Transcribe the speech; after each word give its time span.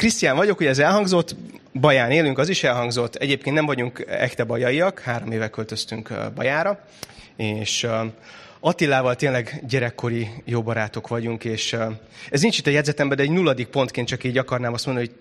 Krisztián 0.00 0.36
vagyok, 0.36 0.60
ugye 0.60 0.68
ez 0.68 0.78
elhangzott, 0.78 1.36
Baján 1.72 2.10
élünk, 2.10 2.38
az 2.38 2.48
is 2.48 2.64
elhangzott. 2.64 3.14
Egyébként 3.14 3.54
nem 3.54 3.66
vagyunk 3.66 4.04
ekte 4.08 4.44
bajaiak, 4.44 5.00
három 5.00 5.32
éve 5.32 5.48
költöztünk 5.48 6.12
Bajára, 6.34 6.84
és 7.36 7.86
Attilával 8.60 9.16
tényleg 9.16 9.62
gyerekkori 9.68 10.28
jó 10.44 10.62
barátok 10.62 11.08
vagyunk, 11.08 11.44
és 11.44 11.76
ez 12.30 12.40
nincs 12.40 12.58
itt 12.58 12.66
a 12.66 12.70
jegyzetemben, 12.70 13.16
de 13.16 13.22
egy 13.22 13.30
nulladik 13.30 13.66
pontként 13.66 14.06
csak 14.06 14.24
így 14.24 14.38
akarnám 14.38 14.72
azt 14.72 14.86
mondani, 14.86 15.06
hogy 15.06 15.16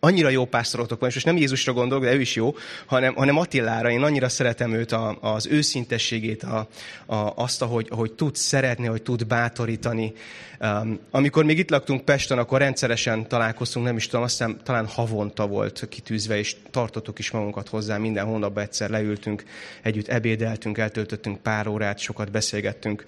annyira 0.00 0.28
jó 0.28 0.44
pásztorotok 0.44 1.00
van, 1.00 1.08
és 1.08 1.14
most 1.14 1.26
nem 1.26 1.36
Jézusra 1.36 1.72
gondolok, 1.72 2.04
de 2.04 2.14
ő 2.14 2.20
is 2.20 2.34
jó, 2.34 2.54
hanem, 2.86 3.14
hanem 3.14 3.38
Attilára. 3.38 3.90
Én 3.90 4.02
annyira 4.02 4.28
szeretem 4.28 4.72
őt, 4.72 4.92
a, 4.92 5.18
az 5.20 5.46
őszintességét, 5.46 6.42
a, 6.42 6.68
a, 7.06 7.32
azt, 7.34 7.62
ahogy, 7.62 7.86
ahogy 7.90 8.12
tud 8.12 8.36
szeretni, 8.36 8.86
hogy 8.86 9.02
tud 9.02 9.26
bátorítani. 9.26 10.12
Um, 10.60 10.98
amikor 11.10 11.44
még 11.44 11.58
itt 11.58 11.70
laktunk 11.70 12.04
Pesten, 12.04 12.38
akkor 12.38 12.58
rendszeresen 12.58 13.28
találkoztunk, 13.28 13.86
nem 13.86 13.96
is 13.96 14.06
tudom, 14.06 14.24
azt 14.24 14.38
hiszem 14.38 14.60
talán 14.62 14.86
havonta 14.86 15.46
volt 15.46 15.86
kitűzve, 15.88 16.38
és 16.38 16.56
tartottuk 16.70 17.18
is 17.18 17.30
magunkat 17.30 17.68
hozzá, 17.68 17.96
minden 17.96 18.24
hónapban 18.24 18.62
egyszer 18.62 18.90
leültünk, 18.90 19.44
együtt 19.82 20.08
ebédeltünk, 20.08 20.78
eltöltöttünk 20.78 21.38
pár 21.38 21.66
órát, 21.66 21.98
sokat 21.98 22.30
beszélgettünk 22.30 23.04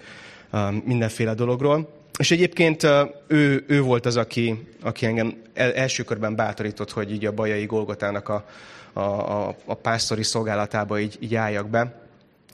um, 0.51 0.83
mindenféle 0.85 1.33
dologról. 1.33 1.98
És 2.19 2.31
egyébként 2.31 2.87
ő, 3.27 3.63
ő 3.67 3.81
volt 3.81 4.05
az, 4.05 4.17
aki, 4.17 4.67
aki 4.81 5.05
engem 5.05 5.41
első 5.53 6.03
körben 6.03 6.35
bátorított, 6.35 6.91
hogy 6.91 7.11
így 7.11 7.25
a 7.25 7.31
Bajai 7.31 7.65
Golgotának 7.65 8.29
a, 8.29 8.45
a, 8.93 8.99
a, 8.99 9.55
a 9.65 9.73
pásztori 9.73 10.23
szolgálatába 10.23 10.99
így, 10.99 11.17
így 11.19 11.35
álljak 11.35 11.69
be. 11.69 12.01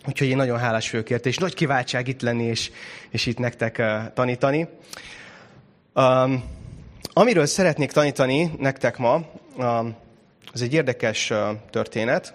Úgyhogy 0.07 0.27
én 0.27 0.35
nagyon 0.35 0.57
hálás 0.57 0.89
főkért, 0.89 1.25
és 1.25 1.37
nagy 1.37 1.53
kiváltság 1.53 2.07
itt 2.07 2.21
lenni, 2.21 2.43
és, 2.43 2.71
és 3.09 3.25
itt 3.25 3.37
nektek 3.37 3.81
tanítani. 4.13 4.67
Um, 5.93 6.43
amiről 7.13 7.45
szeretnék 7.45 7.91
tanítani 7.91 8.51
nektek 8.57 8.97
ma, 8.97 9.25
um, 9.57 9.95
az 10.53 10.61
egy 10.61 10.73
érdekes 10.73 11.33
történet. 11.69 12.33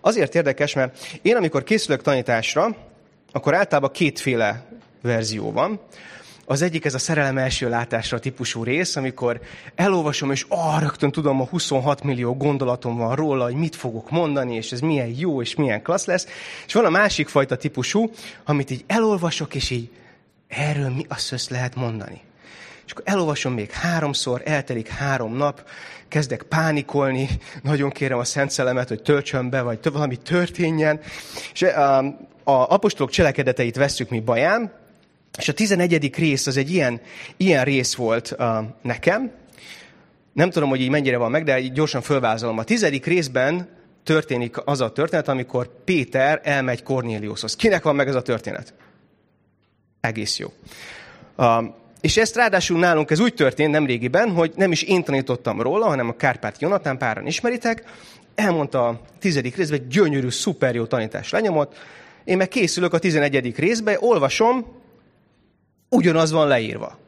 Azért 0.00 0.34
érdekes, 0.34 0.74
mert 0.74 1.18
én 1.22 1.36
amikor 1.36 1.62
készülök 1.62 2.02
tanításra, 2.02 2.76
akkor 3.32 3.54
általában 3.54 3.90
kétféle 3.90 4.64
verzió 5.02 5.52
van. 5.52 5.80
Az 6.46 6.62
egyik 6.62 6.84
ez 6.84 6.94
a 6.94 6.98
szerelem 6.98 7.38
első 7.38 7.68
látásra 7.68 8.18
típusú 8.18 8.62
rész, 8.62 8.96
amikor 8.96 9.40
elolvasom, 9.74 10.30
és 10.30 10.46
ah, 10.48 10.80
rögtön 10.80 11.10
tudom, 11.10 11.40
a 11.40 11.44
26 11.44 12.02
millió 12.02 12.36
gondolatom 12.36 12.96
van 12.96 13.14
róla, 13.14 13.44
hogy 13.44 13.54
mit 13.54 13.76
fogok 13.76 14.10
mondani, 14.10 14.54
és 14.54 14.72
ez 14.72 14.80
milyen 14.80 15.14
jó, 15.16 15.40
és 15.40 15.54
milyen 15.54 15.82
klassz 15.82 16.06
lesz. 16.06 16.26
És 16.66 16.72
van 16.72 16.84
a 16.84 16.90
másik 16.90 17.28
fajta 17.28 17.56
típusú, 17.56 18.10
amit 18.44 18.70
így 18.70 18.84
elolvasok, 18.86 19.54
és 19.54 19.70
így 19.70 19.90
erről 20.48 20.88
mi 20.88 21.04
azt 21.08 21.32
össz 21.32 21.48
lehet 21.48 21.74
mondani. 21.74 22.20
És 22.86 22.92
akkor 22.92 23.04
elolvasom 23.06 23.52
még 23.52 23.70
háromszor, 23.70 24.42
eltelik 24.44 24.88
három 24.88 25.36
nap, 25.36 25.68
kezdek 26.08 26.42
pánikolni, 26.42 27.28
nagyon 27.62 27.90
kérem 27.90 28.18
a 28.18 28.24
Szent 28.24 28.50
Szellemet, 28.50 28.88
hogy 28.88 29.02
töltsön 29.02 29.50
be, 29.50 29.62
vagy 29.62 29.78
valami 29.92 30.16
történjen. 30.16 31.00
És 31.52 31.62
a, 31.62 31.98
a 32.44 32.72
apostolok 32.72 33.10
cselekedeteit 33.10 33.76
vesszük 33.76 34.08
mi 34.08 34.20
baján, 34.20 34.82
és 35.38 35.48
a 35.48 35.52
11. 35.52 36.14
rész 36.16 36.46
az 36.46 36.56
egy 36.56 36.70
ilyen, 36.70 37.00
ilyen 37.36 37.64
rész 37.64 37.94
volt 37.94 38.34
uh, 38.38 38.56
nekem. 38.82 39.30
Nem 40.32 40.50
tudom, 40.50 40.68
hogy 40.68 40.80
így 40.80 40.90
mennyire 40.90 41.16
van 41.16 41.30
meg, 41.30 41.44
de 41.44 41.60
így 41.60 41.72
gyorsan 41.72 42.02
fölvázolom. 42.02 42.58
A 42.58 42.64
tizedik 42.64 43.06
részben 43.06 43.68
történik 44.04 44.56
az 44.64 44.80
a 44.80 44.92
történet, 44.92 45.28
amikor 45.28 45.70
Péter 45.84 46.40
elmegy 46.42 46.82
Kornéliushoz. 46.82 47.56
Kinek 47.56 47.82
van 47.82 47.94
meg 47.94 48.08
ez 48.08 48.14
a 48.14 48.22
történet? 48.22 48.74
Egész 50.00 50.38
jó. 50.38 50.52
Uh, 51.36 51.64
és 52.00 52.16
ezt 52.16 52.36
ráadásul 52.36 52.78
nálunk 52.78 53.10
ez 53.10 53.20
úgy 53.20 53.34
történt 53.34 53.70
nem 53.70 53.86
régiben, 53.86 54.30
hogy 54.30 54.52
nem 54.56 54.72
is 54.72 54.82
én 54.82 55.04
tanítottam 55.04 55.60
róla, 55.60 55.86
hanem 55.86 56.08
a 56.08 56.16
Kárpát 56.16 56.60
Jonatán, 56.60 56.98
páran 56.98 57.26
ismeritek, 57.26 57.84
elmondta 58.34 58.86
a 58.88 59.00
tizedik 59.18 59.56
részben, 59.56 59.88
gyönyörű, 59.88 60.28
szuper 60.28 60.74
jó 60.74 60.84
tanítás 60.84 61.30
lenyomott, 61.30 61.76
én 62.24 62.36
meg 62.36 62.48
készülök 62.48 62.92
a 62.92 62.98
tizenegyedik 62.98 63.58
részbe, 63.58 63.96
olvasom, 64.00 64.66
ugyanaz 65.94 66.30
van 66.30 66.48
leírva. 66.48 66.98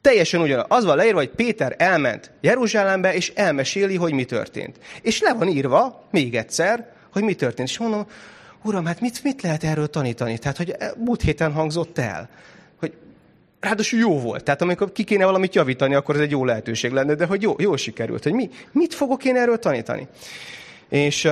Teljesen 0.00 0.40
ugyanaz. 0.40 0.64
Az 0.68 0.84
van 0.84 0.96
leírva, 0.96 1.18
hogy 1.18 1.30
Péter 1.30 1.74
elment 1.78 2.30
Jeruzsálembe, 2.40 3.14
és 3.14 3.32
elmeséli, 3.34 3.96
hogy 3.96 4.12
mi 4.12 4.24
történt. 4.24 4.76
És 5.02 5.20
le 5.20 5.34
van 5.34 5.48
írva, 5.48 6.04
még 6.10 6.34
egyszer, 6.34 6.92
hogy 7.12 7.22
mi 7.22 7.34
történt. 7.34 7.68
És 7.68 7.78
mondom, 7.78 8.06
uram, 8.62 8.84
hát 8.84 9.00
mit, 9.00 9.22
mit 9.22 9.42
lehet 9.42 9.64
erről 9.64 9.86
tanítani? 9.86 10.38
Tehát, 10.38 10.56
hogy 10.56 10.76
múlt 10.96 11.22
héten 11.22 11.52
hangzott 11.52 11.98
el, 11.98 12.28
hogy 12.76 12.92
ráadásul 13.60 13.98
jó 13.98 14.20
volt. 14.20 14.44
Tehát 14.44 14.62
amikor 14.62 14.92
ki 14.92 15.04
kéne 15.04 15.24
valamit 15.24 15.54
javítani, 15.54 15.94
akkor 15.94 16.14
ez 16.14 16.20
egy 16.20 16.30
jó 16.30 16.44
lehetőség 16.44 16.90
lenne, 16.90 17.14
de 17.14 17.26
hogy 17.26 17.42
jó, 17.42 17.54
jó 17.58 17.76
sikerült, 17.76 18.22
hogy 18.22 18.32
mi, 18.32 18.50
mit 18.72 18.94
fogok 18.94 19.24
én 19.24 19.36
erről 19.36 19.58
tanítani. 19.58 20.06
És 20.88 21.28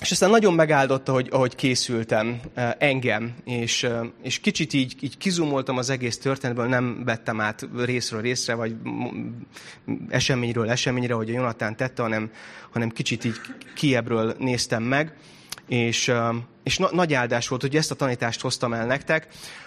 és 0.00 0.10
aztán 0.10 0.30
nagyon 0.30 0.54
megáldotta, 0.54 1.12
hogy, 1.12 1.28
ahogy 1.30 1.54
készültem 1.54 2.40
engem, 2.78 3.34
és, 3.44 3.88
és 4.22 4.40
kicsit 4.40 4.72
így, 4.72 4.96
így 5.00 5.18
kizumoltam 5.18 5.76
az 5.76 5.90
egész 5.90 6.18
történetből, 6.18 6.66
nem 6.66 7.02
vettem 7.04 7.40
át 7.40 7.68
részről 7.76 8.20
részre, 8.20 8.54
vagy 8.54 8.74
eseményről 10.08 10.70
eseményre, 10.70 11.14
hogy 11.14 11.30
a 11.30 11.32
Jonatán 11.32 11.76
tette, 11.76 12.02
hanem, 12.02 12.30
hanem 12.70 12.88
kicsit 12.88 13.24
így 13.24 13.40
kiebről 13.74 14.34
néztem 14.38 14.82
meg, 14.82 15.16
és, 15.68 16.12
és 16.62 16.78
na, 16.78 16.88
nagy 16.92 17.14
áldás 17.14 17.48
volt, 17.48 17.60
hogy 17.60 17.76
ezt 17.76 17.90
a 17.90 17.94
tanítást 17.94 18.40
hoztam 18.40 18.72
el 18.72 18.86
nektek. 18.86 19.26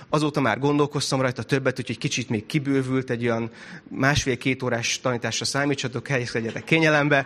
Azóta 0.10 0.42
már 0.42 0.60
gondolkoztam 0.60 1.22
rajta 1.22 1.44
többet, 1.44 1.76
hogy 1.76 1.86
egy 1.90 1.98
kicsit 1.98 2.30
még 2.30 2.46
kibővült, 2.46 3.10
egy 3.10 3.24
olyan 3.24 3.52
másfél-két 3.90 4.64
órás 4.64 5.00
tanításra 5.00 5.46
számítsatok, 5.46 6.08
helyezkedjetek 6.08 6.64
kényelembe. 6.64 7.26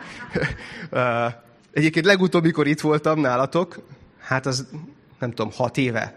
Egyébként 1.75 2.06
legutóbb, 2.06 2.44
mikor 2.44 2.68
itt 2.68 2.81
voltam 2.81 3.19
nálatok, 3.19 3.80
hát 4.19 4.46
az 4.46 4.68
nem 5.19 5.31
tudom, 5.31 5.52
hat 5.56 5.78
éve, 5.78 6.13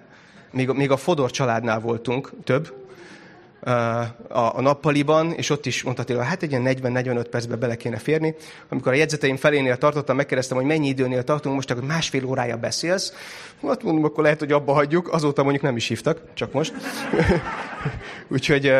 még, 0.51 0.69
még 0.69 0.91
a 0.91 0.97
Fodor 0.97 1.31
családnál 1.31 1.81
voltunk, 1.81 2.31
több, 2.45 2.75
a, 4.29 4.57
a 4.57 4.61
nappaliban, 4.61 5.33
és 5.33 5.51
ott 5.51 5.67
is 5.67 5.83
mondta 5.83 6.03
Attila, 6.03 6.23
hát 6.23 6.43
egy 6.43 6.51
ilyen 6.51 6.63
40-45 6.67 7.27
percbe 7.31 7.57
bele 7.57 7.77
kéne 7.77 7.97
férni. 7.97 8.35
Amikor 8.69 8.93
a 8.93 8.95
jegyzeteim 8.95 9.37
felénél 9.37 9.77
tartottam, 9.77 10.17
megkérdeztem, 10.17 10.57
hogy 10.57 10.67
mennyi 10.67 10.89
időnél 10.89 11.25
tartunk, 11.25 11.55
most 11.55 11.71
akkor 11.71 11.85
másfél 11.85 12.25
órája 12.25 12.57
beszélsz. 12.57 13.13
Hát 13.67 13.83
mondom, 13.83 14.05
akkor 14.05 14.23
lehet, 14.23 14.39
hogy 14.39 14.53
abba 14.53 14.73
hagyjuk. 14.73 15.13
Azóta 15.13 15.43
mondjuk 15.43 15.65
nem 15.65 15.77
is 15.77 15.89
hívtak, 15.89 16.21
csak 16.35 16.53
most. 16.53 16.73
Úgyhogy 18.29 18.73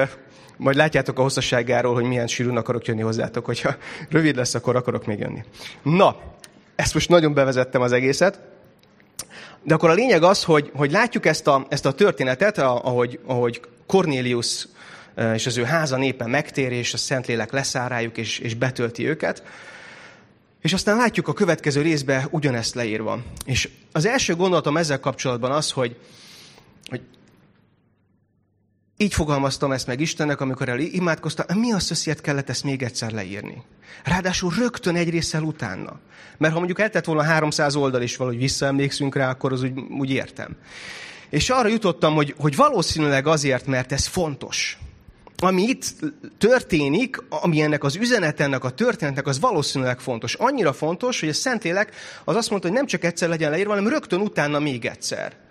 majd 0.57 0.77
látjátok 0.77 1.19
a 1.19 1.23
hosszasságáról, 1.23 1.95
hogy 1.95 2.05
milyen 2.05 2.27
sűrűn 2.27 2.57
akarok 2.57 2.87
jönni 2.87 3.03
hozzátok, 3.03 3.45
hogyha 3.45 3.77
rövid 4.09 4.37
lesz, 4.37 4.55
akkor 4.55 4.77
akarok 4.77 5.07
még 5.07 5.19
jönni. 5.19 5.45
Na, 5.83 6.37
ezt 6.79 6.95
most 6.95 7.09
nagyon 7.09 7.35
bevezettem 7.35 7.81
az 7.81 7.93
egészet. 7.93 8.41
De 9.63 9.75
akkor 9.75 9.91
a 9.91 9.95
lényeg 9.95 10.23
az, 10.23 10.45
hogy, 10.45 10.71
hogy 10.75 10.91
látjuk 10.91 11.27
ezt 11.27 11.47
a, 11.47 11.67
ezt 11.69 11.87
a 11.87 11.93
történetet, 11.93 12.59
ahogy, 12.59 13.21
ahogy 13.27 13.61
Cornélius 13.87 14.69
e, 15.15 15.35
és 15.35 15.47
az 15.47 15.57
ő 15.57 15.63
háza 15.63 15.97
népe 15.97 16.27
megtér, 16.27 16.73
és 16.73 16.93
a 16.93 16.97
Szentlélek 16.97 17.53
leszáll 17.53 17.89
rájuk, 17.89 18.17
és, 18.17 18.39
és 18.39 18.55
betölti 18.55 19.09
őket. 19.09 19.43
És 20.61 20.73
aztán 20.73 20.97
látjuk 20.97 21.29
a 21.29 21.33
következő 21.33 21.83
részbe 21.83 22.27
ugyanezt 22.31 22.75
leírva. 22.75 23.19
És 23.45 23.69
az 23.93 24.07
első 24.07 24.35
gondolatom 24.35 24.77
ezzel 24.77 25.01
kapcsolatban 25.01 25.51
az, 25.51 25.71
hogy, 25.71 25.97
hogy 26.89 27.01
így 29.01 29.15
fogalmaztam 29.15 29.73
ezt 29.73 29.87
meg 29.87 30.01
Istennek, 30.01 30.41
amikor 30.41 30.69
el 30.69 30.79
imádkoztam, 30.79 31.59
mi 31.59 31.73
a 31.73 31.79
szössziet 31.79 32.21
kellett 32.21 32.49
ezt 32.49 32.65
még 32.65 32.83
egyszer 32.83 33.13
leírni. 33.13 33.63
Ráadásul 34.05 34.53
rögtön 34.59 34.97
egy 34.97 35.11
részsel 35.11 35.43
utána. 35.43 35.99
Mert 36.39 36.53
ha 36.53 36.59
mondjuk 36.59 36.81
eltett 36.81 37.05
volna 37.05 37.23
300 37.23 37.77
oldal 37.77 38.03
is 38.03 38.17
valahogy 38.17 38.39
visszaemlékszünk 38.39 39.15
rá, 39.15 39.31
akkor 39.31 39.53
az 39.53 39.63
úgy, 39.63 39.73
úgy 39.99 40.11
értem. 40.11 40.57
És 41.31 41.51
arra 41.51 41.69
jutottam, 41.69 42.15
hogy, 42.15 42.35
hogy 42.39 42.57
valószínűleg 42.57 43.27
azért, 43.27 43.67
mert 43.67 43.93
ez 43.93 44.07
fontos. 44.07 44.79
Ami 45.37 45.63
itt 45.63 45.85
történik, 46.39 47.23
ami 47.29 47.61
ennek 47.61 47.85
az 47.85 47.97
üzenet, 47.97 48.41
ennek 48.41 48.65
a 48.65 48.71
történetnek, 48.71 49.27
az 49.27 49.41
valószínűleg 49.41 50.01
fontos. 50.01 50.35
Annyira 50.35 50.73
fontos, 50.73 51.21
hogy 51.21 51.29
a 51.29 51.33
Szentlélek 51.33 51.95
az 52.25 52.37
azt 52.37 52.51
mondta, 52.51 52.69
hogy 52.69 52.77
nem 52.77 52.87
csak 52.87 53.05
egyszer 53.05 53.29
legyen 53.29 53.51
leírva, 53.51 53.75
hanem 53.75 53.89
rögtön 53.89 54.21
utána 54.21 54.59
még 54.59 54.85
egyszer. 54.85 55.48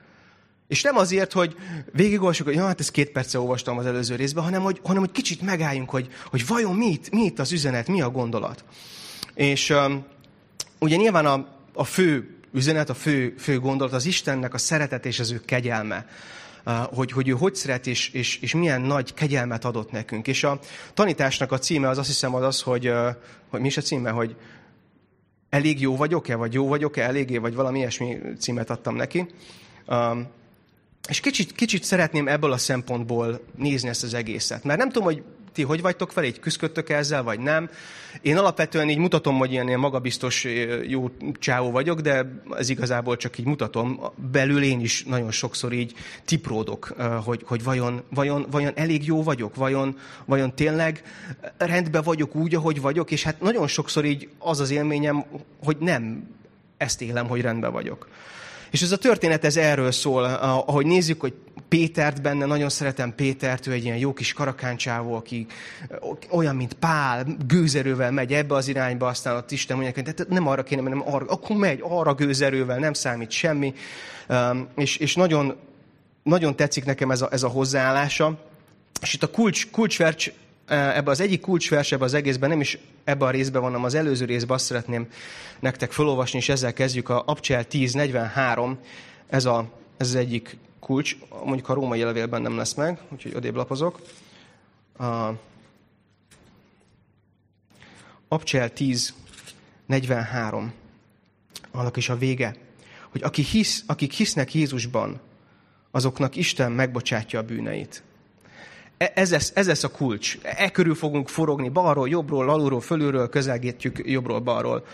És 0.67 0.81
nem 0.81 0.97
azért, 0.97 1.33
hogy 1.33 1.55
végigolvassuk, 1.91 2.45
hogy 2.45 2.55
ja, 2.55 2.65
hát 2.65 2.79
ezt 2.79 2.91
két 2.91 3.11
perce 3.11 3.39
olvastam 3.39 3.77
az 3.77 3.85
előző 3.85 4.15
részben, 4.15 4.43
hanem 4.43 4.61
hogy, 4.61 4.79
hanem, 4.83 5.01
hogy 5.01 5.11
kicsit 5.11 5.41
megálljunk, 5.41 5.89
hogy, 5.89 6.07
hogy 6.29 6.47
vajon 6.47 6.75
mi 6.75 6.85
itt, 6.85 7.09
mi 7.09 7.21
itt 7.21 7.39
az 7.39 7.51
üzenet, 7.51 7.87
mi 7.87 8.01
a 8.01 8.09
gondolat. 8.09 8.63
És 9.33 9.69
um, 9.69 10.05
ugye 10.79 10.95
nyilván 10.95 11.25
a, 11.25 11.47
a 11.73 11.83
fő 11.83 12.37
üzenet, 12.53 12.89
a 12.89 12.93
fő, 12.93 13.35
fő 13.37 13.59
gondolat 13.59 13.93
az 13.93 14.05
Istennek 14.05 14.53
a 14.53 14.57
szeretet 14.57 15.05
és 15.05 15.19
az 15.19 15.31
ő 15.31 15.41
kegyelme. 15.45 16.05
Uh, 16.65 16.73
hogy, 16.73 17.11
hogy 17.11 17.27
ő 17.27 17.31
hogy 17.31 17.55
szeret 17.55 17.87
és, 17.87 18.09
és, 18.09 18.39
és 18.39 18.53
milyen 18.53 18.81
nagy 18.81 19.13
kegyelmet 19.13 19.65
adott 19.65 19.91
nekünk. 19.91 20.27
És 20.27 20.43
a 20.43 20.59
tanításnak 20.93 21.51
a 21.51 21.59
címe 21.59 21.89
az 21.89 21.97
azt 21.97 22.07
hiszem 22.07 22.35
az 22.35 22.43
az, 22.43 22.61
hogy, 22.61 22.87
uh, 22.87 23.07
hogy 23.49 23.59
mi 23.59 23.67
is 23.67 23.77
a 23.77 23.81
címe, 23.81 24.09
hogy 24.09 24.35
elég 25.49 25.81
jó 25.81 25.95
vagyok-e, 25.95 26.35
vagy 26.35 26.53
jó 26.53 26.67
vagyok-e 26.67 27.03
eléggé, 27.03 27.37
vagy 27.37 27.55
valami 27.55 27.77
ilyesmi 27.77 28.17
címet 28.39 28.69
adtam 28.69 28.95
neki. 28.95 29.25
Um, 29.87 30.27
és 31.07 31.19
kicsit, 31.19 31.51
kicsit 31.51 31.83
szeretném 31.83 32.27
ebből 32.27 32.51
a 32.51 32.57
szempontból 32.57 33.39
nézni 33.56 33.89
ezt 33.89 34.04
az 34.04 34.13
egészet. 34.13 34.63
Mert 34.63 34.80
nem 34.80 34.89
tudom, 34.89 35.04
hogy 35.04 35.24
Ti 35.57 35.63
hogy 35.63 35.81
vagytok 35.81 36.13
vele? 36.13 36.27
Így 36.27 36.39
küzdködtök 36.39 36.89
ezzel, 36.89 37.24
vagy 37.24 37.39
nem? 37.39 37.69
Én 38.21 38.38
alapvetően 38.38 38.89
így 38.89 38.98
mutatom, 38.98 39.38
hogy 39.38 39.51
ilyen, 39.51 39.68
ilyen 39.68 39.80
magabiztos 39.80 40.45
jó 40.88 41.09
csávó 41.33 41.71
vagyok, 41.71 42.00
de 42.00 42.42
ez 42.57 42.69
igazából 42.69 43.18
csak 43.18 43.38
így 43.38 43.45
mutatom. 43.45 44.00
Belül 44.31 44.63
én 44.63 44.80
is 44.80 45.04
nagyon 45.04 45.31
sokszor 45.31 45.74
így 45.74 45.94
tipródok, 46.25 46.95
hogy, 47.24 47.42
hogy 47.45 47.63
vajon, 47.63 48.04
vajon, 48.09 48.45
vajon 48.51 48.71
elég 48.75 49.06
jó 49.06 49.24
vagyok, 49.24 49.56
vajon, 49.56 49.98
vajon 50.25 50.56
tényleg 50.56 51.04
rendben 51.57 52.04
vagyok 52.04 52.36
úgy, 52.36 52.56
ahogy 52.56 52.81
vagyok, 52.81 53.12
és 53.12 53.24
hát 53.24 53.42
nagyon 53.42 53.68
sokszor 53.68 54.06
így 54.06 54.30
az 54.39 54.59
az 54.59 54.71
élményem, 54.71 55.25
hogy 55.63 55.77
nem 55.80 56.30
ezt 56.77 57.01
élem, 57.01 57.27
hogy 57.27 57.42
rendben 57.42 57.71
vagyok. 57.71 58.07
És 58.71 58.81
ez 58.81 58.91
a 58.91 58.97
történet 58.97 59.45
ez 59.45 59.57
erről 59.57 59.91
szól, 59.91 60.23
ahogy 60.65 60.85
nézzük, 60.85 61.21
hogy 61.21 61.33
Pétert 61.67 62.21
benne, 62.21 62.45
nagyon 62.45 62.69
szeretem 62.69 63.15
Pétert, 63.15 63.67
ő 63.67 63.71
egy 63.71 63.83
ilyen 63.83 63.97
jó 63.97 64.13
kis 64.13 64.33
karakáncsávó, 64.33 65.15
aki 65.15 65.45
olyan, 66.29 66.55
mint 66.55 66.73
Pál, 66.73 67.25
gőzerővel 67.47 68.11
megy 68.11 68.33
ebbe 68.33 68.55
az 68.55 68.67
irányba, 68.67 69.07
aztán 69.07 69.35
ott 69.35 69.51
Isten 69.51 69.77
mondja, 69.77 70.03
hogy 70.03 70.25
nem 70.29 70.47
arra 70.47 70.63
kéne, 70.63 70.81
hanem 70.81 71.03
arra, 71.05 71.25
akkor 71.25 71.55
megy, 71.55 71.79
arra 71.83 72.13
gőzerővel, 72.13 72.77
nem 72.77 72.93
számít 72.93 73.31
semmi. 73.31 73.73
És, 74.75 74.97
és 74.97 75.15
nagyon, 75.15 75.55
nagyon 76.23 76.55
tetszik 76.55 76.85
nekem 76.85 77.11
ez 77.11 77.21
a, 77.21 77.27
ez 77.31 77.43
a 77.43 77.47
hozzáállása. 77.47 78.39
És 79.01 79.13
itt 79.13 79.23
a 79.23 79.31
kulcs, 79.31 79.69
kulcsvercs 79.69 80.31
ebbe 80.67 81.11
az 81.11 81.19
egyik 81.19 81.41
kulcsvers 81.41 81.91
ebbe 81.91 82.03
az 82.03 82.13
egészben, 82.13 82.49
nem 82.49 82.59
is 82.59 82.77
ebbe 83.03 83.25
a 83.25 83.29
részben 83.29 83.61
van, 83.61 83.69
hanem 83.71 83.85
az 83.85 83.93
előző 83.93 84.25
részben 84.25 84.55
azt 84.55 84.65
szeretném 84.65 85.07
nektek 85.59 85.91
felolvasni, 85.91 86.37
és 86.37 86.49
ezzel 86.49 86.73
kezdjük 86.73 87.09
a 87.09 87.23
Abcsel 87.25 87.65
10.43, 87.71 88.75
ez, 89.27 89.45
a, 89.45 89.69
ez 89.97 90.07
az 90.07 90.15
egyik 90.15 90.57
kulcs, 90.79 91.17
mondjuk 91.43 91.69
a 91.69 91.73
római 91.73 92.03
levélben 92.03 92.41
nem 92.41 92.57
lesz 92.57 92.73
meg, 92.73 92.99
úgyhogy 93.09 93.35
odébb 93.35 93.55
lapozok. 93.55 94.01
A 94.99 95.29
Abcsel 98.27 98.71
10.43, 98.75 100.63
annak 101.71 101.97
is 101.97 102.09
a 102.09 102.17
vége, 102.17 102.55
hogy 103.09 103.23
aki 103.23 103.41
hisz, 103.41 103.83
akik 103.87 104.11
hisznek 104.11 104.53
Jézusban, 104.53 105.19
azoknak 105.91 106.35
Isten 106.35 106.71
megbocsátja 106.71 107.39
a 107.39 107.43
bűneit. 107.43 108.03
E, 108.97 109.11
ez 109.15 109.31
lesz, 109.31 109.51
ez 109.55 109.67
lesz 109.67 109.83
a 109.83 109.91
kulcs. 109.91 110.38
E 110.41 110.69
körül 110.69 110.95
fogunk 110.95 111.29
forogni 111.29 111.69
balról, 111.69 112.09
jobbról, 112.09 112.49
alulról, 112.49 112.81
fölülről, 112.81 113.29
közelgetjük 113.29 114.01
jobbról, 114.03 114.39
balról. 114.39 114.85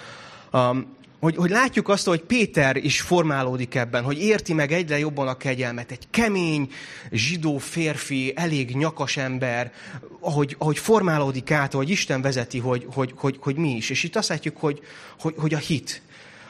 Um, 0.51 0.95
hogy, 1.19 1.35
hogy 1.35 1.50
látjuk 1.50 1.89
azt, 1.89 2.05
hogy 2.05 2.21
Péter 2.21 2.75
is 2.75 3.01
formálódik 3.01 3.75
ebben, 3.75 4.03
hogy 4.03 4.21
érti 4.21 4.53
meg 4.53 4.71
egyre 4.71 5.00
jobban 5.00 5.27
a 5.27 5.38
kegyelmet. 5.38 5.91
Egy 5.91 6.07
kemény, 6.09 6.71
zsidó 7.11 7.57
férfi, 7.57 8.33
elég 8.35 8.75
nyakas 8.75 9.17
ember, 9.17 9.71
ahogy, 10.19 10.55
ahogy 10.59 10.77
formálódik 10.77 11.51
át, 11.51 11.73
ahogy 11.73 11.89
Isten 11.89 12.21
vezeti, 12.21 12.59
hogy, 12.59 12.88
hogy, 12.94 13.13
hogy, 13.15 13.38
hogy 13.39 13.55
mi 13.55 13.75
is. 13.75 13.89
És 13.89 14.03
itt 14.03 14.15
azt 14.15 14.29
látjuk, 14.29 14.57
hogy, 14.57 14.81
hogy, 15.19 15.33
hogy 15.38 15.53
a 15.53 15.57
hit, 15.57 16.01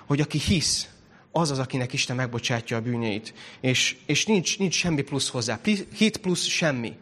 hogy 0.05 0.21
aki 0.21 0.37
hisz, 0.37 0.87
az 1.31 1.51
az, 1.51 1.59
akinek 1.59 1.93
Isten 1.93 2.15
megbocsátja 2.15 2.77
a 2.77 2.81
bűneit. 2.81 3.33
És, 3.61 3.95
és 4.05 4.25
nincs, 4.25 4.59
nincs 4.59 4.75
semmi 4.75 5.01
plusz 5.01 5.29
hozzá. 5.29 5.59
Hit 5.95 6.17
plusz 6.17 6.45
semmi. 6.45 6.93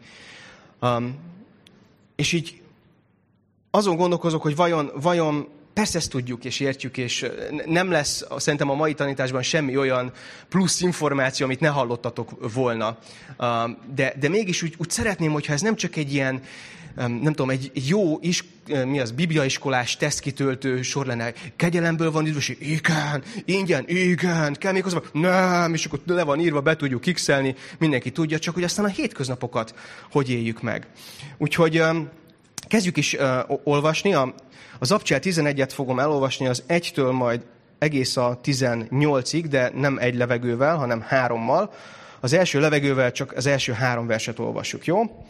Um, 0.82 1.20
és 2.16 2.32
így 2.32 2.62
azon 3.72 3.96
gondolkozok, 3.96 4.42
hogy 4.42 4.56
vajon, 4.56 4.92
vajon 4.96 5.48
persze 5.74 5.98
ezt 5.98 6.10
tudjuk 6.10 6.46
és 6.46 6.60
értjük, 6.60 6.98
és 6.98 7.26
nem 7.66 7.92
lesz 7.92 8.26
szerintem 8.38 8.70
a 8.70 8.76
mai 8.76 8.94
tanításban 8.94 9.42
semmi 9.42 9.78
olyan 9.78 10.12
plusz 10.50 10.82
információ, 10.82 11.46
amit 11.46 11.60
ne 11.60 11.68
hallottatok 11.68 12.54
volna. 12.54 12.98
De, 13.96 14.14
de 14.20 14.30
mégis 14.30 14.62
úgy, 14.62 14.76
úgy 14.78 14.90
szeretném, 14.90 15.32
hogyha 15.32 15.54
ez 15.54 15.62
nem 15.62 15.76
csak 15.76 15.96
egy 15.96 16.14
ilyen, 16.14 16.44
nem 16.96 17.24
tudom, 17.24 17.50
egy 17.50 17.72
jó 17.74 18.18
is, 18.22 18.44
mi 18.86 19.00
az, 19.00 19.12
bibliaiskolás 19.12 19.98
tesztkitöltő 19.98 20.82
sor 20.82 21.06
lenne. 21.06 21.34
Kegyelemből 21.56 22.12
van 22.12 22.26
üdvösség? 22.26 22.58
Igen. 22.60 23.24
Ingyen? 23.46 23.84
Igen. 23.88 24.54
Kell 24.54 24.72
még 24.72 24.84
hozzá? 24.84 24.98
Nem. 25.12 25.74
És 25.74 25.86
akkor 25.86 26.00
le 26.06 26.24
van 26.24 26.40
írva, 26.40 26.62
be 26.62 26.76
tudjuk 26.76 27.02
kixelni, 27.02 27.56
mindenki 27.80 28.12
tudja, 28.12 28.40
csak 28.40 28.54
hogy 28.54 28.64
aztán 28.64 28.86
a 28.86 28.90
hétköznapokat 28.90 29.76
hogy 30.12 30.30
éljük 30.30 30.62
meg. 30.62 30.88
Úgyhogy 31.38 31.84
kezdjük 32.68 32.98
is 32.98 33.18
olvasni. 33.64 34.16
Az 34.80 34.92
Abcsel 34.92 35.20
11-et 35.22 35.70
fogom 35.74 36.00
elolvasni, 36.00 36.48
az 36.48 36.64
1-től 36.68 37.12
majd 37.12 37.46
egész 37.80 38.18
a 38.18 38.40
18-ig, 38.44 39.46
de 39.50 39.72
nem 39.76 39.98
egy 39.98 40.16
levegővel, 40.16 40.76
hanem 40.76 41.02
hárommal. 41.02 41.74
Az 42.20 42.34
első 42.34 42.60
levegővel 42.60 43.12
csak 43.12 43.32
az 43.32 43.46
első 43.46 43.72
három 43.72 44.08
verset 44.08 44.40
olvassuk, 44.40 44.86
jó? 44.86 45.26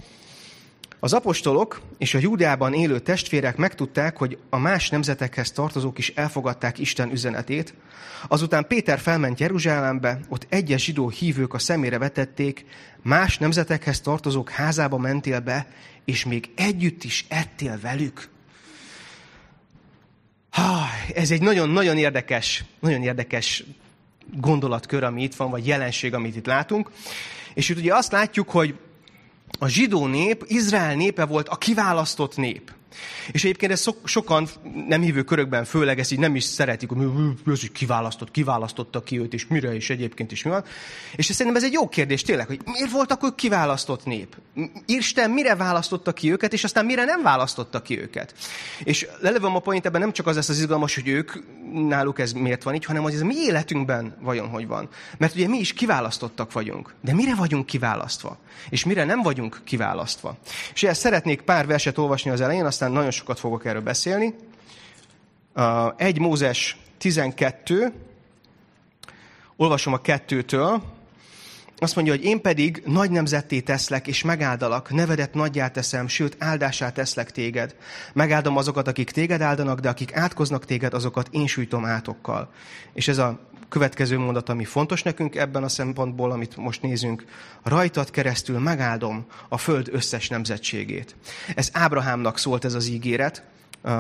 Az 1.04 1.14
apostolok 1.14 1.82
és 1.98 2.14
a 2.14 2.20
Júdeában 2.20 2.74
élő 2.74 3.00
testvérek 3.00 3.58
megtudták, 3.58 4.18
hogy 4.18 4.38
a 4.50 4.58
más 4.58 4.90
nemzetekhez 4.90 5.52
tartozók 5.52 5.98
is 5.98 6.10
elfogadták 6.10 6.80
Isten 6.80 7.12
üzenetét. 7.12 7.74
Azután 8.28 8.68
Péter 8.68 9.00
felment 9.00 9.40
Jeruzsálembe, 9.40 10.20
ott 10.30 10.46
egyes 10.50 10.84
zsidó 10.84 11.10
hívők 11.10 11.54
a 11.54 11.60
szemére 11.60 11.98
vetették, 11.98 12.66
más 13.04 13.38
nemzetekhez 13.38 14.02
tartozók 14.02 14.50
házába 14.50 14.98
mentél 14.98 15.40
be, 15.40 15.68
és 16.06 16.26
még 16.26 16.50
együtt 16.56 17.04
is 17.04 17.26
ettél 17.30 17.80
velük. 17.82 18.30
Ha, 20.50 20.86
ez 21.16 21.32
egy 21.32 21.42
nagyon-nagyon 21.42 21.98
érdekes, 21.98 22.64
nagyon 22.80 23.04
érdekes 23.04 23.64
gondolatkör, 24.36 25.04
ami 25.04 25.24
itt 25.24 25.36
van, 25.36 25.50
vagy 25.50 25.68
jelenség, 25.68 26.14
amit 26.14 26.36
itt 26.36 26.46
látunk. 26.46 26.92
És 27.54 27.70
itt 27.70 27.78
ugye 27.78 27.96
azt 27.96 28.12
látjuk, 28.12 28.50
hogy 28.50 28.76
a 29.60 29.68
zsidó 29.68 30.08
nép, 30.08 30.44
Izrael 30.48 30.96
népe 30.96 31.26
volt 31.26 31.48
a 31.48 31.56
kiválasztott 31.56 32.36
nép. 32.38 32.72
És 33.32 33.44
egyébként 33.44 33.72
ezt 33.72 33.96
sokan 34.04 34.48
nem 34.88 35.02
hívő 35.02 35.24
körökben 35.24 35.66
főleg 35.66 36.00
ezt 36.00 36.12
így 36.12 36.20
nem 36.20 36.36
is 36.36 36.44
szeretik, 36.44 36.90
hogy 36.90 37.08
ez 37.46 37.64
is 37.64 37.72
kiválasztott, 37.72 38.32
kiválasztotta 38.32 39.04
ki 39.04 39.20
őt, 39.20 39.34
és 39.34 39.48
mire 39.48 39.76
is 39.76 39.90
egyébként 39.90 40.32
is 40.32 40.44
mi 40.44 40.50
van. 40.50 40.64
És 41.16 41.26
szerintem 41.26 41.56
ez 41.56 41.64
egy 41.64 41.74
jó 41.74 41.90
kérdés 41.90 42.22
tényleg, 42.22 42.48
hogy 42.48 42.60
miért 42.66 42.92
voltak 42.92 43.24
ők 43.24 43.36
kiválasztott 43.36 44.06
nép? 44.06 44.36
Isten 44.86 45.32
mire 45.32 45.56
választotta 45.56 46.14
ki 46.14 46.32
őket, 46.32 46.54
és 46.54 46.64
aztán 46.64 46.86
mire 46.86 47.04
nem 47.04 47.22
választotta 47.22 47.82
ki 47.82 48.00
őket? 48.00 48.34
És 48.84 49.08
lelevem 49.20 49.56
a 49.56 49.60
point 49.60 49.86
ebben 49.86 50.02
nem 50.02 50.12
csak 50.12 50.28
az 50.28 50.36
lesz 50.36 50.50
az 50.50 50.60
izgalmas, 50.60 50.96
hogy 50.96 51.08
ők, 51.08 51.32
náluk 51.74 52.20
ez 52.20 52.32
miért 52.32 52.64
van 52.64 52.76
így, 52.76 52.86
hanem 52.86 53.04
hogy 53.04 53.14
ez 53.14 53.22
a 53.22 53.26
mi 53.26 53.36
életünkben 53.36 54.16
vajon 54.20 54.48
hogy 54.48 54.68
van. 54.68 54.90
Mert 55.18 55.36
ugye 55.36 55.48
mi 55.48 55.58
is 55.58 55.74
kiválasztottak 55.74 56.52
vagyunk. 56.52 56.94
De 57.02 57.14
mire 57.14 57.36
vagyunk 57.36 57.66
kiválasztva? 57.66 58.38
És 58.70 58.86
mire 58.86 59.04
nem 59.04 59.22
vagyunk 59.22 59.62
kiválasztva? 59.64 60.38
És 60.74 60.84
ezt 60.84 61.02
szeretnék 61.02 61.42
pár 61.42 61.66
verset 61.66 61.98
olvasni 61.98 62.32
az 62.32 62.42
elején, 62.42 62.66
aztán 62.66 62.92
nagyon 62.92 63.12
sokat 63.12 63.40
fogok 63.40 63.66
erről 63.66 63.82
beszélni. 63.82 64.36
Egy 65.98 66.20
Mózes 66.20 66.78
12, 66.98 67.94
olvasom 69.56 69.94
a 69.94 70.02
kettőtől, 70.02 70.82
azt 71.84 71.96
mondja, 71.96 72.14
hogy 72.14 72.24
én 72.24 72.42
pedig 72.42 72.82
nagy 72.86 73.12
nemzetté 73.12 73.60
teszlek, 73.60 74.08
és 74.08 74.24
megáldalak, 74.24 74.92
nevedet 74.92 75.34
nagyjá 75.34 75.68
teszem, 75.68 76.08
sőt, 76.08 76.36
áldását 76.40 76.94
teszlek 76.94 77.32
téged. 77.32 77.76
Megáldom 78.14 78.58
azokat, 78.58 78.88
akik 78.88 79.12
téged 79.12 79.42
áldanak, 79.42 79.80
de 79.80 79.90
akik 79.90 80.16
átkoznak 80.16 80.66
téged, 80.66 80.94
azokat 80.94 81.28
én 81.32 81.48
sújtom 81.48 81.86
átokkal. 81.86 82.52
És 82.94 83.08
ez 83.08 83.18
a 83.18 83.40
következő 83.70 84.18
mondat, 84.18 84.50
ami 84.50 84.66
fontos 84.66 85.04
nekünk 85.04 85.36
ebben 85.36 85.64
a 85.64 85.70
szempontból, 85.70 86.32
amit 86.32 86.58
most 86.58 86.82
nézünk. 86.82 87.26
Rajtad 87.64 88.10
keresztül 88.10 88.60
megáldom 88.60 89.26
a 89.50 89.58
föld 89.58 89.90
összes 89.92 90.30
nemzetségét. 90.30 91.16
Ez 91.56 91.70
Ábrahámnak 91.74 92.38
szólt 92.38 92.66
ez 92.66 92.74
az 92.74 92.88
ígéret, 92.88 93.44
uh, 93.84 93.92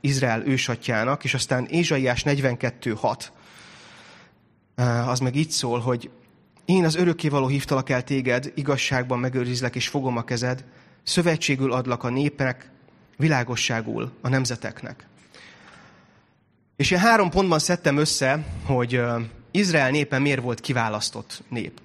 Izrael 0.00 0.46
ősatjának, 0.46 1.24
és 1.24 1.34
aztán 1.34 1.66
Ézsaiás 1.66 2.22
42.6. 2.22 3.24
Uh, 4.76 5.08
az 5.08 5.18
meg 5.18 5.36
így 5.36 5.50
szól, 5.50 5.80
hogy 5.80 6.10
én 6.64 6.84
az 6.84 6.94
örökkévaló 6.94 7.46
hívtalak 7.46 7.90
el 7.90 8.04
téged, 8.04 8.52
igazságban 8.54 9.18
megőrizlek 9.18 9.74
és 9.74 9.88
fogom 9.88 10.16
a 10.16 10.24
kezed, 10.24 10.64
szövetségül 11.02 11.72
adlak 11.72 12.04
a 12.04 12.10
népek, 12.10 12.70
világosságul 13.16 14.12
a 14.20 14.28
nemzeteknek. 14.28 15.06
És 16.76 16.90
én 16.90 16.98
három 16.98 17.30
pontban 17.30 17.58
szedtem 17.58 17.96
össze, 17.96 18.44
hogy 18.64 19.00
Izrael 19.50 19.90
népe 19.90 20.18
miért 20.18 20.42
volt 20.42 20.60
kiválasztott 20.60 21.42
nép. 21.48 21.80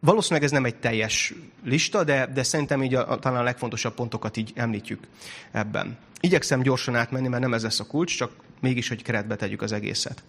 Valószínűleg 0.00 0.44
ez 0.44 0.50
nem 0.50 0.64
egy 0.64 0.76
teljes 0.76 1.34
lista, 1.64 2.04
de, 2.04 2.26
de 2.26 2.42
szerintem 2.42 2.82
így 2.82 2.94
a, 2.94 3.18
talán 3.18 3.40
a 3.40 3.42
legfontosabb 3.42 3.94
pontokat 3.94 4.36
így 4.36 4.52
említjük 4.54 5.06
ebben. 5.50 5.98
Igyekszem 6.20 6.62
gyorsan 6.62 6.96
átmenni, 6.96 7.28
mert 7.28 7.42
nem 7.42 7.54
ez 7.54 7.62
lesz 7.62 7.80
a 7.80 7.86
kulcs, 7.86 8.16
csak 8.16 8.32
mégis, 8.60 8.88
hogy 8.88 9.02
keretbe 9.02 9.36
tegyük 9.36 9.62
az 9.62 9.72
egészet. 9.72 10.22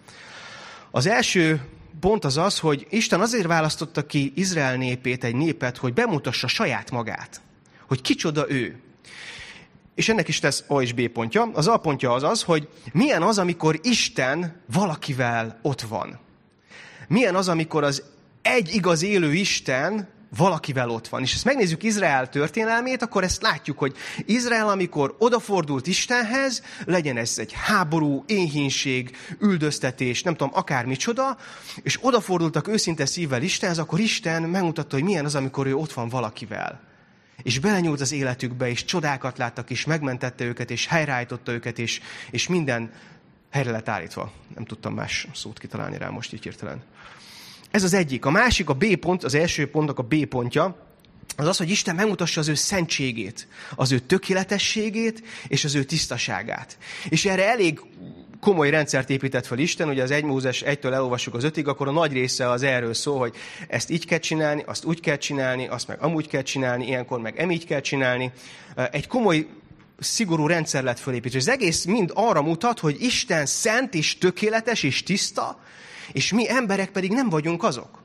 Az 0.90 1.06
első 1.06 1.60
pont 2.00 2.24
az 2.24 2.36
az, 2.36 2.58
hogy 2.58 2.86
Isten 2.90 3.20
azért 3.20 3.46
választotta 3.46 4.06
ki 4.06 4.32
Izrael 4.36 4.76
népét, 4.76 5.24
egy 5.24 5.34
népet, 5.34 5.76
hogy 5.76 5.92
bemutassa 5.92 6.46
saját 6.46 6.90
magát. 6.90 7.40
Hogy 7.88 8.00
kicsoda 8.00 8.50
ő. 8.50 8.78
És 9.94 10.08
ennek 10.08 10.28
is 10.28 10.38
tesz 10.38 10.64
A 10.68 10.80
és 10.80 10.92
B 10.92 11.08
pontja. 11.08 11.50
Az 11.52 11.68
A 11.68 11.76
pontja 11.76 12.12
az 12.12 12.22
az, 12.22 12.42
hogy 12.42 12.68
milyen 12.92 13.22
az, 13.22 13.38
amikor 13.38 13.78
Isten 13.82 14.60
valakivel 14.72 15.58
ott 15.62 15.80
van. 15.80 16.18
Milyen 17.08 17.34
az, 17.34 17.48
amikor 17.48 17.84
az 17.84 18.02
egy 18.42 18.74
igaz 18.74 19.02
élő 19.02 19.32
Isten 19.32 20.08
valakivel 20.36 20.90
ott 20.90 21.08
van. 21.08 21.22
És 21.22 21.34
ezt 21.34 21.44
megnézzük 21.44 21.82
Izrael 21.82 22.28
történelmét, 22.28 23.02
akkor 23.02 23.24
ezt 23.24 23.42
látjuk, 23.42 23.78
hogy 23.78 23.96
Izrael, 24.26 24.68
amikor 24.68 25.14
odafordult 25.18 25.86
Istenhez, 25.86 26.62
legyen 26.84 27.16
ez 27.16 27.38
egy 27.38 27.52
háború, 27.52 28.24
éhínség, 28.26 29.16
üldöztetés, 29.38 30.22
nem 30.22 30.34
tudom, 30.34 30.54
akármicsoda, 30.54 31.36
és 31.82 31.98
odafordultak 32.00 32.68
őszinte 32.68 33.06
szívvel 33.06 33.42
Istenhez, 33.42 33.78
akkor 33.78 34.00
Isten 34.00 34.42
megmutatta, 34.42 34.94
hogy 34.94 35.04
milyen 35.04 35.24
az, 35.24 35.34
amikor 35.34 35.66
ő 35.66 35.74
ott 35.74 35.92
van 35.92 36.08
valakivel. 36.08 36.80
És 37.42 37.58
belenyúlt 37.58 38.00
az 38.00 38.12
életükbe, 38.12 38.68
és 38.68 38.84
csodákat 38.84 39.38
láttak, 39.38 39.70
és 39.70 39.84
megmentette 39.84 40.44
őket, 40.44 40.70
és 40.70 40.86
helyreállította 40.86 41.52
őket, 41.52 41.78
és, 41.78 42.00
és 42.30 42.48
minden 42.48 42.90
helyre 43.50 43.70
lett 43.70 43.88
állítva. 43.88 44.32
Nem 44.54 44.64
tudtam 44.64 44.94
más 44.94 45.26
szót 45.34 45.58
kitalálni 45.58 45.98
rá 45.98 46.08
most 46.08 46.32
így 46.32 46.42
hirtelen. 46.42 46.82
Ez 47.74 47.82
az 47.82 47.94
egyik. 47.94 48.24
A 48.24 48.30
másik, 48.30 48.68
a 48.68 48.72
B 48.72 48.96
pont, 48.96 49.24
az 49.24 49.34
első 49.34 49.70
pontnak 49.70 49.98
a 49.98 50.02
B 50.02 50.24
pontja, 50.24 50.76
az 51.36 51.46
az, 51.46 51.56
hogy 51.56 51.70
Isten 51.70 51.94
megmutassa 51.94 52.40
az 52.40 52.48
ő 52.48 52.54
szentségét, 52.54 53.48
az 53.74 53.92
ő 53.92 53.98
tökéletességét 53.98 55.22
és 55.48 55.64
az 55.64 55.74
ő 55.74 55.84
tisztaságát. 55.84 56.78
És 57.08 57.24
erre 57.24 57.48
elég 57.48 57.80
komoly 58.40 58.70
rendszert 58.70 59.10
épített 59.10 59.46
fel 59.46 59.58
Isten, 59.58 59.88
ugye 59.88 60.02
az 60.02 60.10
1 60.10 60.24
Mózes 60.24 60.62
1-től 60.66 60.92
elolvassuk 60.92 61.34
az 61.34 61.44
5 61.44 61.66
akkor 61.66 61.88
a 61.88 61.92
nagy 61.92 62.12
része 62.12 62.50
az 62.50 62.62
erről 62.62 62.94
szól, 62.94 63.18
hogy 63.18 63.34
ezt 63.68 63.90
így 63.90 64.06
kell 64.06 64.18
csinálni, 64.18 64.62
azt 64.66 64.84
úgy 64.84 65.00
kell 65.00 65.16
csinálni, 65.16 65.66
azt 65.66 65.88
meg 65.88 66.02
amúgy 66.02 66.28
kell 66.28 66.42
csinálni, 66.42 66.86
ilyenkor 66.86 67.20
meg 67.20 67.40
emígy 67.40 67.66
kell 67.66 67.80
csinálni. 67.80 68.32
Egy 68.90 69.06
komoly 69.06 69.46
szigorú 69.98 70.46
rendszer 70.46 70.82
lett 70.82 70.98
fölépítve. 70.98 71.38
Az 71.38 71.48
egész 71.48 71.84
mind 71.84 72.10
arra 72.14 72.42
mutat, 72.42 72.80
hogy 72.80 73.02
Isten 73.02 73.46
szent 73.46 73.94
és 73.94 74.18
tökéletes 74.18 74.82
és 74.82 75.02
tiszta, 75.02 75.62
és 76.12 76.32
mi 76.32 76.50
emberek 76.50 76.90
pedig 76.90 77.12
nem 77.12 77.28
vagyunk 77.28 77.62
azok. 77.62 78.02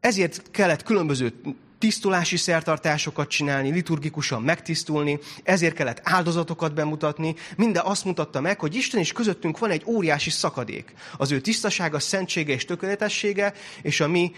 Ezért 0.00 0.50
kellett 0.50 0.82
különböző 0.82 1.32
tisztulási 1.78 2.36
szertartásokat 2.36 3.28
csinálni, 3.28 3.70
liturgikusan 3.70 4.42
megtisztulni, 4.42 5.18
ezért 5.42 5.74
kellett 5.74 6.00
áldozatokat 6.02 6.74
bemutatni. 6.74 7.34
Minden 7.56 7.84
azt 7.84 8.04
mutatta 8.04 8.40
meg, 8.40 8.60
hogy 8.60 8.74
Isten 8.74 9.00
is 9.00 9.12
közöttünk 9.12 9.58
van 9.58 9.70
egy 9.70 9.82
óriási 9.86 10.30
szakadék. 10.30 10.94
Az 11.16 11.30
ő 11.30 11.40
tisztasága, 11.40 11.98
szentsége 11.98 12.52
és 12.52 12.64
tökéletessége, 12.64 13.52
és 13.82 14.00
a 14.00 14.08
mi 14.08 14.32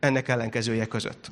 ennek 0.00 0.28
ellenkezője 0.28 0.86
között. 0.86 1.30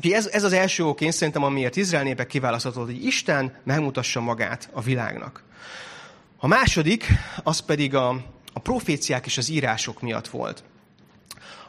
ez, 0.00 0.26
ez 0.26 0.44
az 0.44 0.52
első 0.52 0.84
ok, 0.84 1.00
én 1.00 1.10
szerintem, 1.10 1.42
amiért 1.42 1.76
Izrael 1.76 2.04
népek 2.04 2.26
kiválaszthatott, 2.26 2.86
hogy 2.86 3.04
Isten 3.04 3.56
megmutassa 3.64 4.20
magát 4.20 4.68
a 4.72 4.80
világnak. 4.80 5.44
A 6.36 6.46
második, 6.46 7.06
az 7.42 7.58
pedig 7.58 7.94
a, 7.94 8.35
a 8.56 8.58
proféciák 8.58 9.26
és 9.26 9.38
az 9.38 9.50
írások 9.50 10.00
miatt 10.00 10.28
volt. 10.28 10.62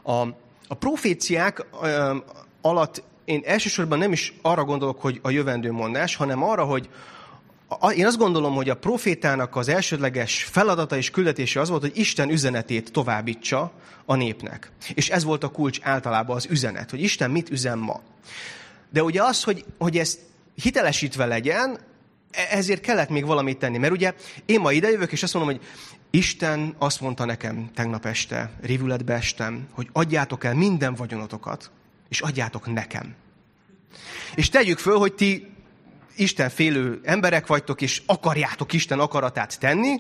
A, 0.04 0.22
a 0.68 0.74
proféciák 0.80 1.66
alatt 2.62 3.04
én 3.26 3.42
elsősorban 3.46 3.98
nem 3.98 4.12
is 4.12 4.34
arra 4.42 4.64
gondolok, 4.64 5.02
hogy 5.02 5.20
a 5.22 5.30
jövendő 5.30 5.72
mondás, 5.72 6.16
hanem 6.16 6.44
arra, 6.44 6.64
hogy 6.64 6.90
én 7.96 8.06
azt 8.06 8.18
gondolom, 8.18 8.54
hogy 8.54 8.70
a 8.70 8.76
profétának 8.76 9.56
az 9.56 9.68
elsődleges 9.68 10.44
feladata 10.44 10.98
és 10.98 11.10
küldetése 11.10 11.60
az 11.60 11.70
volt, 11.70 11.82
hogy 11.82 11.98
Isten 11.98 12.30
üzenetét 12.30 12.92
továbbítsa 12.92 13.72
a 14.06 14.16
népnek. 14.16 14.72
És 14.94 15.10
ez 15.10 15.24
volt 15.24 15.44
a 15.44 15.50
kulcs 15.50 15.80
általában 15.82 16.36
az 16.36 16.48
üzenet, 16.50 16.90
hogy 16.90 17.02
Isten 17.02 17.32
mit 17.32 17.50
üzen 17.50 17.78
ma. 17.78 18.02
De 18.90 19.04
ugye 19.04 19.24
az, 19.24 19.44
hogy, 19.44 19.66
hogy 19.78 19.98
ez 19.98 20.20
hitelesítve 20.56 21.26
legyen, 21.26 21.80
e- 22.32 22.48
ezért 22.50 22.82
kellett 22.82 23.10
még 23.10 23.26
valamit 23.26 23.58
tenni. 23.58 23.78
Mert 23.78 23.94
ugye 23.94 24.14
én 24.46 24.60
ma 24.60 24.72
idejövök, 24.72 25.12
és 25.12 25.24
azt 25.24 25.34
mondom, 25.34 25.56
hogy 25.56 25.66
Isten 26.10 26.76
azt 26.78 27.02
mondta 27.02 27.26
nekem 27.26 27.70
tegnap 27.74 28.06
este, 28.06 28.52
rivületbe 28.62 29.14
estem, 29.14 29.68
hogy 29.72 29.90
adjátok 29.92 30.44
el 30.44 30.54
minden 30.54 30.96
vagyonotokat, 30.96 31.72
és 32.10 32.22
adjátok 32.22 32.74
nekem. 32.74 33.16
És 34.36 34.50
tegyük 34.50 34.78
föl, 34.78 34.98
hogy 34.98 35.14
ti 35.14 35.48
Isten 36.16 36.50
félő 36.50 37.02
emberek 37.04 37.48
vagytok, 37.48 37.82
és 37.82 38.02
akarjátok 38.06 38.74
Isten 38.74 39.00
akaratát 39.00 39.60
tenni, 39.60 39.96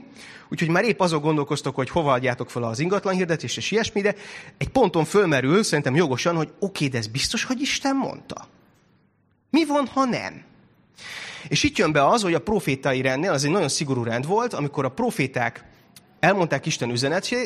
úgyhogy 0.49 0.69
már 0.69 0.83
épp 0.83 0.99
azon 0.99 1.21
gondolkoztok, 1.21 1.75
hogy 1.75 1.89
hova 1.89 2.11
adjátok 2.11 2.49
fel 2.49 2.63
az 2.63 2.79
ingatlan 2.79 3.15
hirdetést, 3.15 3.57
és 3.57 3.71
ilyesmi, 3.71 4.01
de 4.01 4.15
egy 4.57 4.69
ponton 4.69 5.05
fölmerül, 5.05 5.63
szerintem 5.63 5.95
jogosan, 5.95 6.35
hogy 6.35 6.53
oké, 6.59 6.87
de 6.87 6.97
ez 6.97 7.07
biztos, 7.07 7.43
hogy 7.43 7.61
Isten 7.61 7.95
mondta. 7.95 8.47
Mi 9.49 9.65
van, 9.65 9.87
ha 9.87 10.05
nem? 10.05 10.43
És 11.47 11.63
itt 11.63 11.77
jön 11.77 11.91
be 11.91 12.07
az, 12.07 12.21
hogy 12.21 12.33
a 12.33 12.41
profétai 12.41 13.01
rendnél, 13.01 13.31
az 13.31 13.43
egy 13.43 13.51
nagyon 13.51 13.69
szigorú 13.69 14.03
rend 14.03 14.25
volt, 14.25 14.53
amikor 14.53 14.85
a 14.85 14.91
proféták 14.91 15.63
elmondták 16.19 16.65
Isten 16.65 16.89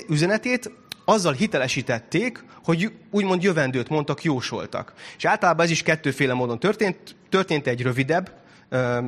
üzenetét, 0.08 0.72
azzal 1.06 1.34
hitelesítették, 1.34 2.44
hogy 2.64 2.92
úgymond 3.12 3.44
jövendőt 3.44 3.90
mondtak, 3.90 4.24
jósoltak. 4.24 4.94
És 5.18 5.26
általában 5.26 5.66
ez 5.66 5.72
is 5.72 5.84
kettőféle 5.84 6.34
módon 6.34 6.60
történt. 6.60 7.16
Történt 7.30 7.68
egy 7.68 7.82
rövidebb 7.82 8.32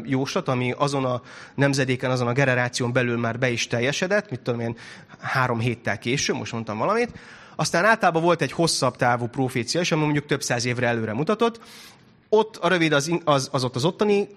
jóslat, 0.03 0.47
ami 0.47 0.73
azon 0.77 1.05
a 1.05 1.21
nemzedéken, 1.55 2.11
azon 2.11 2.27
a 2.27 2.33
generáción 2.33 2.93
belül 2.93 3.17
már 3.17 3.39
be 3.39 3.49
is 3.49 3.67
teljesedett, 3.67 4.29
mit 4.29 4.39
tudom 4.39 4.59
én, 4.59 4.77
három 5.19 5.59
héttel 5.59 5.99
később, 5.99 6.35
most 6.35 6.51
mondtam 6.51 6.77
valamit. 6.77 7.11
Aztán 7.55 7.85
általában 7.85 8.21
volt 8.21 8.41
egy 8.41 8.51
hosszabb 8.51 8.95
távú 8.95 9.27
profécia, 9.27 9.81
és 9.81 9.91
ami 9.91 10.03
mondjuk 10.03 10.25
több 10.25 10.43
száz 10.43 10.65
évre 10.65 10.87
előre 10.87 11.13
mutatott. 11.13 11.59
Ott 12.29 12.57
a 12.57 12.67
rövid 12.67 12.91
az, 12.91 13.19
az, 13.23 13.49
az 13.51 13.63
ott 13.63 13.75
az 13.75 13.85
ottani 13.85 14.27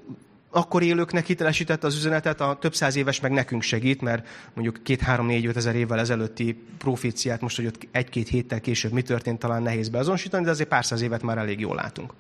akkor 0.57 0.83
élőknek 0.83 1.27
hitelesítette 1.27 1.87
az 1.87 1.97
üzenetet, 1.97 2.41
a 2.41 2.57
több 2.61 2.75
száz 2.75 2.97
éves 2.97 3.21
meg 3.21 3.31
nekünk 3.33 3.63
segít, 3.63 4.01
mert 4.01 4.27
mondjuk 4.55 4.83
két-három-négy-öt 4.83 5.57
ezer 5.57 5.75
évvel 5.75 5.99
ezelőtti 5.99 6.63
proféciát, 6.79 7.41
most, 7.41 7.57
hogy 7.57 7.67
ott 7.67 7.89
egy-két 7.91 8.29
héttel 8.29 8.61
később 8.61 8.93
mi 8.93 9.03
történt, 9.03 9.39
talán 9.39 9.63
nehéz 9.63 9.89
beazonosítani, 9.89 10.45
de 10.45 10.51
azért 10.51 10.69
pár 10.69 10.85
száz 10.85 11.03
évet 11.03 11.23
már 11.23 11.39
elég 11.39 11.61
jól 11.61 11.75
látunk. 11.75 12.13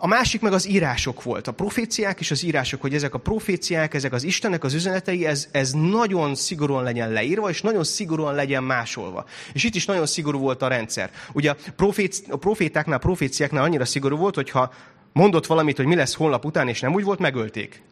A 0.00 0.06
másik 0.06 0.40
meg 0.40 0.52
az 0.52 0.68
írások 0.68 1.22
volt. 1.22 1.46
A 1.46 1.52
proféciák 1.52 2.20
és 2.20 2.30
az 2.30 2.44
írások, 2.44 2.80
hogy 2.80 2.94
ezek 2.94 3.14
a 3.14 3.18
proféciák, 3.18 3.94
ezek 3.94 4.12
az 4.12 4.22
Istennek 4.22 4.64
az 4.64 4.74
üzenetei, 4.74 5.26
ez, 5.26 5.48
ez 5.50 5.72
nagyon 5.72 6.34
szigorúan 6.34 6.82
legyen 6.82 7.10
leírva, 7.10 7.48
és 7.48 7.62
nagyon 7.62 7.84
szigorúan 7.84 8.34
legyen 8.34 8.64
másolva. 8.64 9.24
És 9.52 9.64
itt 9.64 9.74
is 9.74 9.84
nagyon 9.84 10.06
szigorú 10.06 10.38
volt 10.38 10.62
a 10.62 10.68
rendszer. 10.68 11.10
Ugye 11.32 11.50
a, 11.50 11.56
profét, 11.76 12.24
a 12.28 12.36
profétáknál, 12.36 12.96
a 12.96 13.00
proféciáknál 13.00 13.62
annyira 13.62 13.84
szigorú 13.84 14.16
volt, 14.16 14.34
hogyha 14.34 14.72
mondott 15.18 15.46
valamit, 15.46 15.76
hogy 15.76 15.86
mi 15.86 15.94
lesz 15.94 16.14
holnap 16.14 16.44
után, 16.44 16.68
és 16.68 16.80
nem 16.80 16.94
úgy 16.94 17.04
volt, 17.04 17.18
megölték. 17.18 17.82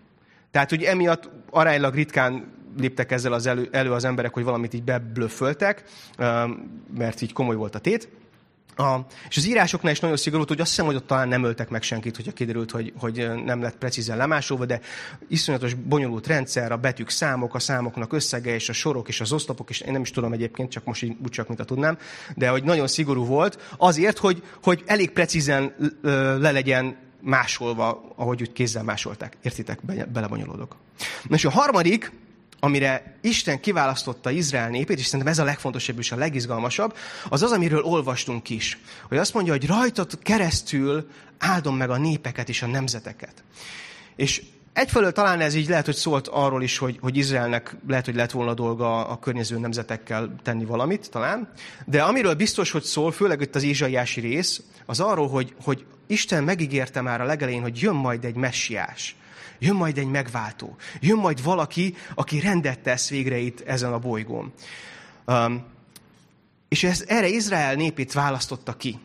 Tehát, 0.51 0.71
hogy 0.71 0.83
emiatt 0.83 1.31
aránylag 1.51 1.95
ritkán 1.95 2.55
léptek 2.79 3.13
ezzel 3.13 3.33
az 3.33 3.47
elő, 3.47 3.69
elő 3.73 3.93
az 3.93 4.05
emberek, 4.05 4.35
hogy 4.35 4.45
valamit 4.45 4.75
így 4.75 4.83
beblöfföltek, 4.83 5.83
mert 6.97 7.21
így 7.21 7.33
komoly 7.33 7.57
volt 7.57 7.75
a 7.75 7.79
tét. 7.79 8.09
A, 8.77 8.97
és 9.29 9.37
az 9.37 9.47
írásoknál 9.47 9.93
is 9.93 10.01
nagyon 10.01 10.17
szigorú, 10.17 10.45
hogy 10.47 10.61
azt 10.61 10.71
hiszem, 10.71 10.87
hogy 10.87 10.95
ott 10.95 11.07
talán 11.07 11.29
nem 11.29 11.45
öltek 11.45 11.69
meg 11.69 11.83
senkit, 11.83 12.17
hogyha 12.17 12.33
kiderült, 12.33 12.71
hogy, 12.71 12.93
hogy 12.99 13.31
nem 13.45 13.63
lett 13.63 13.77
precízen 13.77 14.17
lemásolva, 14.17 14.65
de 14.65 14.81
iszonyatos 15.29 15.75
bonyolult 15.75 16.27
rendszer, 16.27 16.73
a 16.73 16.77
betűk 16.77 17.11
számok, 17.11 17.55
a 17.55 17.59
számoknak 17.59 18.13
összege, 18.13 18.55
és 18.55 18.69
a 18.69 18.73
sorok, 18.73 19.09
és 19.09 19.21
az 19.21 19.33
oszlopok, 19.33 19.71
és 19.71 19.81
én 19.81 19.93
nem 19.93 20.01
is 20.01 20.11
tudom 20.11 20.33
egyébként, 20.33 20.71
csak 20.71 20.85
most 20.85 21.03
így 21.03 21.17
úgy 21.23 21.31
csak, 21.31 21.49
mint 21.49 21.61
a 21.61 21.65
tudnám, 21.65 21.99
de 22.35 22.49
hogy 22.49 22.65
nagyon 22.65 22.87
szigorú 22.87 23.25
volt, 23.25 23.75
azért, 23.77 24.19
hogy, 24.19 24.43
hogy 24.63 24.83
elég 24.87 25.11
precízen 25.11 25.75
le 26.39 26.51
legyen 26.51 26.97
másolva, 27.21 28.13
ahogy 28.17 28.41
úgy 28.41 28.53
kézzel 28.53 28.83
másolták. 28.83 29.37
Értitek? 29.43 29.79
Be, 29.85 30.05
belebonyolódok. 30.05 30.77
Na 31.29 31.35
és 31.35 31.45
a 31.45 31.51
harmadik, 31.51 32.13
amire 32.61 33.19
Isten 33.21 33.61
kiválasztotta 33.61 34.31
Izrael 34.31 34.69
népét, 34.69 34.99
és 34.99 35.07
szerintem 35.07 35.33
ez 35.33 35.39
a 35.39 35.45
legfontosabb 35.45 35.99
és 35.99 36.13
a 36.13 36.17
legizgalmasabb, 36.17 36.97
az 37.29 37.43
az, 37.43 37.53
amiről 37.53 37.83
olvastunk 37.83 38.51
is. 38.51 38.79
Hogy 39.09 39.19
azt 39.19 39.35
mondja, 39.35 39.53
hogy 39.53 39.67
rajtad 39.67 40.19
keresztül 40.23 41.11
áldom 41.39 41.77
meg 41.77 41.91
a 41.91 41.97
népeket 41.97 42.49
és 42.49 42.63
a 42.63 42.67
nemzeteket. 42.67 43.45
És 44.17 44.43
egyfelől 44.77 45.13
talán 45.13 45.41
ez 45.41 45.55
így 45.55 45.69
lehet, 45.69 45.85
hogy 45.85 45.95
szólt 45.95 46.29
arról 46.29 46.63
is, 46.63 46.79
hogy, 46.79 46.99
hogy 47.01 47.17
Izraelnek 47.17 47.77
lehet, 47.89 48.05
hogy 48.05 48.15
lett 48.15 48.31
volna 48.31 48.55
dolga 48.55 49.07
a 49.07 49.19
környező 49.19 49.59
nemzetekkel 49.59 50.35
tenni 50.43 50.65
valamit, 50.65 51.11
talán. 51.11 51.49
De 51.85 52.03
amiről 52.03 52.35
biztos, 52.35 52.71
hogy 52.71 52.83
szól, 52.83 53.13
főleg 53.13 53.41
itt 53.41 53.55
az 53.55 53.63
Ézsaiási 53.63 54.21
rész, 54.21 54.63
az 54.87 55.01
arról, 55.01 55.29
hogy, 55.29 55.55
hogy 55.65 55.85
Isten 56.07 56.45
megígérte 56.45 57.01
már 57.01 57.21
a 57.21 57.25
legelején, 57.25 57.63
hogy 57.63 57.81
jön 57.81 57.95
majd 57.95 58.25
egy 58.25 58.35
messiás. 58.35 59.17
Jön 59.59 59.75
majd 59.75 59.99
egy 59.99 60.11
megváltó. 60.11 60.77
Jön 61.01 61.19
majd 61.19 61.43
valaki, 61.43 61.95
aki 62.15 62.41
rendet 62.41 62.79
tesz 62.79 63.09
végre 63.09 63.39
itt 63.39 63.61
ezen 63.61 63.93
a 63.93 63.99
bolygón. 63.99 64.53
Um, 65.27 65.65
és 66.69 66.85
ez, 66.85 67.05
erre 67.09 67.29
Izrael 67.29 67.75
népét 67.75 68.13
választotta 68.13 68.77
ki. 68.77 68.99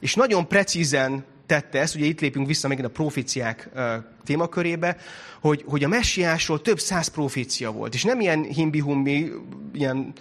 És 0.00 0.14
nagyon 0.14 0.48
precízen 0.48 1.24
tette 1.48 1.80
ezt, 1.80 1.94
ugye 1.94 2.04
itt 2.04 2.20
lépünk 2.20 2.46
vissza 2.46 2.68
megint 2.68 2.86
a 2.86 2.90
proféciák 2.90 3.68
uh, 3.74 3.82
témakörébe, 4.24 4.96
hogy, 5.40 5.64
hogy 5.66 5.84
a 5.84 5.88
messiásról 5.88 6.62
több 6.62 6.78
száz 6.78 7.08
profécia 7.08 7.70
volt. 7.70 7.94
És 7.94 8.04
nem 8.04 8.20
ilyen 8.20 8.42
himbi-humbi, 8.42 9.32
ilyen 9.72 10.12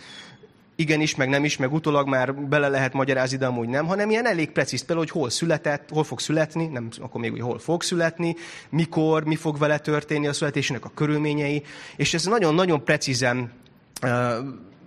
igenis, 0.76 1.16
meg 1.16 1.30
nem 1.30 1.44
is, 1.44 1.58
meg 1.58 1.74
utólag 1.74 2.08
már 2.08 2.36
bele 2.36 2.68
lehet 2.68 2.94
magyarázni, 2.94 3.38
de 3.38 3.46
amúgy 3.46 3.68
nem, 3.68 3.86
hanem 3.86 4.10
ilyen 4.10 4.28
elég 4.28 4.52
precíz, 4.52 4.86
például, 4.86 5.08
hogy 5.12 5.22
hol 5.22 5.30
született, 5.30 5.90
hol 5.90 6.04
fog 6.04 6.20
születni, 6.20 6.66
nem 6.66 6.88
akkor 7.00 7.22
még, 7.22 7.32
hogy 7.32 7.40
hol 7.40 7.60
fog 7.60 7.84
születni, 7.84 8.36
mikor, 8.70 9.24
mi 9.24 9.36
fog 9.36 9.58
vele 9.58 9.80
történni 9.80 10.28
a 10.28 10.34
születésének 10.34 10.86
a 10.86 10.92
körülményei, 10.94 11.64
és 11.96 12.14
ez 12.14 12.26
nagyon-nagyon 12.26 12.84
precízen 12.84 13.52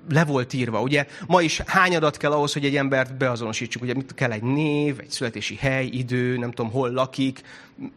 le 0.09 0.25
volt 0.25 0.53
írva. 0.53 0.81
Ugye 0.81 1.07
ma 1.27 1.43
is 1.43 1.61
hány 1.67 1.97
adat 1.97 2.17
kell 2.17 2.33
ahhoz, 2.33 2.53
hogy 2.53 2.65
egy 2.65 2.77
embert 2.77 3.17
beazonosítsuk? 3.17 3.83
Ugye 3.83 3.95
mit 3.95 4.15
kell 4.15 4.33
egy 4.33 4.43
név, 4.43 4.99
egy 5.01 5.11
születési 5.11 5.55
hely, 5.55 5.87
idő, 5.87 6.39
nem 6.39 6.51
tudom 6.53 6.71
hol 6.71 6.91
lakik. 6.91 7.41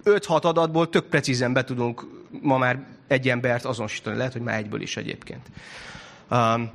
5-6 0.05 0.41
adatból 0.41 0.89
tök 0.89 1.05
precízen 1.05 1.53
be 1.53 1.63
tudunk 1.63 2.05
ma 2.41 2.57
már 2.57 2.85
egy 3.07 3.29
embert 3.29 3.65
azonosítani. 3.65 4.17
Lehet, 4.17 4.33
hogy 4.33 4.41
már 4.41 4.57
egyből 4.57 4.81
is 4.81 4.97
egyébként. 4.97 5.41
Um, 6.31 6.71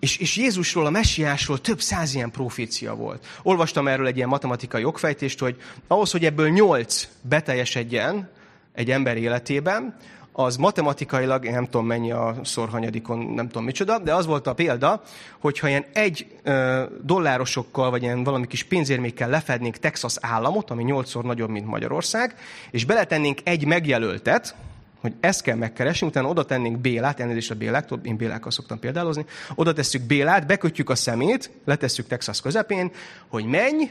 és, 0.00 0.16
és 0.16 0.36
Jézusról, 0.36 0.86
a 0.86 0.90
messiásról 0.90 1.60
több 1.60 1.80
száz 1.80 2.14
ilyen 2.14 2.30
profécia 2.30 2.94
volt. 2.94 3.26
Olvastam 3.42 3.88
erről 3.88 4.06
egy 4.06 4.16
ilyen 4.16 4.28
matematikai 4.28 4.80
jogfejtést, 4.80 5.38
hogy 5.38 5.56
ahhoz, 5.86 6.10
hogy 6.10 6.24
ebből 6.24 6.48
nyolc 6.48 7.08
beteljesedjen 7.22 8.30
egy 8.72 8.90
ember 8.90 9.16
életében, 9.16 9.96
az 10.32 10.56
matematikailag, 10.56 11.44
én 11.44 11.52
nem 11.52 11.64
tudom 11.64 11.86
mennyi 11.86 12.12
a 12.12 12.34
szorhanyadikon, 12.42 13.18
nem 13.18 13.46
tudom 13.46 13.64
micsoda, 13.64 13.98
de 13.98 14.14
az 14.14 14.26
volt 14.26 14.46
a 14.46 14.54
példa, 14.54 15.02
hogyha 15.38 15.68
ilyen 15.68 15.84
egy 15.92 16.26
ö, 16.42 16.84
dollárosokkal, 17.02 17.90
vagy 17.90 18.02
ilyen 18.02 18.24
valami 18.24 18.46
kis 18.46 18.64
pénzérmékkel 18.64 19.28
lefednénk 19.28 19.76
Texas 19.76 20.14
államot, 20.20 20.70
ami 20.70 20.82
nyolcszor 20.82 21.24
nagyobb, 21.24 21.50
mint 21.50 21.66
Magyarország, 21.66 22.34
és 22.70 22.84
beletennénk 22.84 23.38
egy 23.44 23.66
megjelöltet, 23.66 24.54
hogy 25.00 25.12
ezt 25.20 25.42
kell 25.42 25.56
megkeresni, 25.56 26.06
utána 26.06 26.28
oda 26.28 26.44
tennénk 26.44 26.78
Bélát, 26.78 27.20
elnézést 27.20 27.50
a 27.50 27.54
Béláktól, 27.54 28.00
én 28.02 28.16
Bélákkal 28.16 28.50
szoktam 28.50 28.78
példálozni, 28.78 29.24
oda 29.54 29.72
tesszük 29.72 30.02
Bélát, 30.02 30.46
bekötjük 30.46 30.90
a 30.90 30.94
szemét, 30.94 31.50
letesszük 31.64 32.06
Texas 32.06 32.40
közepén, 32.40 32.90
hogy 33.28 33.44
menj, 33.44 33.90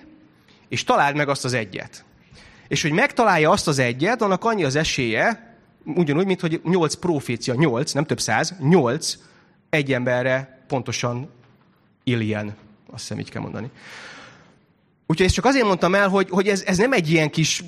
és 0.67 0.83
találd 0.83 1.15
meg 1.15 1.29
azt 1.29 1.45
az 1.45 1.53
egyet. 1.53 2.03
És 2.67 2.81
hogy 2.81 2.91
megtalálja 2.91 3.49
azt 3.49 3.67
az 3.67 3.79
egyet, 3.79 4.21
annak 4.21 4.43
annyi 4.43 4.63
az 4.63 4.75
esélye, 4.75 5.48
ugyanúgy, 5.83 6.25
mint 6.25 6.41
hogy 6.41 6.61
nyolc 6.63 6.95
profécia, 6.95 7.53
nyolc, 7.53 7.91
nem 7.91 8.05
több 8.05 8.19
száz, 8.19 8.55
nyolc 8.59 9.17
egy 9.69 9.93
emberre 9.93 10.63
pontosan 10.67 11.29
illjen. 12.03 12.55
Azt 12.91 13.01
hiszem, 13.01 13.19
így 13.19 13.29
kell 13.29 13.41
mondani. 13.41 13.69
Úgyhogy 15.07 15.25
ezt 15.25 15.35
csak 15.35 15.45
azért 15.45 15.65
mondtam 15.65 15.95
el, 15.95 16.09
hogy, 16.09 16.29
hogy 16.29 16.47
ez, 16.47 16.63
ez 16.65 16.77
nem 16.77 16.93
egy 16.93 17.11
ilyen 17.11 17.29
kis 17.29 17.63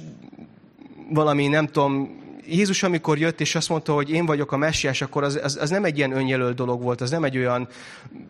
valami, 1.10 1.48
nem 1.48 1.68
tudom, 1.68 2.20
Jézus, 2.48 2.84
amikor 2.84 3.18
jött, 3.18 3.42
és 3.42 3.56
azt 3.56 3.70
mondta, 3.70 3.94
hogy 3.94 4.10
én 4.10 4.26
vagyok 4.26 4.52
a 4.52 4.58
messiás, 4.58 5.02
akkor 5.02 5.24
az, 5.24 5.40
az, 5.44 5.58
az 5.62 5.70
nem 5.70 5.86
egy 5.86 5.98
ilyen 5.98 6.12
önjelölt 6.12 6.56
dolog 6.56 6.82
volt, 6.82 7.02
az 7.02 7.10
nem 7.10 7.24
egy 7.24 7.38
olyan 7.38 7.68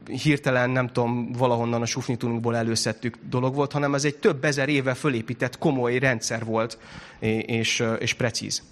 hirtelen, 0.05 0.69
nem 0.69 0.87
tudom, 0.87 1.31
valahonnan 1.31 1.81
a 1.81 1.85
sufnitunkból 1.85 2.55
előszedtük 2.55 3.17
dolog 3.29 3.55
volt, 3.55 3.71
hanem 3.71 3.93
ez 3.93 4.05
egy 4.05 4.15
több 4.15 4.45
ezer 4.45 4.69
éve 4.69 4.93
fölépített 4.93 5.57
komoly 5.57 5.97
rendszer 5.97 6.45
volt, 6.45 6.77
és, 7.45 7.83
és 7.99 8.13
precíz. 8.13 8.63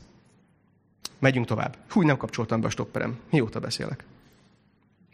Megyünk 1.19 1.45
tovább. 1.45 1.77
Hú, 1.89 2.01
nem 2.01 2.17
kapcsoltam 2.17 2.61
be 2.61 2.67
a 2.67 2.69
stopperem. 2.69 3.19
Mióta 3.29 3.59
beszélek? 3.59 4.03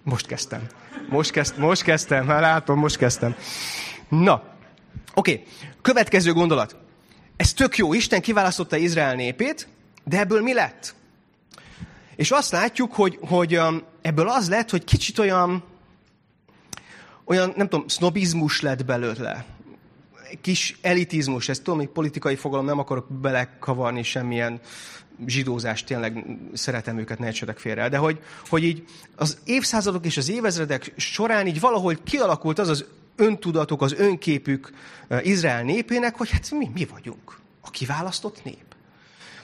Most 0.04 0.26
kezdtem. 0.26 0.68
Most, 1.10 1.32
kezd, 1.32 1.58
most 1.58 1.84
kezdtem, 1.84 2.26
már 2.26 2.42
látom, 2.42 2.80
most 2.80 2.98
kezdtem. 2.98 3.36
Na, 4.10 4.44
oké. 5.14 5.32
Okay. 5.32 5.46
Következő 5.82 6.34
gondolat. 6.34 6.76
Ez 7.36 7.54
tök 7.54 7.78
jó. 7.78 7.94
Isten 7.94 8.22
kiválasztotta 8.22 8.76
Izrael 8.76 9.16
népét, 9.16 9.68
de 10.04 10.20
ebből 10.20 10.42
mi 10.42 10.54
lett? 10.54 10.96
És 12.16 12.32
azt 12.32 12.52
látjuk, 12.52 12.94
hogy, 12.94 13.20
hogy 13.22 13.58
um, 13.58 13.82
ebből 14.02 14.30
az 14.30 14.50
lett, 14.50 14.70
hogy 14.70 14.84
kicsit 14.84 15.20
olyan, 15.20 15.64
olyan, 17.24 17.54
nem 17.56 17.70
tudom, 17.70 17.88
sznobizmus 17.88 18.62
lett 18.62 18.86
belőle. 18.86 19.46
Kis 20.42 20.78
elitizmus, 20.82 21.50
ez 21.50 21.58
tudom, 21.58 21.80
hogy 21.80 21.88
politikai 21.88 22.36
fogalom, 22.36 22.66
nem 22.66 22.80
akarok 22.80 23.12
belekavarni 23.12 24.04
semmilyen 24.04 24.60
zsidózást, 25.26 25.86
tényleg 25.86 26.26
szeretem 26.54 26.98
őket, 26.98 27.20
ne 27.20 27.28
egyetek 27.28 27.58
félre. 27.58 27.90
De 27.90 27.98
hogy, 27.98 28.20
hogy 28.48 28.64
így 28.64 28.86
az 29.16 29.38
évszázadok 29.44 30.06
és 30.06 30.18
az 30.18 30.30
évezredek 30.30 30.94
során 30.96 31.48
így 31.48 31.60
valahogy 31.60 32.04
kialakult 32.04 32.60
az 32.60 32.70
az 32.70 32.86
öntudatok, 33.16 33.82
az 33.82 33.94
önképük 33.94 34.72
uh, 35.10 35.26
Izrael 35.28 35.64
népének, 35.64 36.16
hogy 36.16 36.30
hát 36.30 36.52
mi, 36.52 36.70
mi 36.74 36.86
vagyunk 36.86 37.40
a 37.62 37.70
kiválasztott 37.70 38.44
nép. 38.44 38.76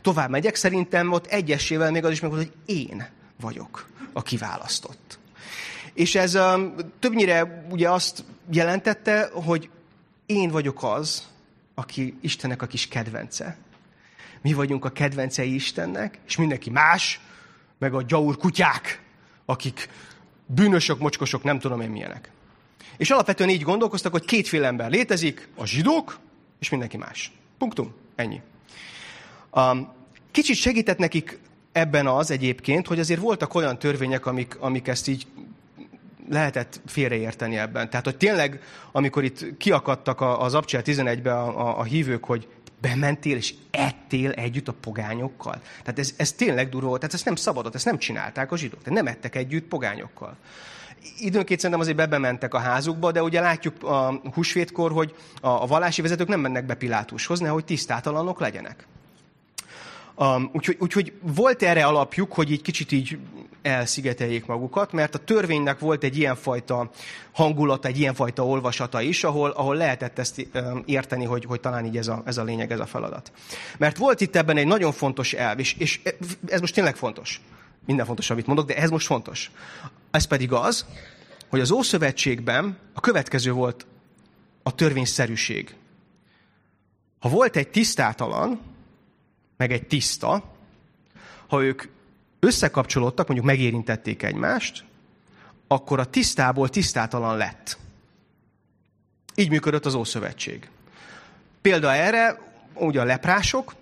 Tovább 0.01 0.29
megyek, 0.29 0.55
szerintem 0.55 1.11
ott 1.11 1.25
egyesével 1.25 1.91
még 1.91 2.05
az 2.05 2.11
is 2.11 2.19
meg 2.19 2.31
hogy 2.31 2.51
én 2.65 3.07
vagyok 3.39 3.89
a 4.13 4.21
kiválasztott. 4.21 5.19
És 5.93 6.15
ez 6.15 6.35
um, 6.35 6.75
többnyire 6.99 7.65
ugye 7.69 7.89
azt 7.89 8.23
jelentette, 8.51 9.29
hogy 9.33 9.69
én 10.25 10.49
vagyok 10.49 10.83
az, 10.83 11.27
aki 11.75 12.17
Istennek 12.21 12.61
a 12.61 12.67
kis 12.67 12.87
kedvence. 12.87 13.57
Mi 14.41 14.53
vagyunk 14.53 14.85
a 14.85 14.89
kedvencei 14.89 15.53
Istennek, 15.53 16.19
és 16.27 16.37
mindenki 16.37 16.69
más, 16.69 17.19
meg 17.77 17.93
a 17.93 18.01
gyaur 18.01 18.37
kutyák, 18.37 19.01
akik 19.45 19.89
bűnösök, 20.45 20.99
mocskosok, 20.99 21.43
nem 21.43 21.59
tudom 21.59 21.81
én 21.81 21.89
milyenek. 21.89 22.31
És 22.97 23.09
alapvetően 23.09 23.49
így 23.49 23.61
gondolkoztak, 23.61 24.11
hogy 24.11 24.25
kétféle 24.25 24.67
ember 24.67 24.89
létezik, 24.89 25.47
a 25.55 25.65
zsidók, 25.65 26.19
és 26.59 26.69
mindenki 26.69 26.97
más. 26.97 27.31
Punktum. 27.57 27.93
Ennyi. 28.15 28.41
Um, 29.51 29.93
kicsit 30.31 30.55
segített 30.55 30.97
nekik 30.97 31.39
ebben 31.71 32.07
az 32.07 32.31
egyébként, 32.31 32.87
hogy 32.87 32.99
azért 32.99 33.19
voltak 33.19 33.53
olyan 33.53 33.79
törvények, 33.79 34.25
amik, 34.25 34.57
amik 34.59 34.87
ezt 34.87 35.07
így 35.07 35.27
lehetett 36.29 36.81
félreérteni 36.85 37.57
ebben. 37.57 37.89
Tehát, 37.89 38.05
hogy 38.05 38.17
tényleg, 38.17 38.61
amikor 38.91 39.23
itt 39.23 39.57
kiakadtak 39.57 40.21
az 40.21 40.53
Abcsel 40.53 40.81
11-be 40.85 41.33
a, 41.33 41.67
a, 41.67 41.79
a 41.79 41.83
hívők, 41.83 42.25
hogy 42.25 42.47
bementél 42.81 43.35
és 43.35 43.53
ettél 43.71 44.31
együtt 44.31 44.67
a 44.67 44.73
pogányokkal. 44.73 45.61
Tehát 45.83 45.99
ez, 45.99 46.13
ez 46.17 46.31
tényleg 46.31 46.69
durva 46.69 46.87
volt, 46.87 46.99
tehát 46.99 47.15
ezt 47.15 47.25
nem 47.25 47.35
szabadott, 47.35 47.75
ezt 47.75 47.85
nem 47.85 47.97
csinálták 47.97 48.51
a 48.51 48.57
zsidók, 48.57 48.83
tehát 48.83 49.03
nem 49.03 49.13
ettek 49.13 49.35
együtt 49.35 49.67
pogányokkal. 49.67 50.37
Időnként 51.17 51.59
szerintem 51.59 51.79
azért 51.79 51.97
bebementek 51.97 52.53
a 52.53 52.57
házukba, 52.59 53.11
de 53.11 53.23
ugye 53.23 53.41
látjuk 53.41 53.83
a 53.83 54.21
húsvétkor, 54.33 54.91
hogy 54.91 55.15
a, 55.41 55.47
a 55.47 55.65
vallási 55.65 56.01
vezetők 56.01 56.27
nem 56.27 56.39
mennek 56.39 56.65
be 56.65 56.73
Pilátushoz, 56.73 57.39
nehogy 57.39 57.65
tisztátalanok 57.65 58.39
legyenek. 58.39 58.87
Um, 60.15 60.49
úgyhogy, 60.53 60.77
úgyhogy 60.79 61.13
volt 61.21 61.63
erre 61.63 61.85
alapjuk, 61.85 62.33
hogy 62.33 62.51
így 62.51 62.61
kicsit 62.61 62.91
így 62.91 63.17
elszigeteljék 63.61 64.45
magukat, 64.45 64.91
mert 64.91 65.15
a 65.15 65.17
törvénynek 65.17 65.79
volt 65.79 66.03
egy 66.03 66.17
ilyenfajta 66.17 66.89
hangulata, 67.31 67.87
egy 67.87 67.99
ilyenfajta 67.99 68.45
olvasata 68.45 69.01
is, 69.01 69.23
ahol, 69.23 69.49
ahol 69.49 69.75
lehetett 69.75 70.19
ezt 70.19 70.47
um, 70.53 70.83
érteni, 70.85 71.25
hogy, 71.25 71.45
hogy 71.45 71.59
talán 71.59 71.85
így 71.85 71.97
ez 71.97 72.07
a, 72.07 72.21
ez 72.25 72.37
a 72.37 72.43
lényeg, 72.43 72.71
ez 72.71 72.79
a 72.79 72.85
feladat. 72.85 73.31
Mert 73.77 73.97
volt 73.97 74.21
itt 74.21 74.35
ebben 74.35 74.57
egy 74.57 74.67
nagyon 74.67 74.91
fontos 74.91 75.33
elv, 75.33 75.59
és, 75.59 75.75
és 75.77 76.01
ez 76.47 76.59
most 76.59 76.73
tényleg 76.73 76.95
fontos. 76.95 77.41
Minden 77.85 78.05
fontos, 78.05 78.29
amit 78.29 78.47
mondok, 78.47 78.67
de 78.67 78.75
ez 78.75 78.89
most 78.89 79.05
fontos. 79.05 79.51
Ez 80.11 80.25
pedig 80.25 80.51
az, 80.51 80.85
hogy 81.49 81.59
az 81.59 81.71
Ószövetségben 81.71 82.77
a 82.93 82.99
következő 82.99 83.51
volt 83.51 83.85
a 84.63 84.75
törvényszerűség. 84.75 85.75
Ha 87.19 87.29
volt 87.29 87.55
egy 87.55 87.67
tisztátalan, 87.67 88.59
meg 89.61 89.71
egy 89.71 89.87
tiszta, 89.87 90.43
ha 91.47 91.63
ők 91.63 91.83
összekapcsolódtak, 92.39 93.27
mondjuk 93.27 93.47
megérintették 93.47 94.23
egymást, 94.23 94.83
akkor 95.67 95.99
a 95.99 96.05
tisztából 96.05 96.69
tisztátalan 96.69 97.37
lett. 97.37 97.77
Így 99.35 99.49
működött 99.49 99.85
az 99.85 99.93
Ószövetség. 99.93 100.69
Példa 101.61 101.93
erre, 101.93 102.39
ugye 102.73 103.01
a 103.01 103.03
leprások, 103.03 103.75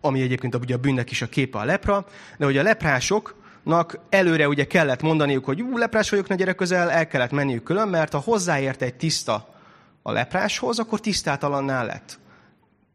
ami 0.00 0.20
egyébként 0.20 0.54
ugye 0.54 0.74
a 0.74 0.78
bűnnek 0.78 1.10
is 1.10 1.22
a 1.22 1.28
képe 1.28 1.58
a 1.58 1.64
lepra, 1.64 2.06
de 2.38 2.44
hogy 2.44 2.56
a 2.56 2.62
leprásoknak 2.62 3.98
előre 4.08 4.48
ugye 4.48 4.66
kellett 4.66 5.02
mondaniuk, 5.02 5.44
hogy 5.44 5.62
ú, 5.62 5.76
leprás 5.76 6.10
vagyok, 6.10 6.28
ne 6.28 6.34
gyere 6.34 6.52
közel, 6.52 6.90
el 6.90 7.06
kellett 7.06 7.30
menniük 7.30 7.62
külön, 7.62 7.88
mert 7.88 8.12
ha 8.12 8.18
hozzáért 8.18 8.82
egy 8.82 8.94
tiszta 8.94 9.54
a 10.02 10.12
lepráshoz, 10.12 10.78
akkor 10.78 11.00
tisztátalanná 11.00 11.82
lett 11.82 12.18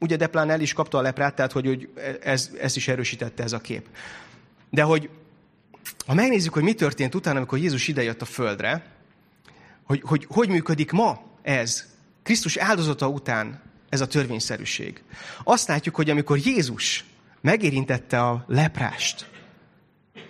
ugye 0.01 0.15
Deplán 0.15 0.49
el 0.49 0.61
is 0.61 0.73
kapta 0.73 0.97
a 0.97 1.01
leprát, 1.01 1.35
tehát 1.35 1.51
hogy, 1.51 1.65
hogy 1.65 1.89
ez, 2.23 2.51
ez 2.59 2.75
is 2.75 2.87
erősítette 2.87 3.43
ez 3.43 3.53
a 3.53 3.59
kép. 3.59 3.87
De 4.69 4.81
hogy 4.81 5.09
ha 6.05 6.13
megnézzük, 6.13 6.53
hogy 6.53 6.63
mi 6.63 6.73
történt 6.73 7.15
utána, 7.15 7.37
amikor 7.37 7.57
Jézus 7.57 7.87
idejött 7.87 8.21
a 8.21 8.25
földre, 8.25 8.85
hogy, 9.83 10.01
hogy 10.05 10.25
hogy 10.29 10.49
működik 10.49 10.91
ma 10.91 11.21
ez, 11.41 11.85
Krisztus 12.23 12.57
áldozata 12.57 13.07
után 13.07 13.61
ez 13.89 14.01
a 14.01 14.07
törvényszerűség. 14.07 15.03
Azt 15.43 15.67
látjuk, 15.67 15.95
hogy 15.95 16.09
amikor 16.09 16.37
Jézus 16.37 17.05
megérintette 17.41 18.21
a 18.21 18.45
leprást, 18.47 19.29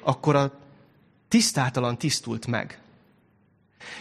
akkor 0.04 0.36
a 0.36 0.60
tisztátalan 1.28 1.98
tisztult 1.98 2.48
meg. 2.48 2.80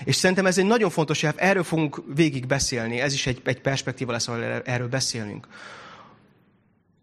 És 0.04 0.16
szerintem 0.16 0.46
ez 0.46 0.58
egy 0.58 0.64
nagyon 0.64 0.90
fontos 0.90 1.22
elv, 1.22 1.34
erről 1.36 1.64
fogunk 1.64 2.02
végig 2.14 2.46
beszélni, 2.46 3.00
ez 3.00 3.12
is 3.12 3.26
egy, 3.26 3.40
egy 3.44 3.60
perspektíva 3.60 4.12
lesz, 4.12 4.28
ahol 4.28 4.42
erről 4.42 4.88
beszélünk. 4.88 5.46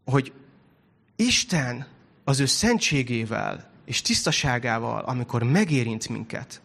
Hogy 0.06 0.34
Isten 1.16 1.88
az 2.24 2.40
ő 2.40 2.46
szentségével 2.46 3.72
és 3.86 4.02
tisztaságával, 4.02 5.04
amikor 5.04 5.44
megérint 5.44 6.10
minket, 6.10 6.62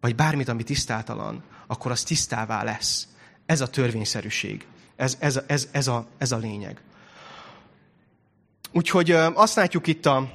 vagy 0.00 0.14
bármit, 0.14 0.48
ami 0.48 0.62
tisztátalan, 0.62 1.42
akkor 1.66 1.90
az 1.90 2.02
tisztává 2.02 2.62
lesz. 2.62 3.08
Ez 3.46 3.60
a 3.60 3.68
törvényszerűség. 3.68 4.66
Ez, 4.96 5.16
ez, 5.18 5.40
ez, 5.46 5.68
ez, 5.72 5.86
a, 5.86 6.06
ez 6.18 6.32
a 6.32 6.36
lényeg. 6.36 6.80
Úgyhogy 8.72 9.10
azt 9.10 9.54
látjuk 9.54 9.86
itt 9.86 10.06
a, 10.06 10.32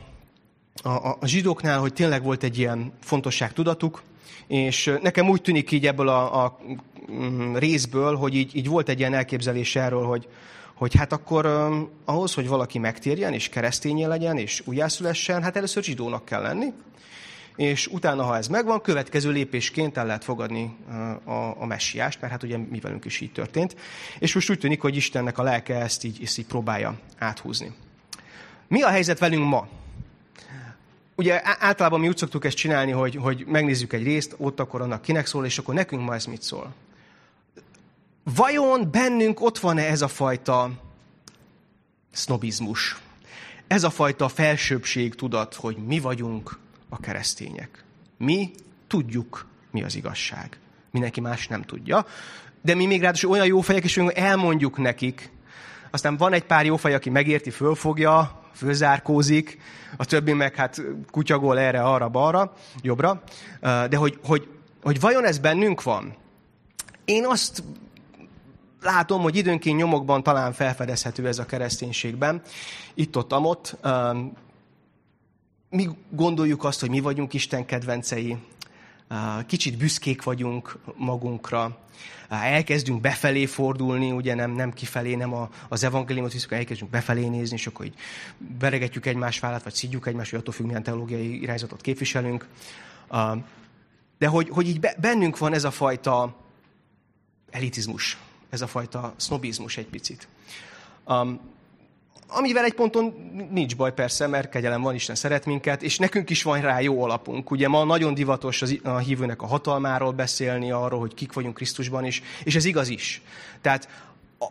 a, 0.83 1.17
a 1.19 1.25
zsidóknál, 1.25 1.79
hogy 1.79 1.93
tényleg 1.93 2.23
volt 2.23 2.43
egy 2.43 2.57
ilyen 2.57 2.93
fontosságtudatuk, 3.01 4.03
és 4.47 4.93
nekem 5.01 5.29
úgy 5.29 5.41
tűnik 5.41 5.71
így 5.71 5.87
ebből 5.87 6.07
a, 6.07 6.43
a 6.45 6.59
mm, 7.11 7.55
részből, 7.55 8.15
hogy 8.15 8.35
így, 8.35 8.55
így 8.55 8.67
volt 8.67 8.89
egy 8.89 8.99
ilyen 8.99 9.13
elképzelés 9.13 9.75
erről, 9.75 10.03
hogy, 10.03 10.27
hogy 10.73 10.95
hát 10.95 11.11
akkor 11.11 11.45
um, 11.45 11.89
ahhoz, 12.05 12.33
hogy 12.33 12.47
valaki 12.47 12.79
megtérjen, 12.79 13.33
és 13.33 13.49
keresztényé 13.49 14.03
legyen, 14.03 14.37
és 14.37 14.61
újjászülessen, 14.65 15.43
hát 15.43 15.57
először 15.57 15.83
zsidónak 15.83 16.25
kell 16.25 16.41
lenni, 16.41 16.73
és 17.57 17.87
utána, 17.87 18.23
ha 18.23 18.37
ez 18.37 18.47
megvan, 18.47 18.81
következő 18.81 19.31
lépésként 19.31 19.97
el 19.97 20.05
lehet 20.05 20.23
fogadni 20.23 20.75
a, 21.25 21.31
a 21.61 21.65
messiást, 21.65 22.21
mert 22.21 22.31
hát 22.33 22.43
ugye 22.43 22.57
mi 22.57 22.79
velünk 22.79 23.05
is 23.05 23.19
így 23.19 23.31
történt. 23.31 23.75
És 24.19 24.33
most 24.33 24.49
úgy 24.49 24.59
tűnik, 24.59 24.81
hogy 24.81 24.95
Istennek 24.95 25.37
a 25.37 25.43
lelke 25.43 25.75
ezt 25.75 26.03
így, 26.03 26.19
ezt 26.23 26.37
így 26.37 26.45
próbálja 26.45 26.99
áthúzni. 27.17 27.73
Mi 28.67 28.81
a 28.81 28.87
helyzet 28.87 29.19
velünk 29.19 29.45
ma? 29.45 29.67
Ugye 31.17 31.41
általában 31.43 31.99
mi 31.99 32.07
úgy 32.07 32.17
szoktuk 32.17 32.45
ezt 32.45 32.55
csinálni, 32.55 32.91
hogy, 32.91 33.15
hogy 33.15 33.45
megnézzük 33.47 33.93
egy 33.93 34.03
részt, 34.03 34.35
ott 34.37 34.59
akkor 34.59 34.81
annak 34.81 35.01
kinek 35.01 35.25
szól, 35.25 35.45
és 35.45 35.57
akkor 35.57 35.73
nekünk 35.73 36.03
ma 36.03 36.13
ez 36.13 36.25
mit 36.25 36.41
szól. 36.41 36.73
Vajon 38.23 38.91
bennünk 38.91 39.41
ott 39.41 39.57
van-e 39.57 39.85
ez 39.85 40.01
a 40.01 40.07
fajta 40.07 40.71
sznobizmus? 42.11 42.97
Ez 43.67 43.83
a 43.83 43.89
fajta 43.89 44.27
felsőbbség 44.27 45.15
tudat, 45.15 45.53
hogy 45.53 45.77
mi 45.77 45.99
vagyunk 45.99 46.59
a 46.89 46.99
keresztények. 46.99 47.83
Mi 48.17 48.51
tudjuk, 48.87 49.47
mi 49.71 49.83
az 49.83 49.95
igazság. 49.95 50.59
Mindenki 50.91 51.21
más 51.21 51.47
nem 51.47 51.61
tudja. 51.61 52.05
De 52.61 52.75
mi 52.75 52.85
még 52.85 53.01
ráadásul 53.01 53.31
olyan 53.31 53.45
jó 53.45 53.61
fejek, 53.61 53.83
és 53.83 53.97
elmondjuk 53.97 54.77
nekik. 54.77 55.29
Aztán 55.91 56.17
van 56.17 56.33
egy 56.33 56.43
pár 56.43 56.65
jó 56.65 56.75
fej, 56.75 56.93
aki 56.93 57.09
megérti, 57.09 57.49
fölfogja, 57.49 58.41
fölzárkózik, 58.57 59.57
a 59.97 60.05
többi 60.05 60.33
meg 60.33 60.55
hát 60.55 60.81
kutyagol 61.11 61.59
erre, 61.59 61.81
arra, 61.81 62.09
balra, 62.09 62.53
jobbra. 62.81 63.23
De 63.61 63.95
hogy, 63.97 64.19
hogy, 64.23 64.47
hogy 64.83 64.99
vajon 64.99 65.25
ez 65.25 65.37
bennünk 65.37 65.83
van? 65.83 66.15
Én 67.05 67.25
azt 67.25 67.63
látom, 68.81 69.21
hogy 69.21 69.35
időnként 69.35 69.77
nyomokban 69.77 70.23
talán 70.23 70.53
felfedezhető 70.53 71.27
ez 71.27 71.39
a 71.39 71.45
kereszténységben. 71.45 72.41
Itt-ott, 72.93 73.31
amott. 73.31 73.77
Mi 75.69 75.89
gondoljuk 76.09 76.63
azt, 76.63 76.79
hogy 76.79 76.89
mi 76.89 76.99
vagyunk 76.99 77.33
Isten 77.33 77.65
kedvencei. 77.65 78.37
Kicsit 79.45 79.77
büszkék 79.77 80.23
vagyunk 80.23 80.77
magunkra. 80.95 81.77
Elkezdünk 82.29 83.01
befelé 83.01 83.45
fordulni, 83.45 84.11
ugye 84.11 84.35
nem, 84.35 84.51
nem 84.51 84.73
kifelé, 84.73 85.15
nem 85.15 85.33
a, 85.33 85.49
az 85.67 85.83
evangéliumot 85.83 86.31
hiszük, 86.31 86.51
elkezdünk 86.51 86.91
befelé 86.91 87.27
nézni, 87.27 87.55
és 87.55 87.67
akkor 87.67 87.85
így 87.85 87.95
beregetjük 88.37 89.05
egymás 89.05 89.39
vállát, 89.39 89.63
vagy 89.63 89.73
szidjuk 89.73 90.07
egymást, 90.07 90.29
hogy 90.29 90.39
attól 90.39 90.53
függ, 90.53 90.65
milyen 90.65 90.83
teológiai 90.83 91.41
irányzatot 91.41 91.81
képviselünk. 91.81 92.47
De 94.17 94.27
hogy, 94.27 94.49
hogy 94.49 94.67
így 94.67 94.79
bennünk 94.97 95.37
van 95.37 95.53
ez 95.53 95.63
a 95.63 95.71
fajta 95.71 96.35
elitizmus, 97.49 98.17
ez 98.49 98.61
a 98.61 98.67
fajta 98.67 99.13
sznobizmus 99.17 99.77
egy 99.77 99.87
picit. 99.87 100.27
Amivel 102.27 102.63
egy 102.63 102.73
ponton 102.73 103.31
nincs 103.51 103.75
baj 103.75 103.93
persze, 103.93 104.27
mert 104.27 104.49
kegyelem 104.49 104.81
van, 104.81 104.95
Isten 104.95 105.15
szeret 105.15 105.45
minket, 105.45 105.83
és 105.83 105.97
nekünk 105.97 106.29
is 106.29 106.43
van 106.43 106.61
rá 106.61 106.79
jó 106.79 107.03
alapunk. 107.03 107.51
Ugye 107.51 107.67
ma 107.67 107.83
nagyon 107.83 108.13
divatos 108.13 108.61
az, 108.61 108.79
a 108.83 108.97
hívőnek 108.97 109.41
a 109.41 109.47
hatalmáról 109.47 110.11
beszélni, 110.11 110.71
arról, 110.71 110.99
hogy 110.99 111.13
kik 111.13 111.33
vagyunk 111.33 111.55
Krisztusban 111.55 112.05
is, 112.05 112.21
és 112.43 112.55
ez 112.55 112.65
igaz 112.65 112.89
is. 112.89 113.21
Tehát 113.61 113.89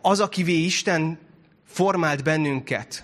az, 0.01 0.19
akivé 0.19 0.53
Isten 0.53 1.19
formált 1.65 2.23
bennünket 2.23 3.03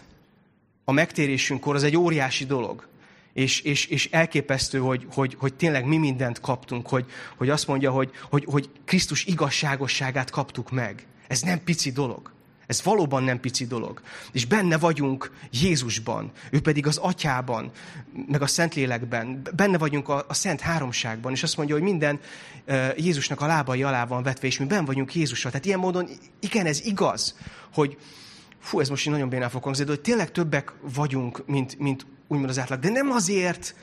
a 0.86 0.92
megtérésünkkor, 0.92 1.76
az 1.76 1.84
egy 1.84 1.98
óriási 1.98 2.46
dolog. 2.46 2.88
És, 3.34 3.62
és, 3.62 3.86
és 3.86 4.10
elképesztő, 4.12 4.80
hogy, 4.80 5.08
hogy, 5.14 5.36
hogy 5.40 5.54
tényleg 5.54 5.86
mi 5.86 5.98
mindent 5.98 6.40
kaptunk, 6.40 6.88
hogy, 6.88 7.06
hogy 7.38 7.50
azt 7.50 7.68
mondja, 7.68 7.92
hogy, 7.92 8.12
hogy, 8.30 8.46
hogy 8.46 8.70
Krisztus 8.86 9.26
igazságosságát 9.26 10.30
kaptuk 10.30 10.72
meg. 10.72 11.08
Ez 11.28 11.42
nem 11.42 11.64
pici 11.64 11.92
dolog. 11.92 12.32
Ez 12.68 12.84
valóban 12.84 13.24
nem 13.24 13.40
pici 13.40 13.68
dolog. 13.68 14.02
És 14.32 14.46
benne 14.46 14.78
vagyunk 14.78 15.32
Jézusban, 15.52 16.32
ő 16.52 16.62
pedig 16.62 16.88
az 16.88 16.98
Atyában, 16.98 17.72
meg 18.28 18.42
a 18.42 18.48
Szentlélekben. 18.48 19.42
Benne 19.56 19.78
vagyunk 19.78 20.10
a, 20.10 20.26
a 20.28 20.34
Szent 20.34 20.62
Háromságban, 20.62 21.32
és 21.32 21.44
azt 21.44 21.58
mondja, 21.58 21.76
hogy 21.76 21.84
minden 21.84 22.20
uh, 22.68 22.98
Jézusnak 22.98 23.42
a 23.42 23.46
lábai 23.46 23.84
alá 23.84 24.06
van 24.06 24.24
vetve, 24.24 24.48
és 24.48 24.60
mi 24.60 24.66
benne 24.66 24.86
vagyunk 24.86 25.16
Jézussal. 25.16 25.52
Tehát 25.52 25.66
ilyen 25.66 25.80
módon, 25.80 26.10
igen, 26.40 26.66
ez 26.66 26.86
igaz, 26.86 27.36
hogy 27.74 27.98
fú, 28.60 28.80
ez 28.80 28.90
most 28.90 29.06
így 29.06 29.12
nagyon 29.12 29.30
bénál 29.30 29.50
fog 29.50 29.64
hangzni, 29.64 29.84
de 29.84 29.90
hogy 29.90 30.02
tényleg 30.02 30.32
többek 30.32 30.74
vagyunk, 30.82 31.44
mint, 31.46 31.80
mint 31.80 32.06
úgymond 32.28 32.50
az 32.50 32.60
átlag. 32.60 32.80
De 32.80 32.90
nem 32.90 33.12
azért, 33.12 33.76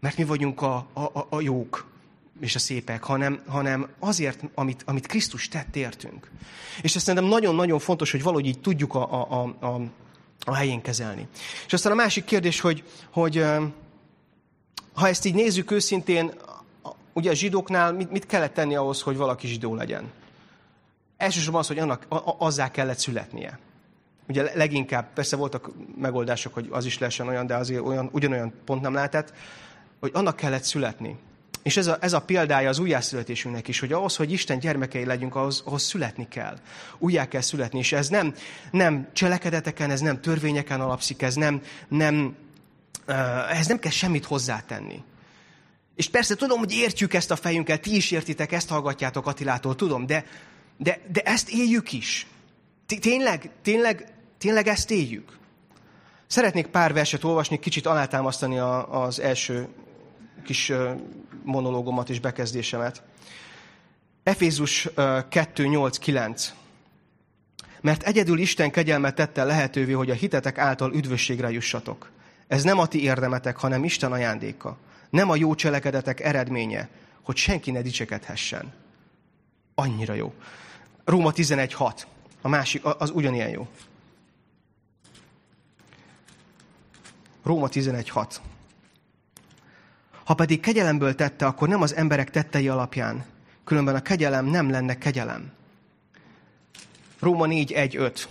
mert 0.00 0.16
mi 0.16 0.24
vagyunk 0.24 0.62
a, 0.62 0.76
a, 0.92 1.26
a 1.30 1.40
jók 1.40 1.92
és 2.40 2.54
a 2.54 2.58
szépek, 2.58 3.02
hanem, 3.02 3.42
hanem 3.46 3.88
azért, 3.98 4.40
amit, 4.54 4.82
amit 4.86 5.06
Krisztus 5.06 5.48
tett 5.48 5.76
értünk. 5.76 6.30
És 6.82 6.96
ezt 6.96 7.04
szerintem 7.04 7.30
nagyon-nagyon 7.30 7.78
fontos, 7.78 8.10
hogy 8.10 8.22
valahogy 8.22 8.46
így 8.46 8.60
tudjuk 8.60 8.94
a, 8.94 9.30
a, 9.30 9.54
a, 9.60 9.80
a 10.44 10.54
helyén 10.54 10.82
kezelni. 10.82 11.28
És 11.66 11.72
aztán 11.72 11.92
a 11.92 11.94
másik 11.94 12.24
kérdés, 12.24 12.60
hogy, 12.60 12.84
hogy 13.10 13.44
ha 14.94 15.08
ezt 15.08 15.24
így 15.24 15.34
nézzük 15.34 15.70
őszintén, 15.70 16.32
ugye 17.12 17.30
a 17.30 17.34
zsidóknál 17.34 17.92
mit, 17.92 18.10
mit 18.10 18.26
kellett 18.26 18.54
tenni 18.54 18.74
ahhoz, 18.74 19.00
hogy 19.00 19.16
valaki 19.16 19.46
zsidó 19.46 19.74
legyen? 19.74 20.12
Elsősorban 21.16 21.60
az, 21.60 21.66
hogy 21.66 21.78
annak, 21.78 22.06
azzá 22.38 22.70
kellett 22.70 22.98
születnie. 22.98 23.58
Ugye 24.28 24.50
leginkább, 24.54 25.12
persze 25.12 25.36
voltak 25.36 25.70
megoldások, 26.00 26.54
hogy 26.54 26.68
az 26.70 26.84
is 26.84 26.98
lehessen 26.98 27.28
olyan, 27.28 27.46
de 27.46 27.56
azért 27.56 27.80
olyan, 27.80 28.08
ugyanolyan 28.12 28.52
pont 28.64 28.82
nem 28.82 28.94
lehetett, 28.94 29.32
hogy 30.00 30.10
annak 30.14 30.36
kellett 30.36 30.62
születni. 30.62 31.16
És 31.64 31.76
ez 31.76 31.86
a, 31.86 31.96
ez 32.00 32.12
a 32.12 32.20
példája 32.20 32.68
az 32.68 32.78
újjászületésünknek 32.78 33.68
is, 33.68 33.80
hogy 33.80 33.92
ahhoz, 33.92 34.16
hogy 34.16 34.32
Isten 34.32 34.58
gyermekei 34.58 35.04
legyünk, 35.04 35.34
ahhoz, 35.34 35.62
ahhoz 35.64 35.82
születni 35.82 36.28
kell. 36.28 36.58
Újjá 36.98 37.28
kell 37.28 37.40
születni. 37.40 37.78
És 37.78 37.92
ez 37.92 38.08
nem, 38.08 38.34
nem 38.70 39.08
cselekedeteken, 39.12 39.90
ez 39.90 40.00
nem 40.00 40.20
törvényeken 40.20 40.80
alapszik, 40.80 41.22
ez 41.22 41.34
nem, 41.34 41.62
nem, 41.88 42.36
ehhez 43.48 43.66
nem 43.66 43.78
kell 43.78 43.90
semmit 43.90 44.24
hozzátenni. 44.24 45.02
És 45.94 46.08
persze 46.08 46.34
tudom, 46.34 46.58
hogy 46.58 46.72
értjük 46.72 47.14
ezt 47.14 47.30
a 47.30 47.36
fejünkkel, 47.36 47.78
ti 47.78 47.96
is 47.96 48.10
értitek, 48.10 48.52
ezt 48.52 48.68
hallgatjátok 48.68 49.26
Attilától, 49.26 49.74
tudom, 49.74 50.06
de, 50.06 50.24
de, 50.76 51.00
de 51.12 51.20
ezt 51.20 51.50
éljük 51.50 51.92
is. 51.92 52.26
Tényleg, 53.00 53.50
tényleg, 53.62 54.12
tényleg 54.38 54.66
ezt 54.66 54.90
éljük. 54.90 55.38
Szeretnék 56.26 56.66
pár 56.66 56.92
verset 56.92 57.24
olvasni, 57.24 57.58
kicsit 57.58 57.86
alátámasztani 57.86 58.58
a, 58.58 59.02
az 59.02 59.20
első 59.20 59.68
kis 60.44 60.72
monológomat 61.44 62.10
és 62.10 62.20
bekezdésemet. 62.20 63.02
Efézus 64.22 64.88
2.8.9 64.96 66.48
Mert 67.80 68.02
egyedül 68.02 68.38
Isten 68.38 68.70
kegyelmet 68.70 69.14
tette 69.14 69.44
lehetővé, 69.44 69.92
hogy 69.92 70.10
a 70.10 70.14
hitetek 70.14 70.58
által 70.58 70.92
üdvösségre 70.92 71.50
jussatok. 71.50 72.10
Ez 72.46 72.62
nem 72.62 72.78
a 72.78 72.86
ti 72.86 73.02
érdemetek, 73.02 73.56
hanem 73.56 73.84
Isten 73.84 74.12
ajándéka. 74.12 74.76
Nem 75.10 75.30
a 75.30 75.36
jó 75.36 75.54
cselekedetek 75.54 76.20
eredménye, 76.20 76.88
hogy 77.22 77.36
senki 77.36 77.70
ne 77.70 77.82
dicsekedhessen. 77.82 78.72
Annyira 79.74 80.14
jó. 80.14 80.34
Róma 81.04 81.32
11.6. 81.32 82.02
A 82.42 82.48
másik, 82.48 82.84
az 82.84 83.10
ugyanilyen 83.10 83.48
jó. 83.48 83.68
Róma 87.42 87.68
11.6. 87.68 88.36
Ha 90.24 90.34
pedig 90.34 90.60
kegyelemből 90.60 91.14
tette, 91.14 91.46
akkor 91.46 91.68
nem 91.68 91.82
az 91.82 91.94
emberek 91.94 92.30
tettei 92.30 92.68
alapján. 92.68 93.24
Különben 93.64 93.94
a 93.94 94.02
kegyelem 94.02 94.46
nem 94.46 94.70
lenne 94.70 94.98
kegyelem. 94.98 95.52
Róma 97.18 97.46
4.1.5. 97.46 98.22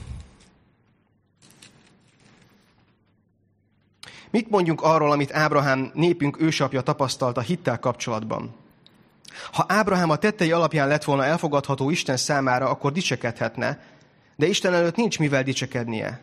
Mit 4.29 4.49
mondjunk 4.49 4.81
arról, 4.81 5.11
amit 5.11 5.33
Ábrahám 5.33 5.91
népünk 5.93 6.41
ősapja 6.41 6.81
tapasztalt 6.81 7.37
a 7.37 7.41
hittel 7.41 7.79
kapcsolatban? 7.79 8.55
Ha 9.51 9.65
Ábrahám 9.67 10.09
a 10.09 10.15
tettei 10.15 10.51
alapján 10.51 10.87
lett 10.87 11.03
volna 11.03 11.25
elfogadható 11.25 11.89
Isten 11.89 12.17
számára, 12.17 12.69
akkor 12.69 12.91
dicsekedhetne, 12.91 13.83
de 14.35 14.45
Isten 14.45 14.73
előtt 14.73 14.95
nincs 14.95 15.19
mivel 15.19 15.43
dicsekednie. 15.43 16.21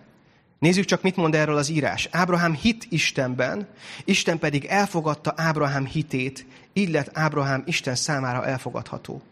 Nézzük 0.60 0.84
csak, 0.84 1.02
mit 1.02 1.16
mond 1.16 1.34
erről 1.34 1.56
az 1.56 1.68
írás. 1.68 2.08
Ábrahám 2.10 2.54
hit 2.54 2.86
Istenben, 2.88 3.68
Isten 4.04 4.38
pedig 4.38 4.64
elfogadta 4.64 5.34
Ábrahám 5.36 5.86
hitét, 5.86 6.46
így 6.72 6.90
lett 6.90 7.10
Ábrahám 7.12 7.62
Isten 7.66 7.94
számára 7.94 8.46
elfogadható. 8.46 9.22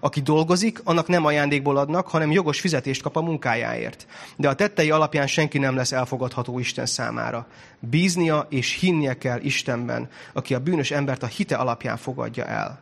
Aki 0.00 0.20
dolgozik, 0.20 0.80
annak 0.84 1.06
nem 1.06 1.24
ajándékból 1.24 1.76
adnak, 1.76 2.08
hanem 2.08 2.30
jogos 2.30 2.60
fizetést 2.60 3.02
kap 3.02 3.16
a 3.16 3.20
munkájáért. 3.20 4.06
De 4.36 4.48
a 4.48 4.54
tettei 4.54 4.90
alapján 4.90 5.26
senki 5.26 5.58
nem 5.58 5.76
lesz 5.76 5.92
elfogadható 5.92 6.58
Isten 6.58 6.86
számára. 6.86 7.46
Bíznia 7.78 8.46
és 8.50 8.78
hinnie 8.80 9.18
kell 9.18 9.40
Istenben, 9.40 10.10
aki 10.32 10.54
a 10.54 10.60
bűnös 10.60 10.90
embert 10.90 11.22
a 11.22 11.26
hite 11.26 11.56
alapján 11.56 11.96
fogadja 11.96 12.44
el. 12.44 12.80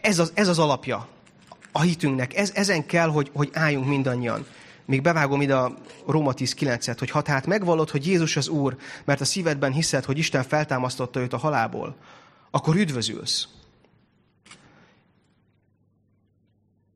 Ez 0.00 0.18
az, 0.18 0.32
ez 0.34 0.48
az 0.48 0.58
alapja 0.58 1.08
a 1.72 1.80
hitünknek. 1.80 2.36
Ez, 2.36 2.52
ezen 2.54 2.86
kell, 2.86 3.08
hogy, 3.08 3.30
hogy 3.32 3.50
álljunk 3.52 3.86
mindannyian. 3.86 4.46
Még 4.90 5.02
bevágom 5.02 5.40
ide 5.40 5.56
a 5.56 5.74
Róma 6.06 6.32
10.9-et, 6.34 6.96
hogy 6.98 7.10
ha 7.10 7.22
tehát 7.22 7.46
megvallod, 7.46 7.90
hogy 7.90 8.06
Jézus 8.06 8.36
az 8.36 8.48
Úr, 8.48 8.76
mert 9.04 9.20
a 9.20 9.24
szívedben 9.24 9.72
hiszed, 9.72 10.04
hogy 10.04 10.18
Isten 10.18 10.42
feltámasztotta 10.42 11.20
őt 11.20 11.32
a 11.32 11.36
halálból, 11.36 11.96
akkor 12.50 12.76
üdvözülsz. 12.76 13.48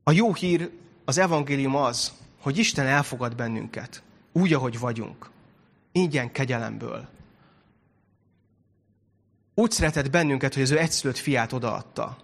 A 0.03 0.11
jó 0.11 0.33
hír, 0.33 0.71
az 1.05 1.17
evangélium 1.17 1.75
az, 1.75 2.13
hogy 2.41 2.57
Isten 2.57 2.85
elfogad 2.85 3.35
bennünket, 3.35 4.03
úgy, 4.31 4.53
ahogy 4.53 4.79
vagyunk. 4.79 5.29
Ingyen 5.91 6.31
kegyelemből. 6.31 7.07
Úgy 9.53 9.71
szeretett 9.71 10.09
bennünket, 10.09 10.53
hogy 10.53 10.63
az 10.63 10.71
ő 10.71 10.77
egyszülött 10.79 11.17
fiát 11.17 11.53
odaadta. 11.53 12.17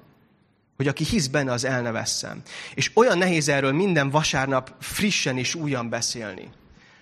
Hogy 0.81 0.89
aki 0.89 1.03
hisz 1.03 1.27
benne, 1.27 1.51
az 1.51 1.65
el 1.65 1.81
ne 1.81 1.91
vesszen. 1.91 2.41
És 2.73 2.91
olyan 2.93 3.17
nehéz 3.17 3.49
erről 3.49 3.71
minden 3.71 4.09
vasárnap 4.09 4.73
frissen 4.79 5.37
és 5.37 5.55
újan 5.55 5.89
beszélni. 5.89 6.49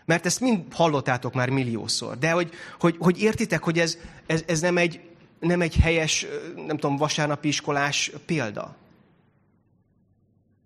Mert 0.05 0.25
ezt 0.25 0.39
mind 0.39 0.73
hallottátok 0.73 1.33
már 1.33 1.49
milliószor. 1.49 2.17
De 2.17 2.31
hogy, 2.31 2.51
hogy, 2.79 2.95
hogy 2.99 3.21
értitek, 3.21 3.63
hogy 3.63 3.79
ez, 3.79 3.97
ez, 4.25 4.43
ez 4.47 4.59
nem, 4.59 4.77
egy, 4.77 4.99
nem 5.39 5.61
egy 5.61 5.75
helyes, 5.75 6.25
nem 6.55 6.77
tudom, 6.77 6.97
vasárnapi 6.97 7.47
iskolás 7.47 8.11
példa. 8.25 8.75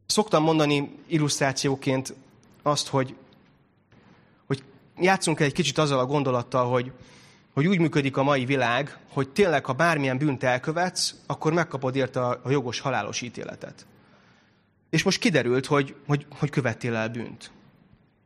Szoktam 0.05 0.43
mondani 0.43 0.91
illusztrációként 1.07 2.13
azt, 2.61 2.87
hogy, 2.87 3.15
hogy 4.47 4.63
játszunk 4.97 5.39
egy 5.39 5.53
kicsit 5.53 5.77
azzal 5.77 5.99
a 5.99 6.05
gondolattal, 6.05 6.69
hogy, 6.69 6.91
hogy 7.53 7.67
úgy 7.67 7.79
működik 7.79 8.17
a 8.17 8.23
mai 8.23 8.45
világ, 8.45 8.97
hogy 9.09 9.29
tényleg, 9.29 9.65
ha 9.65 9.73
bármilyen 9.73 10.17
bűnt 10.17 10.43
elkövetsz, 10.43 11.15
akkor 11.25 11.53
megkapod 11.53 11.95
érte 11.95 12.25
a, 12.25 12.49
jogos 12.49 12.79
halálos 12.79 13.21
ítéletet. 13.21 13.85
És 14.89 15.03
most 15.03 15.19
kiderült, 15.19 15.65
hogy, 15.65 15.95
hogy, 16.07 16.25
hogy 16.29 16.49
követtél 16.49 16.95
el 16.95 17.09
bűnt. 17.09 17.51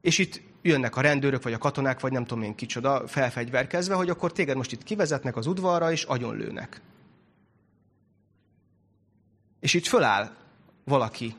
És 0.01 0.17
itt 0.17 0.41
jönnek 0.61 0.95
a 0.95 1.01
rendőrök, 1.01 1.43
vagy 1.43 1.53
a 1.53 1.57
katonák, 1.57 1.99
vagy 1.99 2.11
nem 2.11 2.25
tudom 2.25 2.43
én 2.43 2.55
kicsoda, 2.55 3.07
felfegyverkezve, 3.07 3.95
hogy 3.95 4.09
akkor 4.09 4.31
téged 4.31 4.55
most 4.55 4.71
itt 4.71 4.83
kivezetnek 4.83 5.35
az 5.35 5.47
udvarra, 5.47 5.91
és 5.91 6.03
agyonlőnek. 6.03 6.81
És 9.59 9.73
itt 9.73 9.85
föláll 9.85 10.31
valaki, 10.83 11.35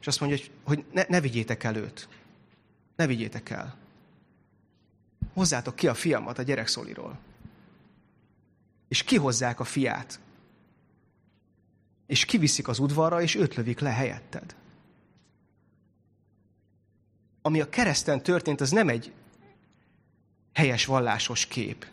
és 0.00 0.06
azt 0.06 0.20
mondja, 0.20 0.44
hogy 0.64 0.84
ne, 0.92 1.02
ne 1.08 1.20
vigyétek 1.20 1.64
el 1.64 1.76
őt. 1.76 2.08
Ne 2.96 3.06
vigyétek 3.06 3.50
el. 3.50 3.83
Hozzátok 5.34 5.76
ki 5.76 5.88
a 5.88 5.94
fiamat 5.94 6.38
a 6.38 6.42
gyerekszoliról. 6.42 7.18
És 8.88 9.02
kihozzák 9.02 9.60
a 9.60 9.64
fiát. 9.64 10.20
És 12.06 12.24
kiviszik 12.24 12.68
az 12.68 12.78
udvarra, 12.78 13.22
és 13.22 13.34
őt 13.34 13.54
lövik 13.54 13.80
le 13.80 13.90
helyetted. 13.90 14.56
Ami 17.42 17.60
a 17.60 17.68
kereszten 17.68 18.22
történt, 18.22 18.60
az 18.60 18.70
nem 18.70 18.88
egy 18.88 19.12
helyes 20.52 20.86
vallásos 20.86 21.46
kép. 21.46 21.86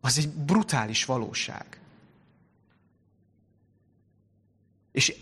Az 0.00 0.18
egy 0.18 0.28
brutális 0.28 1.04
valóság. 1.04 1.80
És 4.92 5.16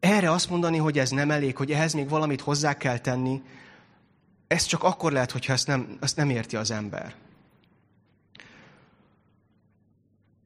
erre 0.00 0.30
azt 0.30 0.50
mondani, 0.50 0.76
hogy 0.76 0.98
ez 0.98 1.10
nem 1.10 1.30
elég, 1.30 1.56
hogy 1.56 1.72
ehhez 1.72 1.92
még 1.92 2.08
valamit 2.08 2.40
hozzá 2.40 2.76
kell 2.76 2.98
tenni, 2.98 3.42
ez 4.52 4.64
csak 4.64 4.82
akkor 4.82 5.12
lehet, 5.12 5.30
hogyha 5.30 5.52
ezt 5.52 5.66
nem, 5.66 5.96
ezt 6.00 6.16
nem 6.16 6.30
érti 6.30 6.56
az 6.56 6.70
ember. 6.70 7.14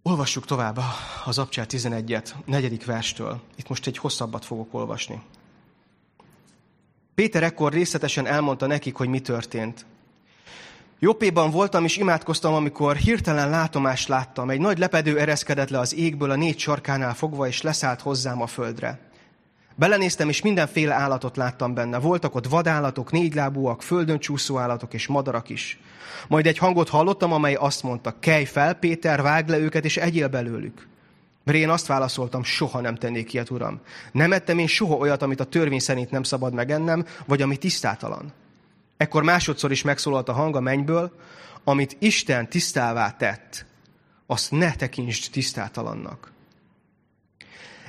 Olvassuk 0.03 0.45
tovább 0.45 0.79
az 1.25 1.39
Abcsár 1.39 1.67
11-et, 1.69 2.31
negyedik 2.45 2.85
verstől. 2.85 3.41
Itt 3.57 3.69
most 3.69 3.87
egy 3.87 3.99
hosszabbat 3.99 4.45
fogok 4.45 4.75
olvasni. 4.75 5.23
Péter 7.15 7.43
ekkor 7.43 7.73
részletesen 7.73 8.27
elmondta 8.27 8.67
nekik, 8.67 8.95
hogy 8.95 9.09
mi 9.09 9.21
történt. 9.21 9.87
Jobbéban 10.99 11.51
voltam 11.51 11.85
és 11.85 11.97
imádkoztam, 11.97 12.55
amikor 12.55 12.97
hirtelen 12.97 13.51
látomást 13.51 14.09
láttam. 14.09 14.51
Egy 14.51 14.61
nagy 14.61 14.79
lepedő 14.79 15.19
ereszkedett 15.19 15.69
le 15.69 15.79
az 15.79 15.95
égből 15.95 16.31
a 16.31 16.37
négy 16.37 16.59
sarkánál 16.59 17.15
fogva, 17.15 17.47
és 17.47 17.63
leszállt 17.63 18.01
hozzám 18.01 18.43
a 18.43 18.47
földre. 18.47 18.99
Belenéztem, 19.79 20.29
és 20.29 20.43
mindenféle 20.43 20.95
állatot 20.95 21.37
láttam 21.37 21.75
benne. 21.75 21.99
Voltak 21.99 22.35
ott 22.35 22.47
vadállatok, 22.47 23.11
négylábúak, 23.11 23.83
földön 23.83 24.19
csúszó 24.19 24.59
állatok 24.59 24.95
és 24.95 25.07
madarak 25.07 25.49
is. 25.49 25.81
Majd 26.29 26.47
egy 26.47 26.59
hangot 26.59 26.89
hallottam, 26.89 27.33
amely 27.33 27.55
azt 27.55 27.83
mondta, 27.83 28.15
kelj 28.21 28.45
fel, 28.45 28.75
Péter, 28.75 29.23
vágd 29.23 29.49
le 29.49 29.59
őket, 29.59 29.85
és 29.85 29.97
egyél 29.97 30.29
belőlük. 30.29 30.87
Mert 31.45 31.59
én 31.59 31.69
azt 31.69 31.87
válaszoltam, 31.87 32.43
soha 32.43 32.81
nem 32.81 32.95
tennék 32.95 33.33
ilyet, 33.33 33.51
uram. 33.51 33.81
Nem 34.13 34.33
ettem 34.33 34.59
én 34.59 34.67
soha 34.67 34.95
olyat, 34.95 35.23
amit 35.23 35.41
a 35.41 35.45
törvény 35.45 35.79
szerint 35.79 36.11
nem 36.11 36.23
szabad 36.23 36.53
megennem, 36.53 37.05
vagy 37.27 37.43
ami 37.43 37.57
tisztátalan. 37.57 38.33
Ekkor 38.97 39.23
másodszor 39.23 39.71
is 39.71 39.83
megszólalt 39.83 40.29
a 40.29 40.33
hang 40.33 40.57
a 40.57 40.61
mennyből, 40.61 41.13
amit 41.65 41.97
Isten 41.99 42.49
tisztává 42.49 43.11
tett, 43.11 43.67
azt 44.27 44.51
ne 44.51 44.75
tekintsd 44.75 45.33
tisztátalannak. 45.33 46.35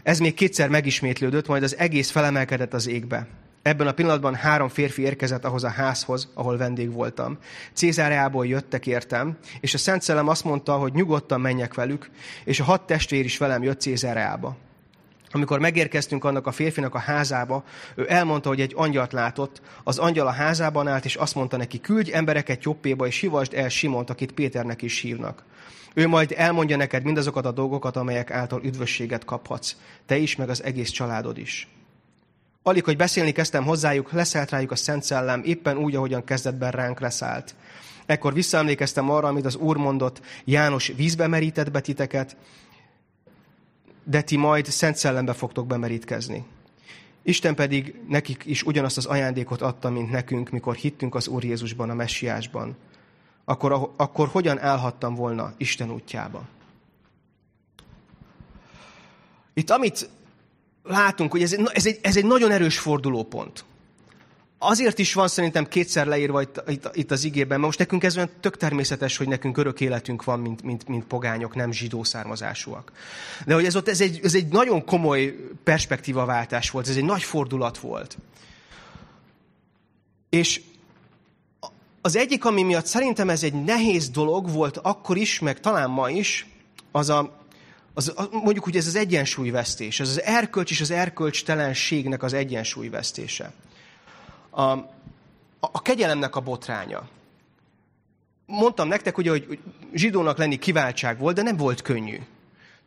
Ez 0.08 0.20
még 0.20 0.34
kétszer 0.34 0.70
megismétlődött, 0.70 1.48
majd 1.48 1.63
az 1.63 1.78
egész 1.78 2.10
felemelkedett 2.10 2.74
az 2.74 2.88
égbe. 2.88 3.28
Ebben 3.62 3.88
a 3.88 3.91
pillanatban 3.91 4.36
három 4.36 4.67
férfi 4.67 5.02
érkezett 5.02 5.46
ahhoz 5.46 5.63
a 5.63 5.70
házhoz, 5.70 6.30
ahol 6.34 6.58
vendég 6.58 6.91
voltam. 6.91 7.38
Cézáreából 7.74 8.48
jöttek 8.48 8.88
értem, 8.88 9.38
és 9.60 9.74
a 9.74 9.78
Szent 9.78 10.02
Szellem 10.02 10.28
azt 10.28 10.43
mondta, 10.43 10.74
hogy 10.78 10.93
nyugodtan 10.93 11.41
menjek 11.41 11.74
velük, 11.74 12.10
és 12.43 12.60
a 12.60 12.63
hat 12.63 12.82
testvér 12.82 13.26
is 13.26 13.38
velem 13.38 13.63
jött 13.63 13.80
Cézáreába. 13.80 14.58
Amikor 15.32 15.60
megérkeztünk 15.60 16.24
annak 16.24 16.48
a 16.48 16.52
férfinak 16.52 16.96
a 16.96 17.00
házába, 17.00 17.63
ő 17.96 18.06
elmondta, 18.10 18.50
hogy 18.50 18.62
egy 18.62 18.74
angyalt 18.76 19.13
látott, 19.13 19.62
az 19.84 19.98
angyal 19.98 20.28
a 20.28 20.32
házában 20.32 20.88
állt, 20.88 21.06
és 21.06 21.15
azt 21.15 21.36
mondta 21.36 21.58
neki, 21.58 21.80
küldj 21.80 22.13
embereket 22.13 22.63
Jobbéba, 22.63 23.08
és 23.08 23.20
hivasd 23.20 23.54
el 23.54 23.70
Simont, 23.70 24.10
akit 24.10 24.32
Péternek 24.32 24.82
is 24.82 25.00
hívnak. 25.00 25.43
Ő 25.98 26.08
majd 26.08 26.34
elmondja 26.36 26.78
neked 26.78 27.04
mindazokat 27.04 27.46
a 27.46 27.52
dolgokat, 27.52 27.96
amelyek 27.96 28.32
által 28.32 28.62
üdvösséget 28.64 29.26
kaphatsz. 29.26 29.76
Te 30.06 30.18
is, 30.18 30.36
meg 30.36 30.50
az 30.50 30.64
egész 30.64 30.90
családod 30.90 31.38
is. 31.38 31.68
Alig, 32.64 32.84
hogy 32.84 32.98
beszélni 32.98 33.32
kezdtem 33.32 33.64
hozzájuk, 33.64 34.12
leszállt 34.12 34.50
rájuk 34.50 34.72
a 34.72 34.76
Szent 34.76 35.04
Szellem, 35.04 35.42
éppen 35.46 35.78
úgy, 35.78 35.96
ahogyan 35.96 36.24
kezdetben 36.24 36.72
ránk 36.72 37.00
leszállt. 37.00 37.56
Ekkor 38.06 38.34
visszaemlékeztem 38.34 39.10
arra, 39.10 39.28
amit 39.28 39.46
az 39.46 39.56
Úr 39.56 39.78
mondott, 39.78 40.22
János 40.44 40.92
vízbe 40.96 41.28
merített 41.28 41.72
betiteket, 41.72 42.36
de 44.04 44.22
ti 44.22 44.38
majd 44.38 44.66
Szent 44.66 44.96
Szellembe 44.96 45.34
fogtok 45.34 45.68
bemerítkezni. 45.68 46.46
Isten 47.22 47.56
pedig 47.56 47.96
nekik 48.08 48.46
is 48.46 48.64
ugyanazt 48.64 48.98
az 48.98 49.06
ajándékot 49.06 49.62
adta, 49.62 49.90
mint 49.90 50.12
nekünk, 50.12 50.50
mikor 50.50 50.76
hittünk 50.76 51.16
az 51.16 51.28
Úr 51.28 51.44
Jézusban, 51.44 51.90
a 51.90 51.94
messiásban 51.94 52.76
akkor, 53.50 53.94
akkor 53.96 54.28
hogyan 54.28 54.60
állhattam 54.60 55.16
volna 55.16 55.54
Isten 55.58 55.92
útjába? 55.92 56.44
Itt 59.54 59.70
amit 59.70 60.10
látunk, 60.84 61.32
hogy 61.32 61.42
ez 61.42 61.54
egy, 61.54 61.70
ez 61.74 61.86
egy, 61.86 62.00
ez 62.02 62.18
egy 62.18 62.26
nagyon 62.26 62.52
erős 62.52 62.80
fordulópont. 62.80 63.66
Azért 64.58 65.00
is 65.00 65.14
van 65.14 65.28
szerintem 65.28 65.68
kétszer 65.68 66.08
leírva 66.08 66.42
itt, 66.42 66.64
itt, 66.68 66.90
itt 66.94 67.12
az 67.12 67.24
igében, 67.24 67.48
mert 67.48 67.62
most 67.62 67.80
nekünk 67.80 68.04
ez 68.04 68.16
olyan 68.16 68.30
tök 68.40 68.58
természetes, 68.58 69.18
hogy 69.18 69.28
nekünk 69.28 69.58
örök 69.58 69.82
életünk 69.82 70.24
van, 70.24 70.40
mint, 70.40 70.62
mint, 70.62 70.88
mint 70.88 71.06
pogányok, 71.06 71.56
nem 71.56 71.72
zsidó 71.72 72.04
származásúak. 72.04 72.92
De 73.46 73.54
hogy 73.54 73.66
ez 73.66 73.76
ott 73.76 73.88
ez 73.88 74.02
egy, 74.02 74.20
ez 74.24 74.36
egy 74.36 74.48
nagyon 74.48 74.86
komoly 74.86 75.36
perspektívaváltás 75.64 76.70
volt, 76.70 76.88
ez 76.88 76.98
egy 76.98 77.06
nagy 77.06 77.24
fordulat 77.24 77.78
volt. 77.78 78.18
És 80.30 80.62
az 82.08 82.15
egyik, 82.15 82.46
ami 82.46 82.63
miatt 82.63 82.86
szerintem 82.86 83.30
ez 83.30 83.43
egy 83.43 83.63
nehéz 83.63 84.10
dolog 84.10 84.50
volt 84.50 84.78
akkor 84.78 85.17
is, 85.17 85.39
meg 85.39 85.60
talán 85.60 85.89
ma 85.89 86.10
is, 86.10 86.48
az 86.91 87.10
a, 87.10 87.46
az, 87.93 88.13
mondjuk 88.32 88.67
úgy 88.67 88.76
ez 88.76 88.88
az 88.88 88.96
egyensúlyvesztés, 88.96 90.00
ez 90.00 90.10
az 90.10 90.22
erkölcs 90.22 90.72
és 90.72 90.82
az 90.82 90.91
erkölcstelenségnek 90.91 92.24
az 92.24 92.34
egyensúlyvesztése. 92.34 93.54
A, 94.50 94.62
a, 94.62 94.88
a 95.60 95.82
kegyelemnek 95.82 96.36
a 96.36 96.39
botránya. 96.39 97.08
Mondtam 98.46 98.88
nektek, 98.88 99.17
ugye, 99.17 99.30
hogy 99.30 99.60
zsidónak 99.93 100.38
lenni 100.38 100.58
kiváltság 100.58 101.20
volt, 101.20 101.36
de 101.36 101.41
nem 101.41 101.58
volt 101.58 101.82
könnyű. 101.82 102.20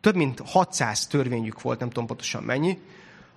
Több 0.00 0.14
mint 0.14 0.42
600 0.44 1.06
törvényük 1.06 1.60
volt, 1.60 1.78
nem 1.78 1.88
tudom 1.88 2.06
pontosan 2.06 2.42
mennyi, 2.42 2.78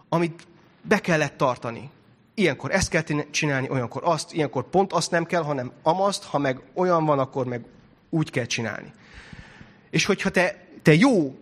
amit 0.10 0.48
be 0.82 1.00
kellett 1.00 1.38
tartani 1.38 1.90
ilyenkor 2.34 2.72
ezt 2.72 2.90
kell 2.90 3.04
csinálni, 3.32 3.70
olyankor 3.70 4.02
azt, 4.06 4.34
ilyenkor 4.34 4.70
pont 4.70 4.94
azt 4.94 5.12
nem 5.12 5.26
kell, 5.26 5.44
hanem 5.44 5.72
amaszt, 5.84 6.24
ha 6.24 6.38
meg 6.38 6.60
olyan 6.74 7.06
van, 7.06 7.20
akkor 7.20 7.46
meg 7.46 7.66
úgy 8.10 8.30
kell 8.30 8.46
csinálni. 8.46 8.92
És 9.90 10.06
hogyha 10.06 10.30
te, 10.30 10.66
te 10.82 10.94
jó 10.94 11.38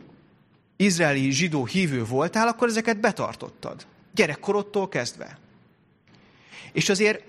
izraeli 0.75 1.32
zsidó 1.32 1.65
hívő 1.65 2.06
voltál, 2.06 2.47
akkor 2.47 2.67
ezeket 2.67 2.99
betartottad. 2.99 3.86
Gyerekkorodtól 4.13 4.89
kezdve. 4.89 5.38
És 6.71 6.89
azért, 6.89 7.23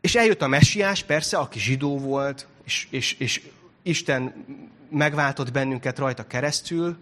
és 0.00 0.14
eljött 0.14 0.42
a 0.42 0.48
messiás, 0.48 1.02
persze, 1.02 1.36
aki 1.36 1.58
zsidó 1.58 1.98
volt, 1.98 2.46
és, 2.64 2.86
és, 2.90 3.12
és 3.12 3.42
Isten 3.82 4.44
megváltott 4.90 5.52
bennünket 5.52 5.98
rajta 5.98 6.26
keresztül, 6.26 6.96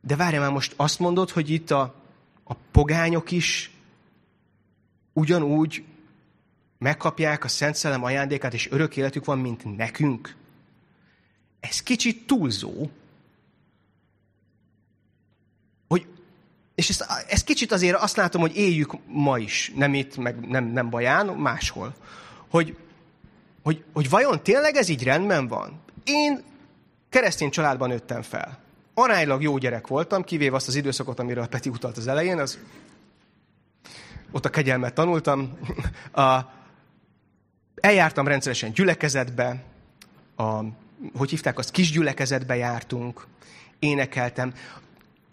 de 0.00 0.16
várj 0.16 0.36
már 0.36 0.50
most 0.50 0.74
azt 0.76 0.98
mondod, 0.98 1.30
hogy 1.30 1.50
itt 1.50 1.70
a, 1.70 1.94
a 2.44 2.54
pogányok 2.70 3.30
is 3.30 3.71
ugyanúgy 5.12 5.84
megkapják 6.78 7.44
a 7.44 7.48
Szent 7.48 7.74
Szellem 7.74 8.04
ajándékát, 8.04 8.54
és 8.54 8.70
örök 8.70 8.96
életük 8.96 9.24
van, 9.24 9.38
mint 9.38 9.76
nekünk. 9.76 10.36
Ez 11.60 11.82
kicsit 11.82 12.26
túlzó. 12.26 12.90
Hogy, 15.88 16.06
és 16.74 16.88
ezt, 16.88 17.06
ezt 17.28 17.44
kicsit 17.44 17.72
azért 17.72 17.96
azt 17.96 18.16
látom, 18.16 18.40
hogy 18.40 18.56
éljük 18.56 18.92
ma 19.06 19.38
is, 19.38 19.72
nem 19.74 19.94
itt, 19.94 20.16
meg 20.16 20.48
nem, 20.48 20.64
nem 20.64 20.90
baján, 20.90 21.26
máshol. 21.26 21.94
Hogy, 22.48 22.76
hogy, 23.62 23.84
hogy 23.92 24.10
vajon 24.10 24.42
tényleg 24.42 24.74
ez 24.74 24.88
így 24.88 25.02
rendben 25.02 25.48
van? 25.48 25.80
Én 26.04 26.42
keresztény 27.08 27.50
családban 27.50 27.88
nőttem 27.88 28.22
fel. 28.22 28.58
Aránylag 28.94 29.42
jó 29.42 29.58
gyerek 29.58 29.86
voltam, 29.86 30.24
kivéve 30.24 30.56
azt 30.56 30.68
az 30.68 30.74
időszakot, 30.74 31.18
amiről 31.18 31.46
Peti 31.46 31.68
utalt 31.68 31.96
az 31.96 32.06
elején, 32.06 32.38
az 32.38 32.58
ott 34.32 34.44
a 34.44 34.50
kegyelmet 34.50 34.94
tanultam. 34.94 35.58
A, 36.12 36.40
eljártam 37.74 38.26
rendszeresen 38.26 38.72
gyülekezetbe, 38.72 39.64
a, 40.36 40.64
hogy 41.16 41.30
hívták, 41.30 41.58
azt? 41.58 41.70
Kis 41.70 41.90
gyülekezetbe 41.90 42.56
jártunk, 42.56 43.26
énekeltem. 43.78 44.54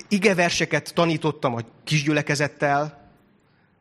Igeverseket 0.07 0.93
tanítottam 0.93 1.55
a 1.55 1.59
kis 1.83 2.03
gyülekezettel, 2.03 3.09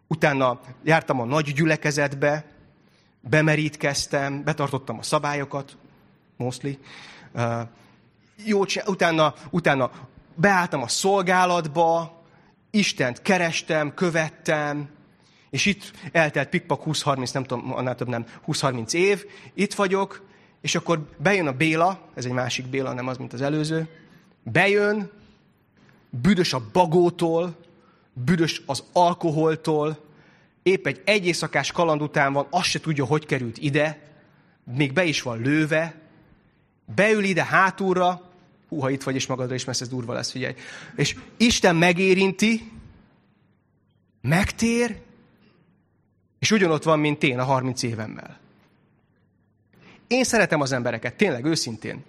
utána 0.06 0.60
jártam 0.84 1.20
a 1.20 1.24
nagy 1.24 1.52
gyülekezetbe, 1.52 2.44
bemerítkeztem, 3.20 4.44
betartottam 4.44 4.98
a 4.98 5.02
szabályokat, 5.02 5.76
mostly. 6.36 6.78
Uh, 7.32 7.60
jó, 8.44 8.64
utána, 8.86 9.34
utána 9.50 9.90
beálltam 10.34 10.82
a 10.82 10.88
szolgálatba, 10.88 12.22
Istent 12.70 13.22
kerestem, 13.22 13.94
követtem, 13.94 14.88
és 15.50 15.66
itt 15.66 15.92
eltelt 16.12 16.48
pikpak 16.48 16.82
20-30, 16.86 17.32
nem 17.32 17.44
tudom, 17.44 17.74
annál 17.74 17.94
több 17.94 18.08
nem, 18.08 18.26
20-30 18.46 18.92
év, 18.92 19.24
itt 19.54 19.74
vagyok, 19.74 20.22
és 20.60 20.74
akkor 20.74 21.08
bejön 21.16 21.46
a 21.46 21.52
Béla, 21.52 22.00
ez 22.14 22.24
egy 22.24 22.32
másik 22.32 22.66
Béla, 22.66 22.92
nem 22.92 23.06
az, 23.06 23.16
mint 23.16 23.32
az 23.32 23.40
előző, 23.40 23.88
bejön, 24.42 25.10
büdös 26.10 26.52
a 26.52 26.62
bagótól, 26.72 27.56
büdös 28.12 28.62
az 28.66 28.84
alkoholtól, 28.92 29.98
épp 30.62 30.86
egy 30.86 31.00
egy 31.04 31.26
éjszakás 31.26 31.72
kaland 31.72 32.02
után 32.02 32.32
van, 32.32 32.46
azt 32.50 32.68
se 32.68 32.80
tudja, 32.80 33.04
hogy 33.04 33.26
került 33.26 33.58
ide, 33.58 34.02
még 34.74 34.92
be 34.92 35.04
is 35.04 35.22
van 35.22 35.40
lőve, 35.42 35.94
beül 36.94 37.24
ide 37.24 37.44
hátulra, 37.44 38.30
hú, 38.68 38.88
itt 38.88 39.02
vagy 39.02 39.14
és 39.14 39.26
magadra 39.26 39.54
is, 39.54 39.64
mert 39.64 39.80
ez 39.80 39.88
durva 39.88 40.12
lesz, 40.12 40.30
figyelj. 40.30 40.54
És 40.96 41.16
Isten 41.36 41.76
megérinti, 41.76 42.70
megtér, 44.20 45.00
és 46.38 46.50
ugyanott 46.50 46.82
van, 46.82 46.98
mint 46.98 47.22
én 47.22 47.38
a 47.38 47.44
30 47.44 47.82
évemmel. 47.82 48.38
Én 50.06 50.24
szeretem 50.24 50.60
az 50.60 50.72
embereket, 50.72 51.14
tényleg, 51.14 51.44
őszintén. 51.44 52.04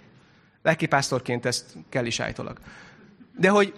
Lelkipásztorként 0.61 1.45
ezt 1.45 1.65
kell 1.89 2.05
is 2.05 2.19
állítólag. 2.19 2.57
De 3.37 3.49
hogy, 3.49 3.73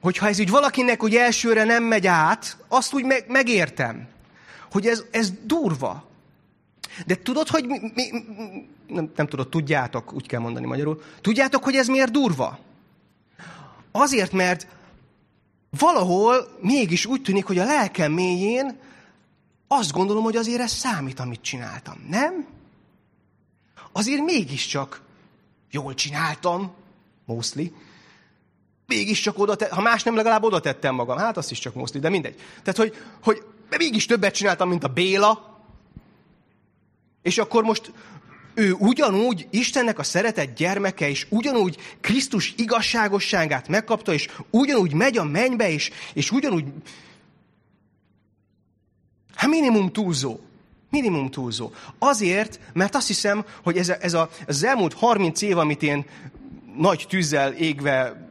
hogyha 0.00 0.28
ez 0.28 0.38
így 0.38 0.50
valakinek 0.50 1.02
úgy 1.02 1.16
elsőre 1.16 1.64
nem 1.64 1.84
megy 1.84 2.06
át, 2.06 2.56
azt 2.68 2.94
úgy 2.94 3.04
meg, 3.04 3.24
megértem, 3.28 4.08
hogy 4.70 4.86
ez, 4.86 5.04
ez 5.10 5.32
durva. 5.44 6.08
De 7.06 7.14
tudod, 7.14 7.48
hogy 7.48 7.66
mi, 7.66 7.78
mi, 7.94 8.10
nem, 8.86 9.12
nem 9.16 9.26
tudod, 9.26 9.48
tudjátok, 9.48 10.12
úgy 10.12 10.26
kell 10.26 10.40
mondani 10.40 10.66
magyarul, 10.66 11.02
tudjátok, 11.20 11.64
hogy 11.64 11.74
ez 11.74 11.86
miért 11.86 12.10
durva? 12.10 12.58
Azért, 13.90 14.32
mert 14.32 14.66
valahol 15.78 16.58
mégis 16.60 17.06
úgy 17.06 17.22
tűnik, 17.22 17.44
hogy 17.44 17.58
a 17.58 17.64
lelkem 17.64 18.12
mélyén 18.12 18.78
azt 19.78 19.92
gondolom, 19.92 20.22
hogy 20.22 20.36
azért 20.36 20.60
ez 20.60 20.72
számít, 20.72 21.20
amit 21.20 21.40
csináltam. 21.40 22.06
Nem? 22.08 22.46
Azért 23.92 24.24
mégiscsak 24.24 25.02
jól 25.70 25.94
csináltam, 25.94 26.72
mostly. 27.24 27.66
Mégiscsak 28.86 29.38
oda, 29.38 29.54
te, 29.54 29.68
ha 29.70 29.80
más 29.80 30.02
nem, 30.02 30.16
legalább 30.16 30.42
oda 30.42 30.60
tettem 30.60 30.94
magam. 30.94 31.18
Hát 31.18 31.36
azt 31.36 31.50
is 31.50 31.58
csak 31.58 31.74
mostly, 31.74 31.98
de 31.98 32.08
mindegy. 32.08 32.40
Tehát, 32.62 32.76
hogy, 32.76 32.96
hogy 33.22 33.42
mégis 33.78 34.06
többet 34.06 34.34
csináltam, 34.34 34.68
mint 34.68 34.84
a 34.84 34.88
Béla, 34.88 35.60
és 37.22 37.38
akkor 37.38 37.62
most 37.62 37.92
ő 38.54 38.72
ugyanúgy 38.72 39.46
Istennek 39.50 39.98
a 39.98 40.02
szeretett 40.02 40.56
gyermeke, 40.56 41.08
és 41.08 41.26
ugyanúgy 41.28 41.76
Krisztus 42.00 42.54
igazságosságát 42.56 43.68
megkapta, 43.68 44.12
és 44.12 44.28
ugyanúgy 44.50 44.92
megy 44.92 45.18
a 45.18 45.24
mennybe, 45.24 45.70
és, 45.70 45.90
és 46.12 46.30
ugyanúgy 46.30 46.64
Hát 49.42 49.50
minimum 49.50 49.92
túlzó. 49.92 50.38
Minimum 50.90 51.30
túlzó. 51.30 51.70
Azért, 51.98 52.60
mert 52.72 52.94
azt 52.94 53.06
hiszem, 53.06 53.44
hogy 53.62 53.76
ez, 53.76 53.88
a, 53.88 53.96
ez, 54.00 54.14
a, 54.14 54.28
az 54.46 54.64
elmúlt 54.64 54.94
30 54.94 55.42
év, 55.42 55.58
amit 55.58 55.82
én 55.82 56.06
nagy 56.76 57.06
tűzzel 57.08 57.52
égve, 57.52 58.28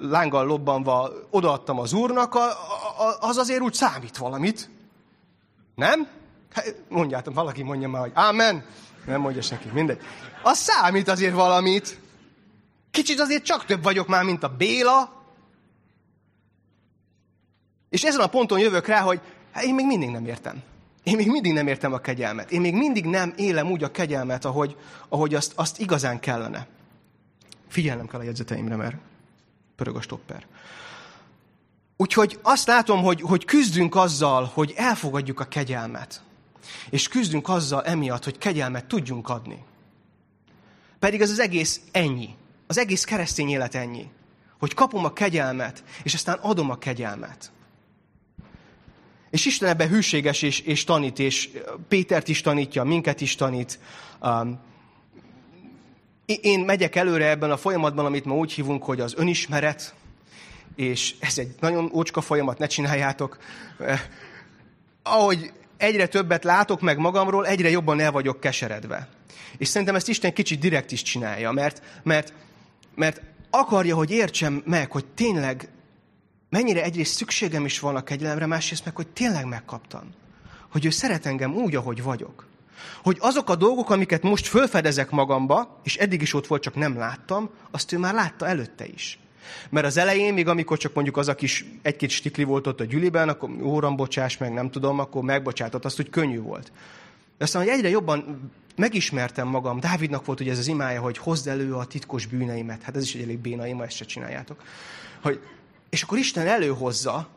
lánggal 0.00 0.46
lobbanva 0.46 1.12
odaadtam 1.30 1.78
az 1.78 1.92
úrnak, 1.92 2.34
a, 2.34 2.44
a, 2.48 3.16
az 3.20 3.36
azért 3.36 3.60
úgy 3.60 3.72
számít 3.74 4.16
valamit. 4.16 4.70
Nem? 5.74 6.08
Hát 6.52 6.74
mondjátok, 6.88 7.34
valaki 7.34 7.62
mondja 7.62 7.88
már, 7.88 8.02
hogy 8.02 8.12
ámen. 8.14 8.64
Nem 9.06 9.20
mondja 9.20 9.42
senki, 9.42 9.68
mindegy. 9.72 10.00
Az 10.42 10.58
számít 10.58 11.08
azért 11.08 11.34
valamit. 11.34 12.00
Kicsit 12.90 13.20
azért 13.20 13.44
csak 13.44 13.64
több 13.64 13.82
vagyok 13.82 14.06
már, 14.06 14.24
mint 14.24 14.42
a 14.42 14.48
Béla. 14.48 15.12
És 17.88 18.04
ezen 18.04 18.20
a 18.20 18.26
ponton 18.26 18.58
jövök 18.58 18.86
rá, 18.86 19.00
hogy 19.00 19.20
Hát 19.58 19.66
én 19.66 19.74
még 19.74 19.86
mindig 19.86 20.10
nem 20.10 20.26
értem. 20.26 20.62
Én 21.02 21.16
még 21.16 21.30
mindig 21.30 21.52
nem 21.52 21.66
értem 21.66 21.92
a 21.92 21.98
kegyelmet. 21.98 22.50
Én 22.50 22.60
még 22.60 22.74
mindig 22.74 23.04
nem 23.04 23.34
élem 23.36 23.70
úgy 23.70 23.84
a 23.84 23.90
kegyelmet, 23.90 24.44
ahogy, 24.44 24.76
ahogy 25.08 25.34
azt, 25.34 25.52
azt 25.54 25.80
igazán 25.80 26.20
kellene. 26.20 26.66
Figyelnem 27.68 28.06
kell 28.06 28.20
a 28.20 28.22
jegyzeteimre, 28.22 28.76
mert 28.76 28.96
pörög 29.76 29.96
a 29.96 30.00
stopper. 30.00 30.46
Úgyhogy 31.96 32.38
azt 32.42 32.66
látom, 32.66 33.02
hogy, 33.02 33.20
hogy 33.20 33.44
küzdünk 33.44 33.94
azzal, 33.94 34.50
hogy 34.54 34.72
elfogadjuk 34.76 35.40
a 35.40 35.44
kegyelmet. 35.44 36.22
És 36.90 37.08
küzdünk 37.08 37.48
azzal 37.48 37.84
emiatt, 37.84 38.24
hogy 38.24 38.38
kegyelmet 38.38 38.84
tudjunk 38.84 39.28
adni. 39.28 39.64
Pedig 40.98 41.20
ez 41.20 41.30
az 41.30 41.38
egész 41.38 41.80
ennyi. 41.92 42.34
Az 42.66 42.78
egész 42.78 43.04
keresztény 43.04 43.48
élet 43.48 43.74
ennyi. 43.74 44.10
Hogy 44.58 44.74
kapom 44.74 45.04
a 45.04 45.12
kegyelmet, 45.12 45.84
és 46.02 46.14
aztán 46.14 46.38
adom 46.40 46.70
a 46.70 46.78
kegyelmet. 46.78 47.52
És 49.30 49.46
Isten 49.46 49.68
ebben 49.68 49.88
hűséges 49.88 50.42
és, 50.42 50.60
és 50.60 50.84
tanít, 50.84 51.18
és 51.18 51.48
Pétert 51.88 52.28
is 52.28 52.40
tanítja, 52.40 52.84
minket 52.84 53.20
is 53.20 53.34
tanít. 53.34 53.78
Um, 54.22 54.60
én 56.26 56.60
megyek 56.60 56.96
előre 56.96 57.28
ebben 57.28 57.50
a 57.50 57.56
folyamatban, 57.56 58.04
amit 58.04 58.24
ma 58.24 58.34
úgy 58.34 58.52
hívunk, 58.52 58.84
hogy 58.84 59.00
az 59.00 59.14
önismeret, 59.16 59.94
és 60.76 61.14
ez 61.20 61.38
egy 61.38 61.54
nagyon 61.60 61.90
ócska 61.94 62.20
folyamat, 62.20 62.58
ne 62.58 62.66
csináljátok. 62.66 63.38
Eh, 63.78 64.00
ahogy 65.02 65.52
egyre 65.76 66.06
többet 66.06 66.44
látok 66.44 66.80
meg 66.80 66.98
magamról, 66.98 67.46
egyre 67.46 67.70
jobban 67.70 68.00
el 68.00 68.12
vagyok 68.12 68.40
keseredve. 68.40 69.08
És 69.58 69.68
szerintem 69.68 69.96
ezt 69.96 70.08
Isten 70.08 70.32
kicsit 70.32 70.58
direkt 70.58 70.92
is 70.92 71.02
csinálja, 71.02 71.50
mert, 71.50 71.82
mert, 72.02 72.32
mert 72.94 73.20
akarja, 73.50 73.96
hogy 73.96 74.10
értsem 74.10 74.62
meg, 74.66 74.90
hogy 74.90 75.06
tényleg 75.06 75.68
mennyire 76.50 76.82
egyrészt 76.82 77.14
szükségem 77.14 77.64
is 77.64 77.80
van 77.80 77.96
a 77.96 78.02
kegyelemre, 78.02 78.46
másrészt 78.46 78.84
meg, 78.84 78.96
hogy 78.96 79.08
tényleg 79.08 79.46
megkaptam. 79.46 80.10
Hogy 80.68 80.84
ő 80.84 80.90
szeret 80.90 81.26
engem 81.26 81.54
úgy, 81.54 81.74
ahogy 81.76 82.02
vagyok. 82.02 82.46
Hogy 83.02 83.16
azok 83.20 83.50
a 83.50 83.56
dolgok, 83.56 83.90
amiket 83.90 84.22
most 84.22 84.46
fölfedezek 84.46 85.10
magamba, 85.10 85.80
és 85.82 85.96
eddig 85.96 86.22
is 86.22 86.34
ott 86.34 86.46
volt, 86.46 86.62
csak 86.62 86.74
nem 86.74 86.96
láttam, 86.96 87.50
azt 87.70 87.92
ő 87.92 87.98
már 87.98 88.14
látta 88.14 88.46
előtte 88.46 88.86
is. 88.86 89.18
Mert 89.70 89.86
az 89.86 89.96
elején, 89.96 90.34
még 90.34 90.48
amikor 90.48 90.78
csak 90.78 90.94
mondjuk 90.94 91.16
az 91.16 91.28
a 91.28 91.34
kis 91.34 91.64
egy-két 91.82 92.10
stikli 92.10 92.44
volt 92.44 92.66
ott 92.66 92.80
a 92.80 92.84
gyüliben, 92.84 93.28
akkor 93.28 93.50
óram 93.62 93.96
bocsáss 93.96 94.36
meg, 94.36 94.52
nem 94.52 94.70
tudom, 94.70 94.98
akkor 94.98 95.22
megbocsátott, 95.22 95.84
azt 95.84 96.00
úgy 96.00 96.10
könnyű 96.10 96.40
volt. 96.40 96.72
De 97.38 97.44
aztán, 97.44 97.62
hogy 97.62 97.70
egyre 97.70 97.88
jobban 97.88 98.50
megismertem 98.76 99.48
magam, 99.48 99.80
Dávidnak 99.80 100.24
volt 100.24 100.40
ugye 100.40 100.50
ez 100.50 100.58
az 100.58 100.66
imája, 100.66 101.00
hogy 101.00 101.18
hozd 101.18 101.48
elő 101.48 101.74
a 101.74 101.84
titkos 101.84 102.26
bűneimet. 102.26 102.82
Hát 102.82 102.96
ez 102.96 103.02
is 103.02 103.14
egy 103.14 103.22
elég 103.22 103.38
béna 103.38 103.66
ima, 103.66 103.84
ezt 103.84 103.96
se 103.96 104.04
csináljátok. 104.04 104.62
Hogy 105.22 105.40
és 105.90 106.02
akkor 106.02 106.18
Isten 106.18 106.46
előhozza, 106.46 107.28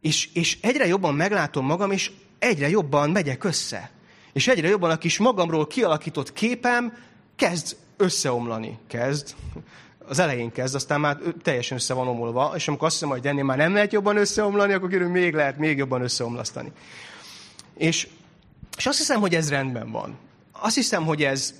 és, 0.00 0.28
és 0.32 0.58
egyre 0.60 0.86
jobban 0.86 1.14
meglátom 1.14 1.66
magam, 1.66 1.90
és 1.90 2.10
egyre 2.38 2.68
jobban 2.68 3.10
megyek 3.10 3.44
össze. 3.44 3.90
És 4.32 4.48
egyre 4.48 4.68
jobban 4.68 4.90
a 4.90 4.98
kis 4.98 5.18
magamról 5.18 5.66
kialakított 5.66 6.32
képem 6.32 6.96
kezd 7.36 7.76
összeomlani. 7.96 8.78
Kezd. 8.86 9.34
Az 10.06 10.18
elején 10.18 10.52
kezd, 10.52 10.74
aztán 10.74 11.00
már 11.00 11.18
teljesen 11.42 11.76
össze 11.76 11.94
van 11.94 12.08
omolva, 12.08 12.52
és 12.56 12.68
amikor 12.68 12.86
azt 12.86 12.96
hiszem, 12.96 13.12
hogy 13.12 13.26
ennél 13.26 13.44
már 13.44 13.56
nem 13.56 13.72
lehet 13.72 13.92
jobban 13.92 14.16
összeomlani, 14.16 14.72
akkor 14.72 14.88
kérem, 14.88 15.10
még 15.10 15.34
lehet 15.34 15.58
még 15.58 15.76
jobban 15.76 16.02
összeomlasztani. 16.02 16.72
És, 17.76 18.08
és 18.76 18.86
azt 18.86 18.98
hiszem, 18.98 19.20
hogy 19.20 19.34
ez 19.34 19.50
rendben 19.50 19.90
van. 19.90 20.18
Azt 20.52 20.74
hiszem, 20.74 21.04
hogy 21.04 21.22
ez, 21.22 21.54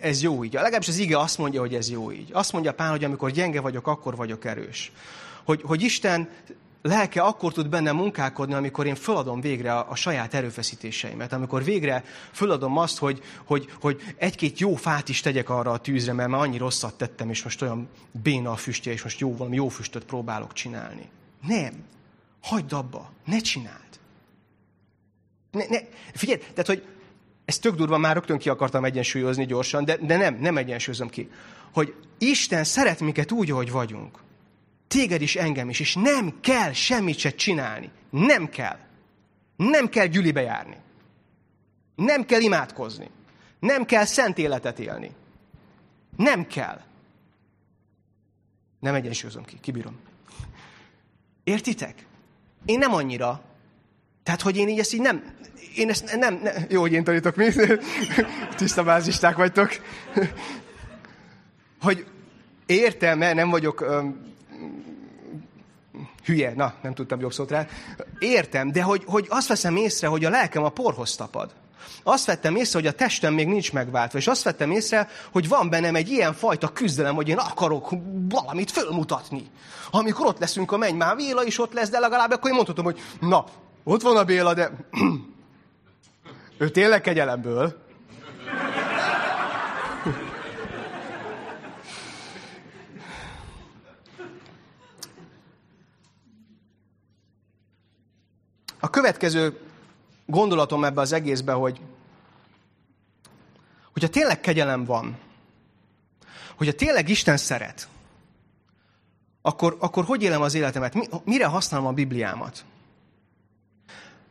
ez 0.00 0.22
jó 0.22 0.44
így. 0.44 0.52
Legalábbis 0.52 0.88
az 0.88 0.98
ige 0.98 1.18
azt 1.18 1.38
mondja, 1.38 1.60
hogy 1.60 1.74
ez 1.74 1.90
jó 1.90 2.12
így. 2.12 2.30
Azt 2.32 2.52
mondja 2.52 2.74
Pál, 2.74 2.90
hogy 2.90 3.04
amikor 3.04 3.30
gyenge 3.30 3.60
vagyok, 3.60 3.86
akkor 3.86 4.16
vagyok 4.16 4.44
erős. 4.44 4.92
Hogy, 5.44 5.62
hogy 5.62 5.82
Isten 5.82 6.28
lelke 6.82 7.22
akkor 7.22 7.52
tud 7.52 7.68
benne 7.68 7.92
munkálkodni, 7.92 8.54
amikor 8.54 8.86
én 8.86 8.94
föladom 8.94 9.40
végre 9.40 9.72
a, 9.72 9.90
a 9.90 9.94
saját 9.94 10.34
erőfeszítéseimet, 10.34 11.32
amikor 11.32 11.64
végre 11.64 12.04
föladom 12.32 12.76
azt, 12.76 12.98
hogy, 12.98 13.22
hogy, 13.44 13.68
hogy 13.80 14.02
egy-két 14.16 14.58
jó 14.58 14.74
fát 14.74 15.08
is 15.08 15.20
tegyek 15.20 15.50
arra 15.50 15.70
a 15.70 15.78
tűzre, 15.78 16.12
mert 16.12 16.28
már 16.28 16.40
annyi 16.40 16.58
rosszat 16.58 16.94
tettem, 16.94 17.30
és 17.30 17.42
most 17.42 17.62
olyan 17.62 17.88
béna 18.22 18.50
a 18.50 18.56
füstje, 18.56 18.92
és 18.92 19.02
most 19.02 19.20
jó, 19.20 19.36
valami 19.36 19.56
jó 19.56 19.68
füstöt 19.68 20.04
próbálok 20.04 20.52
csinálni. 20.52 21.08
Nem. 21.46 21.72
Hagyd 22.42 22.72
abba. 22.72 23.10
Ne 23.24 23.38
csináld. 23.38 23.88
Ne, 25.50 25.64
ne. 25.68 25.78
Figyelj, 26.14 26.38
tehát, 26.38 26.66
hogy 26.66 26.82
ez 27.48 27.58
tök 27.58 27.74
durva, 27.74 27.98
már 27.98 28.14
rögtön 28.14 28.38
ki 28.38 28.48
akartam 28.48 28.84
egyensúlyozni 28.84 29.46
gyorsan, 29.46 29.84
de, 29.84 29.96
de 29.96 30.16
nem, 30.16 30.34
nem 30.34 30.56
egyensúlyozom 30.56 31.08
ki. 31.08 31.30
Hogy 31.72 31.94
Isten 32.18 32.64
szeret 32.64 33.00
minket 33.00 33.32
úgy, 33.32 33.50
ahogy 33.50 33.70
vagyunk. 33.70 34.18
Téged 34.88 35.22
is, 35.22 35.36
engem 35.36 35.68
is, 35.68 35.80
és 35.80 35.94
nem 35.94 36.40
kell 36.40 36.72
semmit 36.72 37.18
se 37.18 37.30
csinálni. 37.30 37.90
Nem 38.10 38.48
kell. 38.48 38.78
Nem 39.56 39.88
kell 39.88 40.06
gyülibe 40.06 40.40
járni. 40.40 40.76
Nem 41.94 42.24
kell 42.24 42.40
imádkozni. 42.40 43.10
Nem 43.60 43.84
kell 43.84 44.04
szent 44.04 44.38
életet 44.38 44.78
élni. 44.78 45.10
Nem 46.16 46.46
kell. 46.46 46.80
Nem 48.80 48.94
egyensúlyozom 48.94 49.44
ki, 49.44 49.58
kibírom. 49.60 49.98
Értitek? 51.44 52.06
Én 52.64 52.78
nem 52.78 52.94
annyira. 52.94 53.42
Tehát, 54.28 54.42
hogy 54.42 54.56
én 54.56 54.68
így 54.68 54.78
ezt 54.78 54.94
így 54.94 55.00
nem... 55.00 55.22
Én 55.76 55.88
ezt 55.88 56.16
nem... 56.16 56.40
nem 56.42 56.64
jó, 56.68 56.80
hogy 56.80 56.92
én 56.92 57.04
tanítok, 57.04 57.36
mi? 57.36 57.46
Tiszta 58.56 58.82
bázisták 58.82 59.36
vagytok. 59.36 59.70
hogy 61.86 62.06
értem, 62.66 63.18
mert 63.18 63.34
nem 63.34 63.50
vagyok 63.50 63.84
hülye, 66.24 66.52
na, 66.56 66.74
nem 66.82 66.94
tudtam 66.94 67.20
jobb 67.20 67.32
szót 67.32 67.50
rá. 67.50 67.66
Értem, 68.18 68.72
de 68.72 68.82
hogy, 68.82 69.02
hogy 69.06 69.26
azt 69.28 69.48
veszem 69.48 69.76
észre, 69.76 70.06
hogy 70.06 70.24
a 70.24 70.30
lelkem 70.30 70.64
a 70.64 70.68
porhoz 70.68 71.16
tapad. 71.16 71.50
Azt 72.02 72.26
vettem 72.26 72.56
észre, 72.56 72.78
hogy 72.78 72.88
a 72.88 72.92
testem 72.92 73.34
még 73.34 73.46
nincs 73.46 73.72
megváltva, 73.72 74.18
és 74.18 74.26
azt 74.26 74.42
vettem 74.42 74.70
észre, 74.70 75.08
hogy 75.32 75.48
van 75.48 75.68
bennem 75.68 75.94
egy 75.94 76.08
ilyen 76.08 76.34
fajta 76.34 76.68
küzdelem, 76.68 77.14
hogy 77.14 77.28
én 77.28 77.38
akarok 77.38 77.94
valamit 78.28 78.70
fölmutatni. 78.70 79.50
Amikor 79.90 80.26
ott 80.26 80.38
leszünk 80.38 80.72
a 80.72 80.76
menny, 80.76 80.96
már 80.96 81.16
Béla 81.16 81.44
is 81.44 81.58
ott 81.58 81.72
lesz, 81.72 81.88
de 81.88 81.98
legalább 81.98 82.30
akkor 82.30 82.50
én 82.50 82.56
mondhatom, 82.56 82.84
hogy 82.84 83.00
na, 83.20 83.44
ott 83.88 84.02
van 84.02 84.16
a 84.16 84.24
Béla, 84.24 84.54
de 84.54 84.70
ő 86.58 86.70
tényleg 86.70 87.00
kegyelemből. 87.00 87.86
A 98.80 98.90
következő 98.90 99.60
gondolatom 100.26 100.84
ebbe 100.84 101.00
az 101.00 101.12
egészbe, 101.12 101.52
hogy 101.52 101.80
hogyha 103.92 104.08
tényleg 104.08 104.40
kegyelem 104.40 104.84
van, 104.84 105.18
hogyha 106.56 106.74
tényleg 106.74 107.08
Isten 107.08 107.36
szeret, 107.36 107.88
akkor, 109.42 109.76
akkor 109.80 110.04
hogy 110.04 110.22
élem 110.22 110.42
az 110.42 110.54
életemet? 110.54 110.94
Mi, 110.94 111.06
mire 111.24 111.46
használom 111.46 111.86
a 111.86 111.92
Bibliámat? 111.92 112.64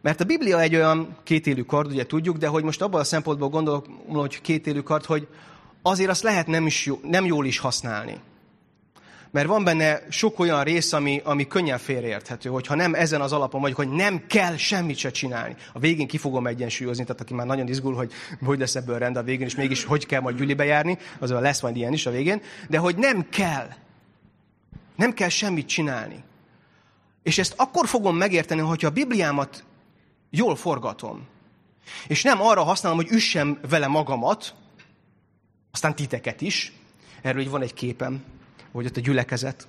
Mert 0.02 0.22
a 0.22 0.26
Biblia 0.26 0.60
egy 0.60 0.76
olyan 0.76 1.18
kétélű 1.24 1.62
kard, 1.62 1.92
ugye 1.92 2.06
tudjuk, 2.06 2.38
de 2.38 2.48
hogy 2.48 2.64
most 2.64 2.82
abban 2.82 3.00
a 3.00 3.04
szempontból 3.04 3.50
gondolok, 3.50 3.86
hogy 4.08 4.42
kétélű 4.42 4.80
kard, 4.80 5.06
hogy 5.06 5.28
azért 5.82 6.10
azt 6.10 6.24
lehet 6.24 6.48
nem, 6.48 6.66
is 6.66 6.86
jó, 6.86 7.00
nem 7.04 7.26
jól 7.26 7.46
is 7.46 7.60
használni 7.60 8.22
mert 9.32 9.48
van 9.48 9.64
benne 9.64 10.02
sok 10.10 10.40
olyan 10.40 10.64
rész, 10.64 10.94
ami, 10.94 11.22
ami 11.24 11.48
könnyen 11.48 11.78
félreérthető, 11.78 12.50
hogyha 12.50 12.76
nem 12.76 12.94
ezen 12.94 13.22
az 13.22 13.34
alapon 13.34 13.62
vagyok, 13.62 13.78
hogy 13.78 13.90
nem 13.90 14.28
kell 14.28 14.56
semmit 14.56 14.98
se 14.98 15.12
csinálni. 15.12 15.56
A 15.74 15.80
végén 15.80 16.08
ki 16.08 16.18
fogom 16.18 16.48
egyensúlyozni, 16.48 17.04
tehát 17.04 17.22
aki 17.22 17.34
már 17.34 17.46
nagyon 17.46 17.68
izgul, 17.68 17.96
hogy 17.96 18.12
hogy 18.46 18.60
lesz 18.60 18.76
ebből 18.76 18.98
rend 18.98 19.16
a 19.16 19.24
végén, 19.24 19.46
és 19.46 19.56
mégis 19.56 19.84
hogy 19.84 20.06
kell 20.06 20.22
majd 20.22 20.38
gyülibe 20.38 20.66
járni, 20.66 20.98
az 21.20 21.30
lesz 21.30 21.62
majd 21.62 21.76
ilyen 21.76 21.94
is 21.94 22.06
a 22.06 22.12
végén, 22.12 22.42
de 22.70 22.78
hogy 22.78 22.96
nem 22.96 23.30
kell. 23.30 23.68
Nem 24.96 25.14
kell 25.14 25.30
semmit 25.30 25.68
csinálni. 25.68 26.24
És 27.24 27.38
ezt 27.38 27.54
akkor 27.58 27.88
fogom 27.88 28.18
megérteni, 28.18 28.62
hogyha 28.62 28.88
a 28.88 28.92
Bibliámat 28.92 29.64
jól 30.30 30.56
forgatom. 30.56 31.28
És 32.08 32.24
nem 32.24 32.42
arra 32.42 32.64
használom, 32.64 32.98
hogy 32.98 33.12
üssem 33.12 33.60
vele 33.70 33.88
magamat, 33.88 34.56
aztán 35.72 35.96
titeket 35.96 36.42
is. 36.42 36.72
Erről 37.22 37.42
így 37.42 37.50
van 37.50 37.62
egy 37.62 37.74
képem 37.74 38.24
hogy 38.78 38.86
ott 38.86 38.98
a 38.98 39.02
gyülekezet, 39.02 39.68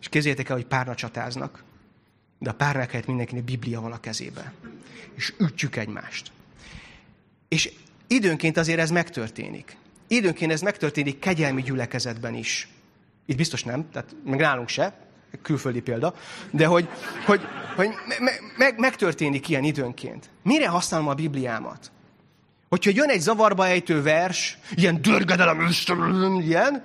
és 0.00 0.08
képzeljétek 0.08 0.48
el, 0.48 0.56
hogy 0.56 0.66
párna 0.66 0.94
csatáznak, 0.94 1.64
de 2.38 2.50
a 2.50 2.54
párnák 2.54 2.90
helyett 2.90 3.06
mindenkinek 3.06 3.44
Biblia 3.44 3.80
van 3.80 3.92
a 3.92 4.00
kezébe. 4.00 4.52
És 5.14 5.34
ütjük 5.38 5.76
egymást. 5.76 6.32
És 7.48 7.72
időnként 8.06 8.56
azért 8.56 8.78
ez 8.78 8.90
megtörténik. 8.90 9.76
Időnként 10.06 10.52
ez 10.52 10.60
megtörténik 10.60 11.18
kegyelmi 11.18 11.62
gyülekezetben 11.62 12.34
is. 12.34 12.68
Itt 13.26 13.36
biztos 13.36 13.64
nem, 13.64 13.90
tehát 13.90 14.16
meg 14.24 14.38
nálunk 14.38 14.68
se, 14.68 15.05
külföldi 15.42 15.80
példa, 15.80 16.14
de 16.50 16.66
hogy, 16.66 16.88
hogy, 17.26 17.40
hogy 17.76 17.88
me, 18.18 18.30
me, 18.56 18.72
megtörténik 18.76 19.48
ilyen 19.48 19.64
időnként. 19.64 20.30
Mire 20.42 20.68
használom 20.68 21.08
a 21.08 21.14
Bibliámat? 21.14 21.90
Hogyha 22.68 22.90
jön 22.94 23.08
egy 23.08 23.20
zavarba 23.20 23.66
ejtő 23.66 24.02
vers, 24.02 24.58
ilyen 24.74 25.02
dörgedelem, 25.02 25.68
ilyen, 26.40 26.84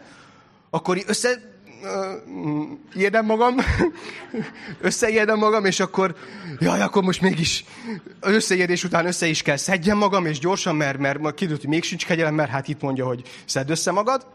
akkor 0.70 0.98
össze 1.08 1.52
ijedem 2.94 3.26
magam, 3.26 3.56
összeijedem 4.82 5.38
magam, 5.38 5.66
és 5.66 5.80
akkor, 5.80 6.16
jaj, 6.60 6.82
akkor 6.82 7.04
most 7.04 7.22
mégis 7.22 7.66
az 8.20 8.34
összeijedés 8.34 8.84
után 8.84 9.06
össze 9.06 9.28
is 9.28 9.42
kell 9.42 9.56
szedjem 9.56 9.98
magam, 9.98 10.26
és 10.26 10.40
gyorsan, 10.40 10.76
mert, 10.76 10.98
mert 10.98 11.34
kiderült, 11.34 11.62
hogy 11.62 11.70
még 11.70 11.84
sincs 11.84 12.06
kegyelem, 12.06 12.34
mert 12.34 12.50
hát 12.50 12.68
itt 12.68 12.82
mondja, 12.82 13.06
hogy 13.06 13.22
szedd 13.46 13.70
össze 13.70 13.92
magad. 13.92 14.28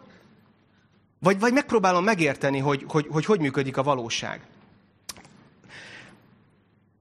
Vagy, 1.26 1.38
vagy 1.38 1.52
megpróbálom 1.52 2.04
megérteni, 2.04 2.58
hogy, 2.58 2.84
hogy, 2.88 3.06
hogy 3.10 3.24
hogy 3.24 3.40
működik 3.40 3.76
a 3.76 3.82
valóság. 3.82 4.40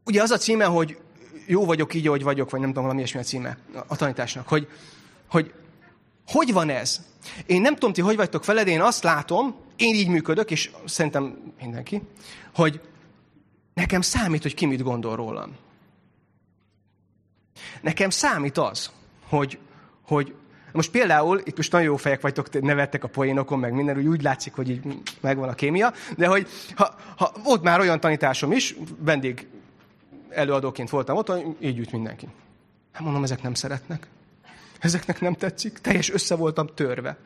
Ugye 0.06 0.22
az 0.22 0.32
a 0.32 0.38
címe, 0.38 0.66
hogy 0.66 0.98
jó 1.46 1.66
vagyok 1.66 1.94
így, 1.94 2.08
ahogy 2.08 2.24
vagyok, 2.24 2.50
vagy 2.50 2.60
nem 2.60 2.70
tudom, 2.70 2.84
valami 2.84 3.00
ilyesmi 3.00 3.20
a 3.20 3.24
címe 3.24 3.58
a 3.88 3.96
tanításnak, 3.96 4.48
hogy, 4.48 4.68
hogy 5.28 5.54
hogy 6.28 6.54
van 6.54 6.70
ez? 6.70 7.02
Én 7.46 7.62
nem 7.62 7.74
tudom, 7.74 7.94
ti 7.94 8.02
hogy 8.02 8.16
vagytok 8.16 8.46
veled, 8.46 8.68
én 8.68 8.82
azt 8.82 9.04
látom, 9.04 9.56
én 9.76 9.96
így 9.96 10.08
működök, 10.08 10.52
és 10.52 10.72
szerintem 10.86 11.54
mindenki, 11.62 12.02
hogy 12.56 12.82
nekem 13.74 14.02
számít, 14.02 14.42
hogy 14.42 14.54
ki 14.54 14.66
mit 14.66 14.84
gondol 14.84 15.16
rólam. 15.16 15.56
Nekem 17.82 18.10
számít 18.10 18.58
az, 18.58 18.92
hogy, 19.28 19.60
hogy 20.06 20.36
most 20.76 20.92
például, 20.92 21.42
itt 21.44 21.58
most 21.58 21.72
nagyon 21.72 21.88
jó 21.88 21.96
fejek 21.96 22.22
vagytok, 22.22 22.62
nevettek 22.62 23.04
a 23.04 23.08
poénokon, 23.08 23.60
meg 23.60 23.74
minden, 23.74 23.98
úgy, 23.98 24.08
úgy 24.08 24.22
látszik, 24.22 24.54
hogy 24.54 24.70
így 24.70 24.82
megvan 25.22 25.50
a 25.50 25.54
kémia, 25.54 25.94
de 26.18 26.28
hogy 26.28 26.48
ha, 26.76 26.96
ha 27.18 27.32
volt 27.44 27.64
már 27.64 27.80
olyan 27.80 28.00
tanításom 28.00 28.52
is, 28.52 28.76
vendég 29.00 29.48
előadóként 30.30 30.90
voltam 30.90 31.18
ott, 31.18 31.32
így 31.60 31.80
üt 31.80 31.92
mindenki. 31.92 32.28
Hát 32.92 33.04
mondom, 33.04 33.24
ezek 33.24 33.42
nem 33.42 33.54
szeretnek. 33.54 34.08
Ezeknek 34.80 35.22
nem 35.22 35.34
tetszik? 35.34 35.78
Teljes 35.78 36.12
össze 36.12 36.36
voltam 36.36 36.68
törve. 36.74 37.18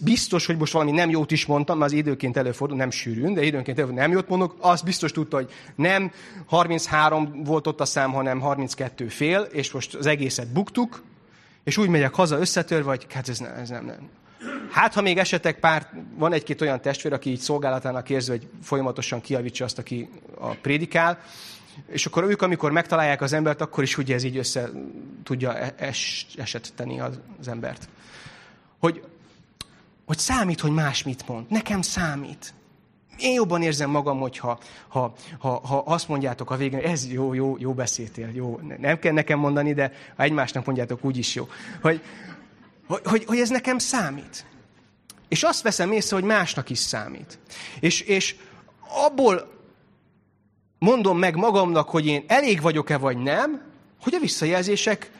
Biztos, 0.00 0.46
hogy 0.46 0.56
most 0.56 0.72
valami 0.72 0.90
nem 0.90 1.10
jót 1.10 1.30
is 1.30 1.46
mondtam, 1.46 1.78
mert 1.78 1.90
az 1.92 1.96
időként 1.96 2.36
előfordul, 2.36 2.76
nem 2.76 2.90
sűrűn, 2.90 3.34
de 3.34 3.42
időnként 3.42 3.78
előfordul, 3.78 4.02
nem 4.04 4.12
jót 4.12 4.28
mondok, 4.28 4.56
azt 4.60 4.84
biztos 4.84 5.12
tudta, 5.12 5.36
hogy 5.36 5.50
nem 5.74 6.12
33 6.46 7.42
volt 7.44 7.66
ott 7.66 7.80
a 7.80 7.84
szám, 7.84 8.12
hanem 8.12 8.40
32 8.40 9.08
fél, 9.08 9.40
és 9.40 9.72
most 9.72 9.94
az 9.94 10.06
egészet 10.06 10.52
buktuk, 10.52 11.02
és 11.64 11.76
úgy 11.76 11.88
megyek 11.88 12.14
haza 12.14 12.38
összetörve, 12.38 12.88
hogy 12.88 13.06
hát 13.12 13.28
ez 13.28 13.38
nem, 13.38 13.54
ez 13.54 13.68
nem, 13.68 13.84
nem. 13.84 14.08
Hát, 14.70 14.94
ha 14.94 15.00
még 15.00 15.18
esetek 15.18 15.58
pár, 15.58 15.90
van 16.14 16.32
egy-két 16.32 16.60
olyan 16.60 16.80
testvér, 16.80 17.12
aki 17.12 17.30
így 17.30 17.38
szolgálatának 17.38 18.10
érzi, 18.10 18.30
hogy 18.30 18.48
folyamatosan 18.62 19.20
kiavítsa 19.20 19.64
azt, 19.64 19.78
aki 19.78 20.08
a 20.38 20.48
prédikál, 20.48 21.18
és 21.86 22.06
akkor 22.06 22.24
ők, 22.24 22.42
amikor 22.42 22.70
megtalálják 22.70 23.20
az 23.20 23.32
embert, 23.32 23.60
akkor 23.60 23.82
is 23.82 23.98
ugye 23.98 24.14
ez 24.14 24.22
így 24.22 24.36
össze 24.36 24.70
tudja 25.22 25.54
e- 25.58 25.74
es, 25.76 26.26
esetteni 26.36 27.00
az, 27.00 27.20
az 27.40 27.48
embert. 27.48 27.88
Hogy, 28.78 29.02
hogy 30.06 30.18
számít, 30.18 30.60
hogy 30.60 30.70
más 30.70 31.02
mit 31.02 31.28
mond. 31.28 31.50
Nekem 31.50 31.82
számít. 31.82 32.54
Én 33.18 33.32
jobban 33.32 33.62
érzem 33.62 33.90
magam, 33.90 34.18
hogyha 34.18 34.58
ha, 34.88 35.12
ha, 35.38 35.60
ha 35.66 35.78
azt 35.86 36.08
mondjátok 36.08 36.50
a 36.50 36.56
végén, 36.56 36.80
ez 36.80 37.12
jó, 37.12 37.34
jó, 37.34 37.56
jó 37.58 37.72
beszéltél, 37.74 38.30
jó. 38.32 38.60
Nem 38.78 38.98
kell 38.98 39.12
nekem 39.12 39.38
mondani, 39.38 39.74
de 39.74 39.92
ha 40.16 40.22
egymásnak 40.22 40.64
mondjátok, 40.64 41.04
úgy 41.04 41.16
is 41.16 41.34
jó. 41.34 41.48
Hogy, 41.80 42.02
hogy, 42.86 43.00
hogy, 43.04 43.24
hogy 43.24 43.38
ez 43.38 43.48
nekem 43.48 43.78
számít. 43.78 44.46
És 45.28 45.42
azt 45.42 45.62
veszem 45.62 45.92
észre, 45.92 46.16
hogy 46.16 46.24
másnak 46.24 46.70
is 46.70 46.78
számít. 46.78 47.38
És, 47.80 48.00
és 48.00 48.36
abból 49.06 49.56
mondom 50.78 51.18
meg 51.18 51.36
magamnak, 51.36 51.88
hogy 51.88 52.06
én 52.06 52.24
elég 52.26 52.60
vagyok-e 52.60 52.96
vagy 52.96 53.16
nem, 53.16 53.62
hogy 54.02 54.14
a 54.14 54.18
visszajelzéseknek 54.18 55.12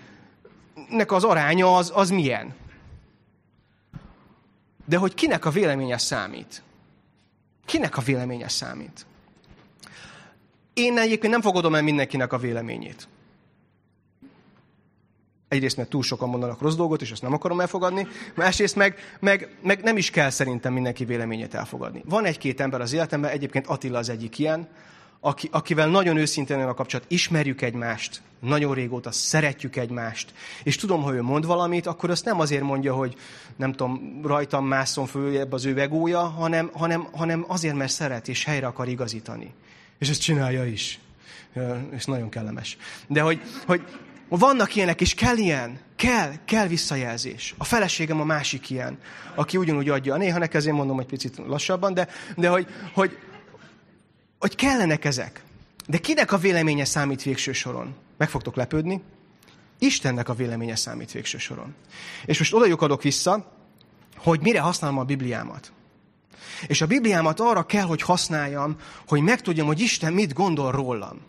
az 1.07 1.24
aránya 1.24 1.76
az, 1.76 1.92
az 1.94 2.11
milyen. 2.11 2.55
De 4.84 4.96
hogy 4.96 5.14
kinek 5.14 5.44
a 5.44 5.51
véleménye 5.51 5.99
számít. 5.99 6.62
Kinek 7.68 7.96
a 7.96 8.00
véleménye 8.00 8.48
számít. 8.48 9.06
én 10.72 10.98
egyébként 10.98 11.32
nem 11.32 11.42
fogadom 11.42 11.74
el 11.74 11.82
mindenkinek 11.82 12.32
a 12.32 12.38
véleményét. 12.38 13.08
Egyrészt, 15.48 15.76
mert 15.76 15.88
túl 15.88 16.02
sokan 16.02 16.28
mondanak 16.28 16.60
rossz 16.60 16.74
dolgot, 16.74 17.02
és 17.02 17.10
ezt 17.10 17.22
nem 17.22 17.32
akarom 17.32 17.60
elfogadni. 17.60 18.06
Másrészt 18.34 18.76
meg, 18.76 18.98
meg, 19.20 19.56
meg 19.62 19.82
nem 19.82 19.96
is 19.96 20.10
kell 20.10 20.30
szerintem 20.30 20.72
mindenki 20.72 21.04
véleményét 21.04 21.54
elfogadni. 21.54 22.02
Van 22.04 22.24
egy-két 22.24 22.60
ember 22.60 22.80
az 22.80 22.92
életemben, 22.92 23.30
egyébként 23.30 23.66
Attila 23.66 23.98
az 23.98 24.08
egyik 24.08 24.38
ilyen, 24.38 24.68
aki, 25.20 25.48
akivel 25.52 25.88
nagyon 25.88 26.16
őszintén 26.16 26.58
a 26.58 26.74
kapcsolat, 26.74 27.06
ismerjük 27.08 27.62
egymást, 27.62 28.22
nagyon 28.40 28.74
régóta 28.74 29.12
szeretjük 29.12 29.76
egymást, 29.76 30.32
és 30.62 30.76
tudom, 30.76 31.02
hogy 31.02 31.14
ő 31.14 31.22
mond 31.22 31.46
valamit, 31.46 31.86
akkor 31.86 32.10
azt 32.10 32.24
nem 32.24 32.40
azért 32.40 32.62
mondja, 32.62 32.94
hogy 32.94 33.14
nem 33.56 33.72
tudom, 33.72 34.20
rajtam 34.24 34.66
mászom 34.66 35.06
följebb 35.06 35.52
az 35.52 35.64
ő 35.64 35.80
egója, 35.80 36.20
hanem, 36.20 36.70
hanem, 36.72 37.08
hanem 37.12 37.44
azért, 37.48 37.74
mert 37.74 37.92
szeret, 37.92 38.28
és 38.28 38.44
helyre 38.44 38.66
akar 38.66 38.88
igazítani. 38.88 39.54
És 39.98 40.08
ezt 40.08 40.20
csinálja 40.20 40.64
is. 40.64 40.98
És 41.90 42.04
nagyon 42.04 42.28
kellemes. 42.28 42.76
De 43.06 43.20
hogy, 43.20 43.40
hogy 43.66 43.82
vannak 44.28 44.74
ilyenek, 44.74 45.00
és 45.00 45.14
kell 45.14 45.36
ilyen. 45.36 45.78
Kell, 45.96 46.32
kell 46.44 46.66
visszajelzés. 46.66 47.54
A 47.58 47.64
feleségem 47.64 48.20
a 48.20 48.24
másik 48.24 48.70
ilyen, 48.70 48.98
aki 49.34 49.56
ugyanúgy 49.56 49.88
adja. 49.88 50.16
Néha 50.16 50.38
nekem 50.38 50.60
ezért 50.60 50.76
mondom 50.76 51.00
egy 51.00 51.06
picit 51.06 51.36
lassabban, 51.46 51.94
de, 51.94 52.08
de 52.36 52.48
hogy, 52.48 52.66
hogy, 52.94 53.18
hogy 54.39 54.55
kellenek 54.55 55.05
ezek. 55.05 55.43
De 55.86 55.99
kinek 55.99 56.32
a 56.32 56.39
véleménye 56.39 56.84
számít 56.84 57.22
végső 57.22 57.53
soron? 57.53 57.95
Meg 58.16 58.28
fogtok 58.28 58.57
lepődni. 58.57 59.03
Istennek 59.78 60.28
a 60.28 60.34
véleménye 60.34 60.76
számít 60.76 61.12
végső 61.12 61.39
soron. 61.39 61.74
És 62.24 62.39
most 62.39 62.55
oda 62.55 62.74
adok 62.74 63.03
vissza, 63.03 63.53
hogy 64.16 64.41
mire 64.41 64.61
használom 64.61 64.99
a 64.99 65.05
Bibliámat. 65.05 65.72
És 66.66 66.80
a 66.80 66.86
Bibliámat 66.86 67.41
arra 67.41 67.66
kell, 67.66 67.84
hogy 67.84 68.03
használjam, 68.03 68.76
hogy 69.07 69.20
megtudjam, 69.20 69.66
hogy 69.66 69.80
Isten 69.80 70.12
mit 70.12 70.32
gondol 70.32 70.72
rólam. 70.72 71.20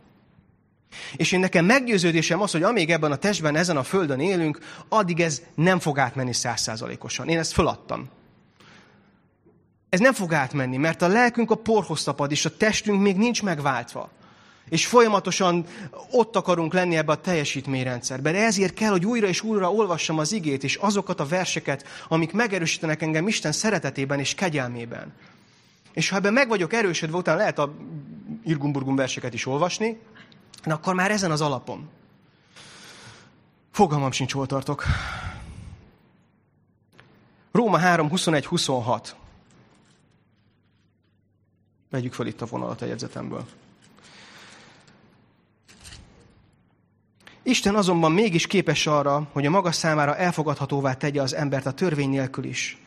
És 1.16 1.32
én 1.32 1.40
nekem 1.40 1.66
meggyőződésem 1.66 2.42
az, 2.42 2.52
hogy 2.52 2.64
amíg 2.64 2.90
ebben 2.90 3.12
a 3.12 3.16
testben, 3.16 3.56
ezen 3.56 3.78
a 3.78 3.84
földön 3.84 4.20
élünk, 4.20 4.60
addig 4.90 5.20
ez 5.20 5.42
nem 5.56 5.80
fog 5.80 6.00
átmenni 6.00 6.34
százszázalékosan. 6.34 7.28
Én 7.28 7.38
ezt 7.38 7.52
föladtam. 7.52 8.10
Ez 9.90 10.00
nem 10.00 10.14
fog 10.14 10.34
átmenni, 10.34 10.78
mert 10.78 11.02
a 11.02 11.08
lelkünk 11.08 11.52
a 11.52 11.56
porhoz 11.56 12.04
tapad, 12.04 12.32
és 12.32 12.46
a 12.46 12.58
testünk 12.58 13.02
még 13.02 13.18
nincs 13.18 13.44
megváltva. 13.44 14.10
És 14.70 14.86
folyamatosan 14.86 15.66
ott 16.12 16.36
akarunk 16.36 16.74
lenni 16.74 16.98
ebbe 16.98 17.12
a 17.12 17.22
teljesítményrendszerben. 17.22 18.36
Ezért 18.36 18.74
kell, 18.74 18.90
hogy 18.90 19.06
újra 19.06 19.28
és 19.28 19.42
újra 19.42 19.72
olvassam 19.72 20.18
az 20.18 20.32
igét, 20.32 20.64
és 20.64 20.76
azokat 20.76 21.20
a 21.20 21.26
verseket, 21.26 21.86
amik 22.08 22.34
megerősítenek 22.34 23.02
engem 23.02 23.28
Isten 23.28 23.52
szeretetében 23.52 24.20
és 24.20 24.36
kegyelmében. 24.36 25.14
És 25.94 26.10
ha 26.10 26.16
ebben 26.16 26.34
meg 26.34 26.48
vagyok 26.48 26.74
erősödve, 26.74 27.18
utána 27.18 27.38
lehet 27.38 27.60
a 27.60 27.76
Irgumburgum 28.44 28.96
verseket 28.96 29.34
is 29.34 29.46
olvasni, 29.46 30.00
de 30.66 30.74
akkor 30.74 30.94
már 30.94 31.12
ezen 31.12 31.32
az 31.32 31.42
alapon. 31.42 31.90
Fogalmam 33.72 34.12
sincs, 34.12 34.34
hol 34.34 34.46
tartok. 34.46 34.84
Róma 37.52 37.78
3, 37.78 38.10
21, 38.10 38.46
26. 38.46 39.16
Vegyük 41.90 42.14
fel 42.14 42.28
itt 42.28 42.42
a 42.42 42.46
vonalat 42.46 42.82
a 42.82 42.86
jegyzetemből. 42.86 43.46
Isten 47.44 47.76
azonban 47.76 48.12
mégis 48.12 48.48
képes 48.48 48.88
arra, 48.88 49.28
hogy 49.32 49.46
a 49.46 49.50
maga 49.50 49.72
számára 49.72 50.16
elfogadhatóvá 50.16 50.94
tegye 50.94 51.22
az 51.22 51.36
embert 51.36 51.66
a 51.66 51.72
törvény 51.72 52.10
nélkül 52.10 52.44
is. 52.44 52.78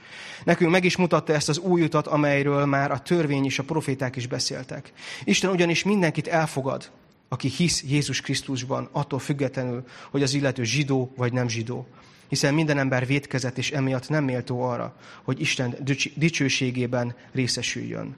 Nekünk 0.45 0.71
meg 0.71 0.85
is 0.85 0.97
mutatta 0.97 1.33
ezt 1.33 1.49
az 1.49 1.59
új 1.59 1.83
utat, 1.83 2.07
amelyről 2.07 2.65
már 2.65 2.91
a 2.91 2.99
törvény 2.99 3.45
és 3.45 3.59
a 3.59 3.63
proféták 3.63 4.17
is 4.17 4.27
beszéltek. 4.27 4.93
Isten 5.25 5.51
ugyanis 5.51 5.85
mindenkit 5.85 6.27
elfogad, 6.27 6.91
aki 7.29 7.49
hisz 7.49 7.83
Jézus 7.83 8.21
Krisztusban, 8.21 8.89
attól 8.93 9.19
függetlenül, 9.19 9.85
hogy 10.11 10.23
az 10.23 10.35
illető 10.35 10.65
zsidó 10.65 11.13
vagy 11.17 11.33
nem 11.33 11.49
zsidó. 11.49 11.87
Hiszen 12.29 12.55
minden 12.55 12.79
ember 12.79 13.07
vétkezett, 13.07 13.59
és 13.59 13.71
emiatt 13.71 14.09
nem 14.09 14.25
méltó 14.25 14.63
arra, 14.63 14.97
hogy 15.23 15.41
Isten 15.41 15.77
dicsőségében 16.15 17.15
részesüljön. 17.33 18.17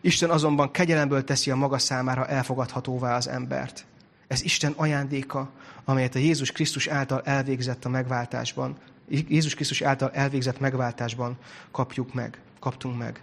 Isten 0.00 0.30
azonban 0.30 0.70
kegyelemből 0.70 1.24
teszi 1.24 1.50
a 1.50 1.56
maga 1.56 1.78
számára 1.78 2.26
elfogadhatóvá 2.26 3.16
az 3.16 3.28
embert. 3.28 3.86
Ez 4.26 4.42
Isten 4.42 4.72
ajándéka, 4.76 5.50
amelyet 5.84 6.14
a 6.14 6.18
Jézus 6.18 6.52
Krisztus 6.52 6.86
által 6.86 7.22
elvégzett 7.24 7.84
a 7.84 7.88
megváltásban, 7.88 8.76
Jézus 9.08 9.54
Krisztus 9.54 9.80
által 9.80 10.10
elvégzett 10.12 10.60
megváltásban 10.60 11.36
kapjuk 11.70 12.14
meg, 12.14 12.40
kaptunk 12.58 12.98
meg. 12.98 13.20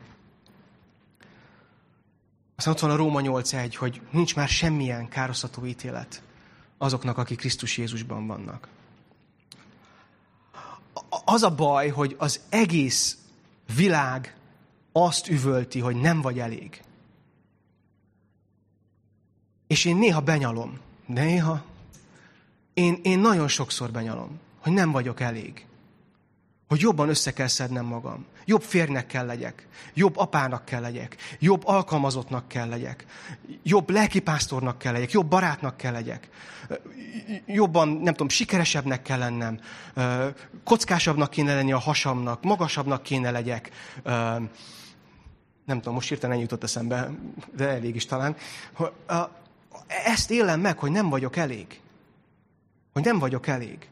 Aztán 2.55 2.74
ott 2.74 2.80
van 2.80 2.91
a 2.91 2.95
Róma 2.95 3.22
8.1, 3.22 3.74
hogy 3.78 4.01
nincs 4.11 4.36
már 4.36 4.47
semmilyen 4.47 5.09
károsztató 5.09 5.66
ítélet 5.66 6.22
azoknak, 6.78 7.18
akik 7.18 7.38
Krisztus 7.38 7.78
Jézusban 7.78 8.28
vannak. 8.28 8.68
Az 11.26 11.43
a 11.43 11.55
baj, 11.55 11.89
hogy 11.89 12.16
az 12.18 12.39
egész 12.49 13.18
világ 13.76 14.36
azt 14.93 15.27
üvölti, 15.27 15.79
hogy 15.79 15.95
nem 15.95 16.21
vagy 16.21 16.39
elég. 16.39 16.81
És 19.67 19.85
én 19.85 19.95
néha 19.95 20.21
benyalom, 20.21 20.79
néha, 21.05 21.63
én, 22.73 22.99
én 23.03 23.19
nagyon 23.19 23.47
sokszor 23.47 23.91
benyalom, 23.91 24.39
hogy 24.59 24.73
nem 24.73 24.91
vagyok 24.91 25.19
elég. 25.19 25.65
Hogy 26.67 26.79
jobban 26.79 27.09
össze 27.09 27.33
kell 27.33 27.47
szednem 27.47 27.85
magam. 27.85 28.25
Jobb 28.45 28.61
férnek 28.61 29.07
kell 29.07 29.25
legyek, 29.25 29.67
jobb 29.93 30.17
apának 30.17 30.65
kell 30.65 30.81
legyek, 30.81 31.15
jobb 31.39 31.65
alkalmazottnak 31.65 32.47
kell 32.47 32.69
legyek, 32.69 33.05
jobb 33.63 33.89
lelkipásztornak 33.89 34.77
kell 34.77 34.93
legyek, 34.93 35.11
jobb 35.11 35.27
barátnak 35.27 35.77
kell 35.77 35.91
legyek, 35.91 36.29
jobban, 37.45 37.87
nem 37.87 38.13
tudom, 38.13 38.29
sikeresebbnek 38.29 39.01
kell 39.01 39.17
lennem, 39.17 39.59
kockásabbnak 40.63 41.29
kéne 41.29 41.55
lenni 41.55 41.71
a 41.71 41.79
hasamnak, 41.79 42.43
magasabbnak 42.43 43.03
kéne 43.03 43.31
legyek. 43.31 43.71
Nem 45.66 45.78
tudom, 45.78 45.93
most 45.93 46.09
hirtelen 46.09 46.38
jutott 46.38 46.64
eszembe, 46.64 47.11
de 47.55 47.68
elég 47.68 47.95
is 47.95 48.05
talán. 48.05 48.36
Ezt 49.88 50.32
élem 50.32 50.59
meg, 50.59 50.78
hogy 50.78 50.91
nem 50.91 51.09
vagyok 51.09 51.36
elég. 51.36 51.82
Hogy 52.93 53.03
nem 53.03 53.20
vagyok 53.20 53.47
elég. 53.47 53.89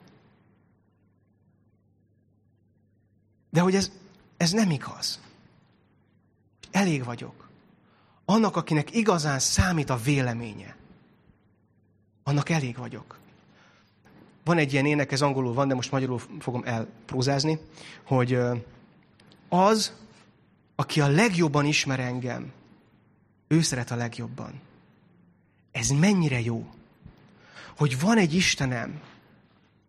De 3.50 3.62
hogy 3.62 3.76
ez, 3.76 3.92
ez 4.38 4.52
nem 4.52 4.70
igaz. 4.70 5.20
Elég 6.72 7.04
vagyok. 7.04 7.50
Annak, 8.26 8.56
akinek 8.56 8.96
igazán 8.96 9.40
számít 9.40 9.90
a 9.90 9.98
véleménye, 9.98 10.76
annak 12.24 12.50
elég 12.50 12.78
vagyok. 12.78 13.20
Van 14.44 14.58
egy 14.58 14.74
ilyen 14.74 14.86
ének, 14.86 15.12
ez 15.12 15.22
angolul 15.22 15.54
van, 15.54 15.68
de 15.68 15.76
most 15.76 15.92
magyarul 15.92 16.22
fogom 16.40 16.62
elprózázni, 16.66 17.60
hogy 18.04 18.40
az, 19.50 19.94
aki 20.82 21.02
a 21.02 21.08
legjobban 21.08 21.66
ismer 21.66 22.00
engem, 22.00 22.52
ő 23.48 23.62
szeret 23.62 23.92
a 23.92 23.96
legjobban. 23.96 24.62
Ez 25.72 25.90
mennyire 25.90 26.40
jó, 26.40 26.70
hogy 27.78 28.00
van 28.00 28.18
egy 28.18 28.34
Istenem, 28.34 29.02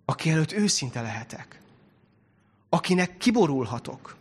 aki 0.05 0.30
előtt 0.30 0.53
őszinte 0.53 1.01
lehetek 1.01 1.62
akinek 2.74 3.16
kiborulhatok, 3.16 4.16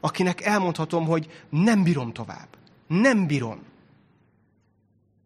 akinek 0.00 0.40
elmondhatom, 0.40 1.06
hogy 1.06 1.44
nem 1.48 1.82
bírom 1.82 2.12
tovább. 2.12 2.48
Nem 2.86 3.26
bírom. 3.26 3.62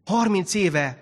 30 0.05 0.55
éve 0.55 0.99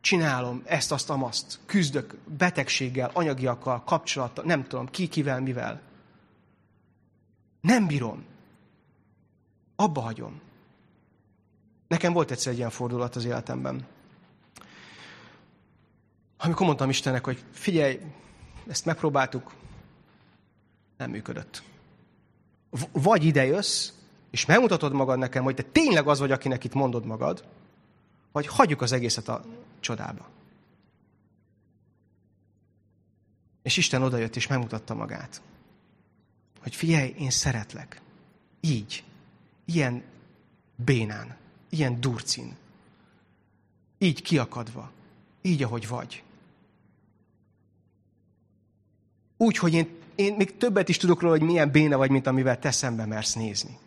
csinálom 0.00 0.62
ezt, 0.64 0.92
azt, 0.92 1.10
amaszt, 1.10 1.58
küzdök 1.66 2.14
betegséggel, 2.38 3.10
anyagiakkal, 3.12 3.82
kapcsolattal, 3.84 4.44
nem 4.44 4.66
tudom, 4.66 4.88
ki, 4.88 5.06
kivel, 5.08 5.40
mivel. 5.40 5.80
Nem 7.60 7.86
bírom. 7.86 8.24
Abba 9.82 10.00
hagyom. 10.00 10.40
Nekem 11.88 12.12
volt 12.12 12.30
egyszer 12.30 12.52
egy 12.52 12.58
ilyen 12.58 12.70
fordulat 12.70 13.16
az 13.16 13.24
életemben. 13.24 13.86
Amikor 16.36 16.66
mondtam 16.66 16.88
Istennek, 16.88 17.24
hogy 17.24 17.44
figyelj, 17.52 18.00
ezt 18.66 18.84
megpróbáltuk, 18.84 19.54
nem 20.96 21.10
működött. 21.10 21.62
Vagy 22.92 23.24
ide 23.24 23.44
jössz, 23.44 23.90
és 24.30 24.46
megmutatod 24.46 24.92
magad 24.92 25.18
nekem, 25.18 25.44
hogy 25.44 25.54
te 25.54 25.62
tényleg 25.62 26.08
az 26.08 26.18
vagy, 26.18 26.32
akinek 26.32 26.64
itt 26.64 26.74
mondod 26.74 27.04
magad, 27.04 27.44
vagy 28.32 28.46
hagyjuk 28.46 28.80
az 28.82 28.92
egészet 28.92 29.28
a 29.28 29.44
csodába. 29.80 30.28
És 33.62 33.76
Isten 33.76 34.02
odajött 34.02 34.36
és 34.36 34.46
megmutatta 34.46 34.94
magát. 34.94 35.42
Hogy 36.60 36.74
figyelj, 36.74 37.14
én 37.18 37.30
szeretlek. 37.30 38.00
Így. 38.60 39.04
Ilyen 39.72 40.02
bénán. 40.76 41.36
Ilyen 41.70 42.00
durcin. 42.00 42.56
Így 43.98 44.22
kiakadva. 44.22 44.90
Így, 45.42 45.62
ahogy 45.62 45.88
vagy. 45.88 46.22
Úgy, 49.36 49.56
hogy 49.56 49.74
én 49.74 50.00
én 50.14 50.34
még 50.34 50.56
többet 50.56 50.88
is 50.88 50.96
tudok 50.96 51.20
róla, 51.20 51.36
hogy 51.36 51.46
milyen 51.46 51.70
béna 51.70 51.96
vagy, 51.96 52.10
mint 52.10 52.26
amivel 52.26 52.58
te 52.58 52.70
szembe 52.70 53.06
mersz 53.06 53.32
nézni. 53.32 53.78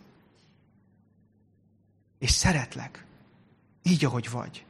És 2.19 2.31
szeretlek. 2.31 3.05
Így, 3.83 4.05
ahogy 4.05 4.29
vagy. 4.29 4.65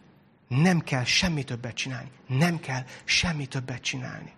Nem 0.47 0.80
kell 0.80 1.03
semmi 1.03 1.43
többet 1.43 1.76
csinálni. 1.76 2.11
Nem 2.28 2.59
kell 2.59 2.84
semmi 3.03 3.45
többet 3.45 3.82
csinálni. 3.82 4.34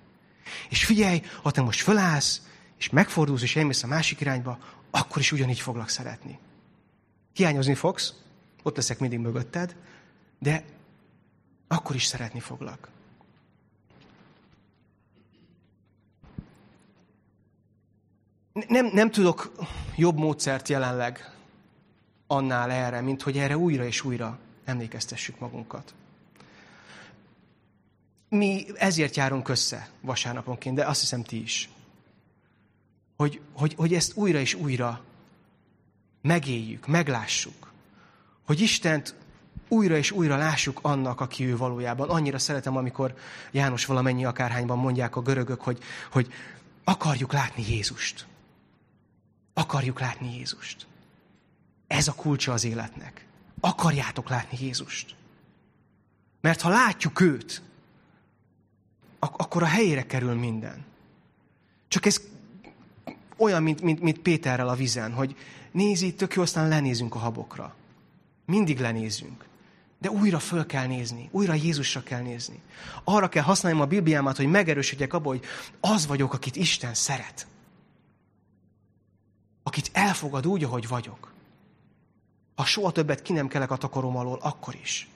És 0.69 0.85
figyelj, 0.85 1.21
ha 1.41 1.51
te 1.51 1.61
most 1.61 1.81
fölállsz, 1.81 2.41
és 2.77 2.89
megfordulsz, 2.89 3.41
és 3.41 3.55
elmész 3.55 3.83
a 3.83 3.87
másik 3.87 4.21
irányba, 4.21 4.59
akkor 4.89 5.21
is 5.21 5.31
ugyanígy 5.31 5.59
foglak 5.59 5.89
szeretni. 5.89 6.39
Hiányozni 7.37 7.75
fogsz, 7.75 8.13
ott 8.63 8.75
leszek 8.75 8.99
mindig 8.99 9.19
mögötted, 9.19 9.75
de 10.39 10.63
akkor 11.67 11.95
is 11.95 12.05
szeretni 12.05 12.39
foglak. 12.39 12.89
Nem, 18.67 18.85
nem 18.93 19.11
tudok 19.11 19.51
jobb 19.95 20.17
módszert 20.17 20.67
jelenleg 20.67 21.31
annál 22.27 22.71
erre, 22.71 23.01
mint 23.01 23.21
hogy 23.21 23.37
erre 23.37 23.57
újra 23.57 23.85
és 23.85 24.03
újra 24.03 24.39
emlékeztessük 24.65 25.39
magunkat. 25.39 25.93
Mi 28.29 28.65
ezért 28.75 29.15
járunk 29.15 29.49
össze 29.49 29.89
vasárnaponként, 30.01 30.75
de 30.75 30.85
azt 30.85 30.99
hiszem 30.99 31.23
ti 31.23 31.41
is. 31.41 31.69
Hogy, 33.15 33.41
hogy, 33.53 33.73
hogy 33.73 33.93
ezt 33.93 34.15
újra 34.15 34.39
és 34.39 34.53
újra 34.53 35.01
megéljük, 36.21 36.87
meglássuk. 36.87 37.71
Hogy 38.45 38.59
Istent 38.59 39.15
újra 39.67 39.97
és 39.97 40.11
újra 40.11 40.37
lássuk 40.37 40.79
annak, 40.81 41.21
aki 41.21 41.45
ő 41.45 41.57
valójában. 41.57 42.09
Annyira 42.09 42.39
szeretem, 42.39 42.77
amikor 42.77 43.15
János 43.51 43.85
valamennyi 43.85 44.25
akárhányban 44.25 44.77
mondják 44.77 45.15
a 45.15 45.21
görögök, 45.21 45.61
hogy, 45.61 45.79
hogy 46.11 46.33
akarjuk 46.83 47.33
látni 47.33 47.63
Jézust. 47.69 48.25
Akarjuk 49.53 49.99
látni 49.99 50.35
Jézust. 50.35 50.87
Ez 51.87 52.07
a 52.07 52.13
kulcsa 52.13 52.53
az 52.53 52.63
életnek. 52.63 53.25
Akarjátok 53.59 54.29
látni 54.29 54.57
Jézust. 54.61 55.15
Mert 56.41 56.61
ha 56.61 56.69
látjuk 56.69 57.19
őt, 57.19 57.61
ak- 59.19 59.41
akkor 59.41 59.63
a 59.63 59.65
helyére 59.65 60.05
kerül 60.05 60.33
minden. 60.33 60.85
Csak 61.87 62.05
ez 62.05 62.21
olyan, 63.37 63.63
mint, 63.63 63.81
mint, 63.81 64.01
mint 64.01 64.19
Péterrel 64.19 64.69
a 64.69 64.75
vizen, 64.75 65.13
hogy 65.13 65.35
nézi, 65.71 66.13
tök 66.13 66.33
jó, 66.33 66.41
aztán 66.41 66.67
lenézünk 66.67 67.15
a 67.15 67.19
habokra. 67.19 67.75
Mindig 68.45 68.79
lenézünk. 68.79 69.45
De 69.99 70.09
újra 70.09 70.39
föl 70.39 70.65
kell 70.65 70.85
nézni, 70.85 71.29
újra 71.31 71.53
Jézusra 71.53 72.03
kell 72.03 72.21
nézni. 72.21 72.61
Arra 73.03 73.29
kell 73.29 73.43
használni 73.43 73.79
a 73.81 73.85
Bibliámat, 73.85 74.37
hogy 74.37 74.47
megerősödjek 74.47 75.13
abba, 75.13 75.29
hogy 75.29 75.43
az 75.79 76.07
vagyok, 76.07 76.33
akit 76.33 76.55
Isten 76.55 76.93
szeret. 76.93 77.47
Akit 79.63 79.89
elfogad 79.93 80.47
úgy, 80.47 80.63
ahogy 80.63 80.87
vagyok. 80.87 81.33
Ha 82.55 82.65
soha 82.65 82.91
többet 82.91 83.21
ki 83.21 83.33
nem 83.33 83.47
kelek 83.47 83.71
a 83.71 83.77
takarom 83.77 84.17
alól, 84.17 84.39
akkor 84.41 84.75
is. 84.81 85.07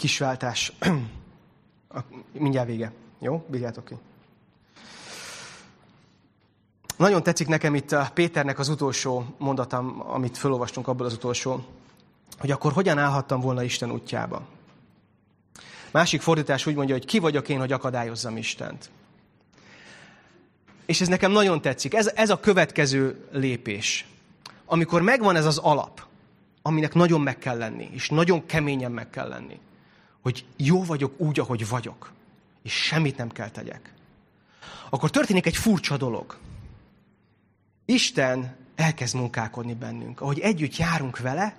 Kisváltás. 0.00 0.72
Mindjárt 2.32 2.66
vége. 2.66 2.92
Jó? 3.18 3.44
Bírjátok 3.48 3.84
ki. 3.84 3.94
Nagyon 6.96 7.22
tetszik 7.22 7.46
nekem 7.46 7.74
itt 7.74 7.96
Péternek 8.14 8.58
az 8.58 8.68
utolsó 8.68 9.24
mondatam, 9.38 10.02
amit 10.06 10.38
felolvastunk 10.38 10.88
abból 10.88 11.06
az 11.06 11.12
utolsó, 11.12 11.64
hogy 12.38 12.50
akkor 12.50 12.72
hogyan 12.72 12.98
állhattam 12.98 13.40
volna 13.40 13.62
Isten 13.62 13.90
útjába. 13.90 14.46
Másik 15.90 16.20
fordítás 16.20 16.66
úgy 16.66 16.74
mondja, 16.74 16.94
hogy 16.94 17.04
ki 17.04 17.18
vagyok 17.18 17.48
én, 17.48 17.58
hogy 17.58 17.72
akadályozzam 17.72 18.36
Istent. 18.36 18.90
És 20.86 21.00
ez 21.00 21.08
nekem 21.08 21.30
nagyon 21.32 21.60
tetszik. 21.60 21.94
Ez, 21.94 22.12
ez 22.14 22.30
a 22.30 22.40
következő 22.40 23.28
lépés. 23.32 24.06
Amikor 24.66 25.02
megvan 25.02 25.36
ez 25.36 25.46
az 25.46 25.58
alap, 25.58 26.06
aminek 26.62 26.94
nagyon 26.94 27.20
meg 27.20 27.38
kell 27.38 27.58
lenni, 27.58 27.88
és 27.92 28.08
nagyon 28.08 28.46
keményen 28.46 28.92
meg 28.92 29.10
kell 29.10 29.28
lenni, 29.28 29.60
hogy 30.20 30.44
jó 30.56 30.84
vagyok 30.84 31.20
úgy, 31.20 31.40
ahogy 31.40 31.68
vagyok, 31.68 32.12
és 32.62 32.72
semmit 32.72 33.16
nem 33.16 33.30
kell 33.30 33.50
tegyek, 33.50 33.94
akkor 34.90 35.10
történik 35.10 35.46
egy 35.46 35.56
furcsa 35.56 35.96
dolog. 35.96 36.38
Isten 37.84 38.56
elkezd 38.74 39.14
munkálkodni 39.14 39.74
bennünk. 39.74 40.20
Ahogy 40.20 40.38
együtt 40.38 40.76
járunk 40.76 41.18
vele, 41.18 41.56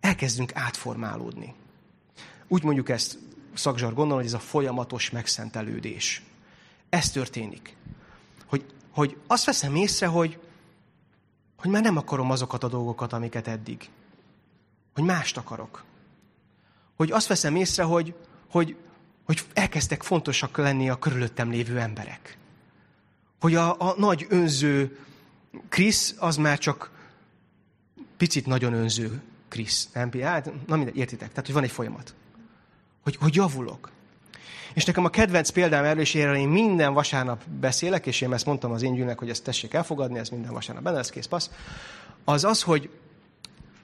elkezdünk 0.00 0.54
átformálódni. 0.54 1.54
Úgy 2.48 2.62
mondjuk 2.62 2.88
ezt 2.88 3.18
szakzsargonnal, 3.54 4.16
hogy 4.16 4.26
ez 4.26 4.32
a 4.32 4.38
folyamatos 4.38 5.10
megszentelődés. 5.10 6.22
Ez 6.88 7.10
történik. 7.10 7.76
Hogy, 8.46 8.64
hogy 8.90 9.16
azt 9.26 9.44
veszem 9.44 9.74
észre, 9.74 10.06
hogy, 10.06 10.38
hogy 11.56 11.70
már 11.70 11.82
nem 11.82 11.96
akarom 11.96 12.30
azokat 12.30 12.64
a 12.64 12.68
dolgokat, 12.68 13.12
amiket 13.12 13.48
eddig. 13.48 13.90
Hogy 14.94 15.04
mást 15.04 15.36
akarok. 15.36 15.84
Hogy 16.96 17.10
azt 17.10 17.26
veszem 17.26 17.56
észre, 17.56 17.82
hogy, 17.82 18.14
hogy, 18.50 18.76
hogy 19.24 19.42
elkezdtek 19.52 20.02
fontosak 20.02 20.56
lenni 20.56 20.90
a 20.90 20.98
körülöttem 20.98 21.50
lévő 21.50 21.78
emberek. 21.78 22.38
Hogy 23.40 23.54
a, 23.54 23.80
a 23.80 23.94
nagy 23.96 24.26
önző 24.28 24.98
Krisz 25.68 26.14
az 26.18 26.36
már 26.36 26.58
csak 26.58 26.90
picit 28.16 28.46
nagyon 28.46 28.72
önző 28.72 29.22
Krisz. 29.48 29.88
Nem? 29.92 30.10
Hát, 30.22 30.50
na 30.66 30.76
mindegy, 30.76 30.96
értitek. 30.96 31.28
Tehát, 31.28 31.44
hogy 31.44 31.54
van 31.54 31.64
egy 31.64 31.70
folyamat 31.70 32.14
hogy, 33.04 33.16
hogy 33.16 33.34
javulok. 33.34 33.90
És 34.74 34.84
nekem 34.84 35.04
a 35.04 35.08
kedvenc 35.08 35.50
példám 35.50 35.84
erről, 35.84 36.00
és 36.00 36.14
erről 36.14 36.34
én 36.34 36.48
minden 36.48 36.92
vasárnap 36.92 37.44
beszélek, 37.44 38.06
és 38.06 38.20
én 38.20 38.32
ezt 38.32 38.46
mondtam 38.46 38.72
az 38.72 38.82
én 38.82 38.94
gyűlnek, 38.94 39.18
hogy 39.18 39.30
ezt 39.30 39.44
tessék 39.44 39.74
elfogadni, 39.74 40.18
ez 40.18 40.28
minden 40.28 40.52
vasárnap 40.52 40.84
benne 40.84 40.96
lesz, 40.96 41.10
kész 41.10 41.26
passz, 41.26 41.50
az 42.24 42.44
az, 42.44 42.62
hogy 42.62 42.90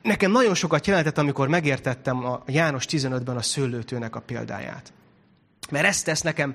nekem 0.03 0.31
nagyon 0.31 0.55
sokat 0.55 0.87
jelentett, 0.87 1.19
amikor 1.19 1.49
megértettem 1.49 2.25
a 2.25 2.43
János 2.47 2.85
15-ben 2.89 3.37
a 3.37 3.43
szőlőtőnek 3.43 4.17
a 4.17 4.21
példáját. 4.21 4.93
Mert 5.71 5.87
ezt 5.87 6.05
tesz 6.05 6.21
nekem 6.21 6.55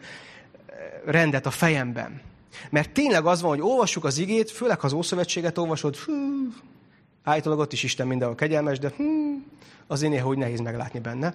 eh, 0.65 0.75
rendet 1.05 1.45
a 1.45 1.51
fejemben. 1.51 2.21
Mert 2.69 2.91
tényleg 2.91 3.25
az 3.25 3.41
van, 3.41 3.49
hogy 3.49 3.61
olvassuk 3.61 4.03
az 4.05 4.17
igét, 4.17 4.51
főleg 4.51 4.79
ha 4.79 4.87
az 4.87 4.93
Ószövetséget 4.93 5.57
olvasod, 5.57 5.95
hú, 5.95 6.13
állítólag 7.23 7.59
ott 7.59 7.73
is 7.73 7.83
Isten 7.83 8.07
mindenhol 8.07 8.35
kegyelmes, 8.35 8.79
de 8.79 8.91
hú, 8.97 9.43
azért 9.87 10.11
néha 10.11 10.27
úgy 10.27 10.37
nehéz 10.37 10.59
meglátni 10.59 10.99
benne. 10.99 11.33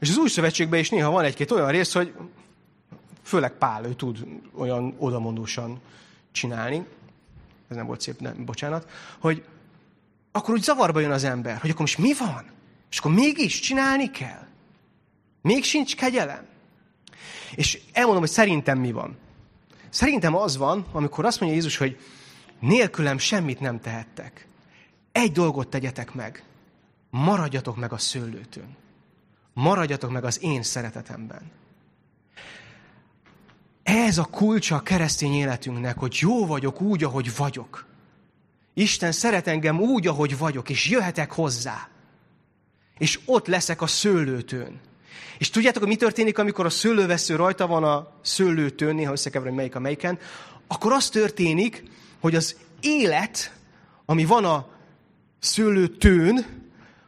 És 0.00 0.08
az 0.08 0.16
új 0.16 0.28
szövetségben 0.28 0.80
is 0.80 0.90
néha 0.90 1.10
van 1.10 1.24
egy-két 1.24 1.50
olyan 1.50 1.70
rész, 1.70 1.92
hogy 1.92 2.14
főleg 3.22 3.52
Pál, 3.52 3.84
ő 3.84 3.94
tud 3.94 4.18
olyan 4.54 4.94
odamondósan 4.98 5.80
csinálni, 6.32 6.86
ez 7.68 7.76
nem 7.76 7.86
volt 7.86 8.00
szép, 8.00 8.20
nem, 8.20 8.44
bocsánat, 8.44 8.90
hogy 9.18 9.44
akkor 10.32 10.54
úgy 10.54 10.62
zavarba 10.62 11.00
jön 11.00 11.10
az 11.10 11.24
ember, 11.24 11.58
hogy 11.60 11.70
akkor 11.70 11.80
most 11.80 11.98
mi 11.98 12.14
van? 12.14 12.44
És 12.90 12.98
akkor 12.98 13.12
mégis 13.12 13.60
csinálni 13.60 14.10
kell. 14.10 14.46
Még 15.42 15.64
sincs 15.64 15.96
kegyelem. 15.96 16.46
És 17.54 17.80
elmondom, 17.92 18.22
hogy 18.22 18.32
szerintem 18.32 18.78
mi 18.78 18.92
van. 18.92 19.16
Szerintem 19.88 20.36
az 20.36 20.56
van, 20.56 20.86
amikor 20.92 21.24
azt 21.24 21.40
mondja 21.40 21.58
Jézus, 21.58 21.76
hogy 21.76 21.98
nélkülem 22.60 23.18
semmit 23.18 23.60
nem 23.60 23.80
tehettek. 23.80 24.46
Egy 25.12 25.32
dolgot 25.32 25.68
tegyetek 25.68 26.14
meg. 26.14 26.44
Maradjatok 27.10 27.76
meg 27.76 27.92
a 27.92 27.98
szőlőtön. 27.98 28.76
Maradjatok 29.52 30.10
meg 30.10 30.24
az 30.24 30.42
én 30.42 30.62
szeretetemben. 30.62 31.50
Ez 33.82 34.18
a 34.18 34.24
kulcsa 34.24 34.76
a 34.76 34.80
keresztény 34.80 35.34
életünknek, 35.34 35.98
hogy 35.98 36.16
jó 36.20 36.46
vagyok 36.46 36.80
úgy, 36.80 37.04
ahogy 37.04 37.36
vagyok. 37.36 37.89
Isten 38.74 39.12
szeret 39.12 39.46
engem 39.46 39.80
úgy, 39.80 40.06
ahogy 40.06 40.38
vagyok, 40.38 40.70
és 40.70 40.88
jöhetek 40.88 41.32
hozzá. 41.32 41.88
És 42.98 43.20
ott 43.24 43.46
leszek 43.46 43.82
a 43.82 43.86
szőlőtőn. 43.86 44.80
És 45.38 45.50
tudjátok, 45.50 45.82
hogy 45.82 45.90
mi 45.90 45.96
történik, 45.96 46.38
amikor 46.38 46.64
a 46.66 46.70
szőlővesző 46.70 47.36
rajta 47.36 47.66
van 47.66 47.84
a 47.84 48.12
szőlőtőn, 48.22 48.94
néha 48.94 49.12
összekeverem, 49.12 49.54
melyik 49.54 49.74
a 49.74 49.80
melyiken, 49.80 50.18
akkor 50.66 50.92
az 50.92 51.08
történik, 51.08 51.82
hogy 52.20 52.34
az 52.34 52.56
élet, 52.80 53.52
ami 54.04 54.24
van 54.24 54.44
a 54.44 54.68
szőlőtőn, 55.38 56.46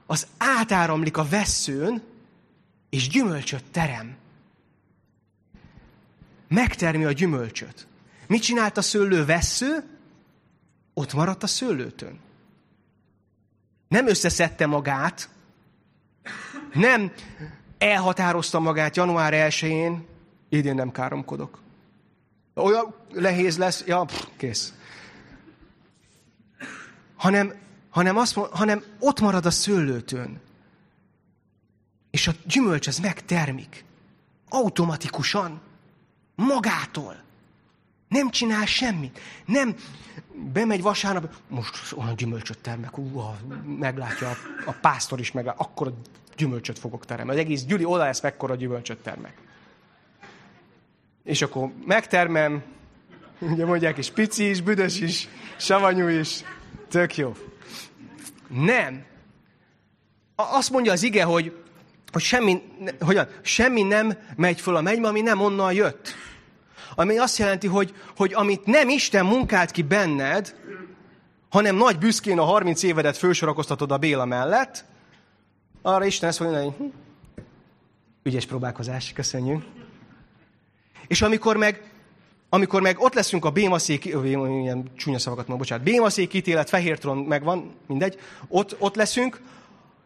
az 0.06 0.26
átáramlik 0.38 1.16
a 1.16 1.26
veszőn, 1.28 2.02
és 2.90 3.08
gyümölcsöt 3.08 3.64
terem. 3.70 4.16
Megtermi 6.48 7.04
a 7.04 7.12
gyümölcsöt. 7.12 7.86
Mit 8.26 8.42
csinált 8.42 8.76
a 8.76 8.82
szőlő 8.82 9.24
vesző? 9.24 9.91
Ott 10.95 11.12
maradt 11.12 11.43
a 11.43 11.47
szőlőtön. 11.47 12.20
Nem 13.88 14.09
összeszedte 14.09 14.66
magát, 14.66 15.28
nem 16.72 17.12
elhatározta 17.78 18.61
magát 18.61 18.97
január 18.97 19.32
1-én, 19.34 20.07
idén 20.49 20.74
nem 20.74 20.90
káromkodok. 20.90 21.59
Olyan 22.55 22.95
lehéz 23.12 23.59
lesz, 23.59 23.84
ja, 23.86 24.05
pff, 24.05 24.24
kész. 24.36 24.72
Hanem, 27.16 27.55
hanem, 27.90 28.16
azt, 28.16 28.34
hanem 28.34 28.84
ott 28.99 29.20
marad 29.20 29.47
a 29.47 29.51
szőlőtön. 29.51 30.40
És 32.11 32.28
a 32.28 32.32
gyümölcs 32.47 32.86
az 32.86 32.99
megtermik. 32.99 33.84
Automatikusan. 34.49 35.61
Magától. 36.34 37.22
Nem 38.12 38.30
csinál 38.30 38.66
semmit. 38.66 39.20
Nem 39.44 39.74
bemegy 40.52 40.82
vasárnap, 40.82 41.34
most 41.48 41.92
olyan 41.96 42.16
gyümölcsöt 42.16 42.58
termek, 42.58 42.98
uh, 42.98 43.24
meglátja 43.78 44.28
a, 44.28 44.36
a 44.66 44.72
pásztor 44.80 45.20
is, 45.20 45.32
meg 45.32 45.46
akkor 45.56 45.86
a 45.86 45.92
gyümölcsöt 46.36 46.78
fogok 46.78 47.04
termelni. 47.04 47.32
Az 47.40 47.46
egész 47.46 47.64
Gyüli 47.64 47.84
oda 47.84 48.04
lesz, 48.04 48.20
mekkora 48.20 48.54
gyümölcsöt 48.54 48.98
termek. 48.98 49.34
És 51.24 51.42
akkor 51.42 51.70
megtermem, 51.86 52.62
ugye 53.38 53.64
mondják 53.64 53.98
is, 53.98 54.10
pici 54.10 54.48
is, 54.48 54.60
büdös 54.60 55.00
is, 55.00 55.28
savanyú 55.56 56.06
is, 56.06 56.44
tök 56.88 57.16
jó. 57.16 57.36
Nem. 58.48 59.04
Azt 60.34 60.70
mondja 60.70 60.92
az 60.92 61.02
ige, 61.02 61.24
hogy, 61.24 61.62
hogy 62.12 62.22
semmi, 62.22 62.62
hogyan, 63.00 63.28
semmi 63.42 63.82
nem 63.82 64.18
megy 64.36 64.60
föl 64.60 64.76
a 64.76 64.80
mennybe, 64.80 65.08
ami 65.08 65.20
nem 65.20 65.40
onnan 65.40 65.72
jött. 65.72 66.14
Ami 66.95 67.18
azt 67.18 67.38
jelenti, 67.38 67.66
hogy, 67.66 67.95
hogy 68.16 68.34
amit 68.34 68.66
nem 68.66 68.88
Isten 68.88 69.26
munkált 69.26 69.70
ki 69.70 69.82
benned, 69.82 70.55
hanem 71.49 71.76
nagy 71.76 71.99
büszkén 71.99 72.38
a 72.38 72.45
30 72.45 72.82
évedet 72.82 73.16
fősorakoztatod 73.16 73.93
a 73.93 73.97
Béla 73.97 74.24
mellett, 74.24 74.84
arra 75.82 76.05
Isten 76.05 76.28
ezt 76.28 76.40
mondja, 76.40 76.62
hogy 76.62 76.72
hm, 76.78 76.84
ügyes 78.22 78.47
próbálkozás, 78.47 79.12
köszönjük. 79.12 79.64
És 81.07 81.22
amikor 81.22 81.57
meg, 81.57 81.90
amikor 82.49 82.82
meg 82.82 83.01
ott 83.01 83.14
leszünk 83.14 83.45
a 83.45 83.51
bémaszék, 83.51 84.05
ilyen 84.05 84.90
csúnya 84.97 85.18
szavakat 85.18 85.47
mondom, 85.47 85.66
bocsánat, 85.66 85.84
bémaszék 85.84 86.34
ítélet, 86.34 86.68
fehértron 86.68 87.18
megvan, 87.18 87.74
mindegy, 87.86 88.18
ott, 88.49 88.76
ott 88.78 88.95
leszünk, 88.95 89.40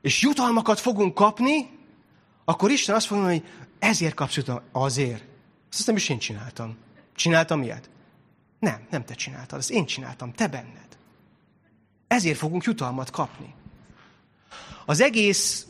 és 0.01 0.23
jutalmakat 0.23 0.81
fogunk 0.81 1.15
kapni, 1.15 1.71
akkor 2.45 2.71
Isten 2.71 2.95
azt 2.95 3.07
fogja 3.07 3.25
hogy 3.25 3.43
ezért 3.79 4.15
kapsz 4.15 4.37
jutalmat. 4.37 4.65
Azért. 4.73 5.25
Azt 5.79 5.87
nem 5.87 5.97
is 5.97 6.09
én 6.09 6.19
csináltam. 6.19 6.77
Csináltam 7.15 7.63
ilyet? 7.63 7.91
Nem, 8.59 8.87
nem 8.91 9.05
te 9.05 9.15
csináltad, 9.15 9.59
ezt 9.59 9.71
én 9.71 9.87
csináltam, 9.87 10.33
te 10.33 10.49
benned. 10.49 10.87
Ezért 12.07 12.39
fogunk 12.39 12.65
jutalmat 12.65 13.11
kapni. 13.11 13.55
Az 14.85 15.01
egész 15.01 15.67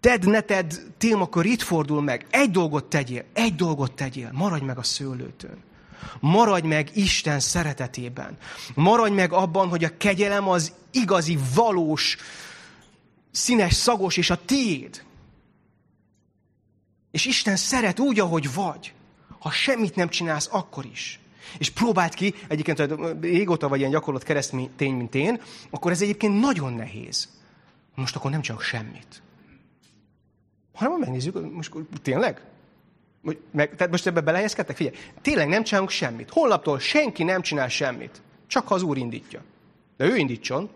ted 0.00 0.28
neted 0.28 0.80
témakör 0.98 1.44
itt 1.44 1.62
fordul 1.62 2.02
meg. 2.02 2.26
Egy 2.30 2.50
dolgot 2.50 2.84
tegyél, 2.84 3.24
egy 3.32 3.54
dolgot 3.54 3.92
tegyél, 3.92 4.30
maradj 4.32 4.64
meg 4.64 4.78
a 4.78 4.82
szőlőtön. 4.82 5.62
Maradj 6.20 6.66
meg 6.66 6.90
Isten 6.94 7.40
szeretetében. 7.40 8.36
Maradj 8.74 9.14
meg 9.14 9.32
abban, 9.32 9.68
hogy 9.68 9.84
a 9.84 9.96
kegyelem 9.96 10.48
az 10.48 10.72
igazi, 10.90 11.38
valós, 11.54 12.16
színes, 13.30 13.74
szagos 13.74 14.16
és 14.16 14.30
a 14.30 14.44
tiéd. 14.44 15.04
És 17.10 17.24
Isten 17.26 17.56
szeret 17.56 17.98
úgy, 17.98 18.20
ahogy 18.20 18.54
vagy. 18.54 18.94
Ha 19.42 19.50
semmit 19.50 19.94
nem 19.94 20.08
csinálsz, 20.08 20.48
akkor 20.52 20.84
is. 20.84 21.20
És 21.58 21.70
próbáld 21.70 22.14
ki, 22.14 22.34
egyébként, 22.48 22.78
ha 22.78 23.12
régóta 23.20 23.68
vagy 23.68 23.78
ilyen 23.78 23.90
gyakorlott 23.90 24.22
keresztény, 24.22 24.70
mint 24.78 25.14
én, 25.14 25.40
akkor 25.70 25.90
ez 25.90 26.02
egyébként 26.02 26.40
nagyon 26.40 26.72
nehéz. 26.72 27.28
Most 27.94 28.16
akkor 28.16 28.30
nem 28.30 28.40
csak 28.40 28.60
semmit. 28.60 29.22
Hanem 30.74 30.98
megnézzük, 30.98 31.54
most 31.54 31.72
tényleg? 32.02 32.42
Meg, 33.50 33.74
tehát 33.76 33.90
most 33.90 34.06
ebbe 34.06 34.20
belehelyezkedtek? 34.20 34.76
Figyelj, 34.76 34.96
tényleg 35.22 35.48
nem 35.48 35.62
csinálunk 35.62 35.90
semmit. 35.90 36.30
Holnaptól 36.30 36.78
senki 36.78 37.22
nem 37.22 37.42
csinál 37.42 37.68
semmit. 37.68 38.22
Csak 38.46 38.68
ha 38.68 38.74
az 38.74 38.82
Úr 38.82 38.96
indítja. 38.96 39.42
De 39.96 40.04
ő 40.04 40.16
indítson. 40.16 40.70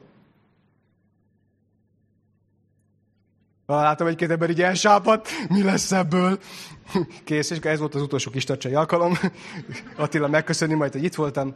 Látom 3.66 4.06
egy-két 4.06 4.30
ember 4.30 4.50
így 4.50 4.62
elsápadt, 4.62 5.28
mi 5.48 5.62
lesz 5.62 5.92
ebből? 5.92 6.38
Kész, 7.24 7.50
és 7.50 7.58
ez 7.58 7.78
volt 7.78 7.94
az 7.94 8.02
utolsó 8.02 8.30
kis 8.30 8.44
tacsai 8.44 8.74
alkalom. 8.74 9.18
Attila 9.96 10.28
megköszönni 10.28 10.74
majd, 10.74 10.92
hogy 10.92 11.04
itt 11.04 11.14
voltam. 11.14 11.54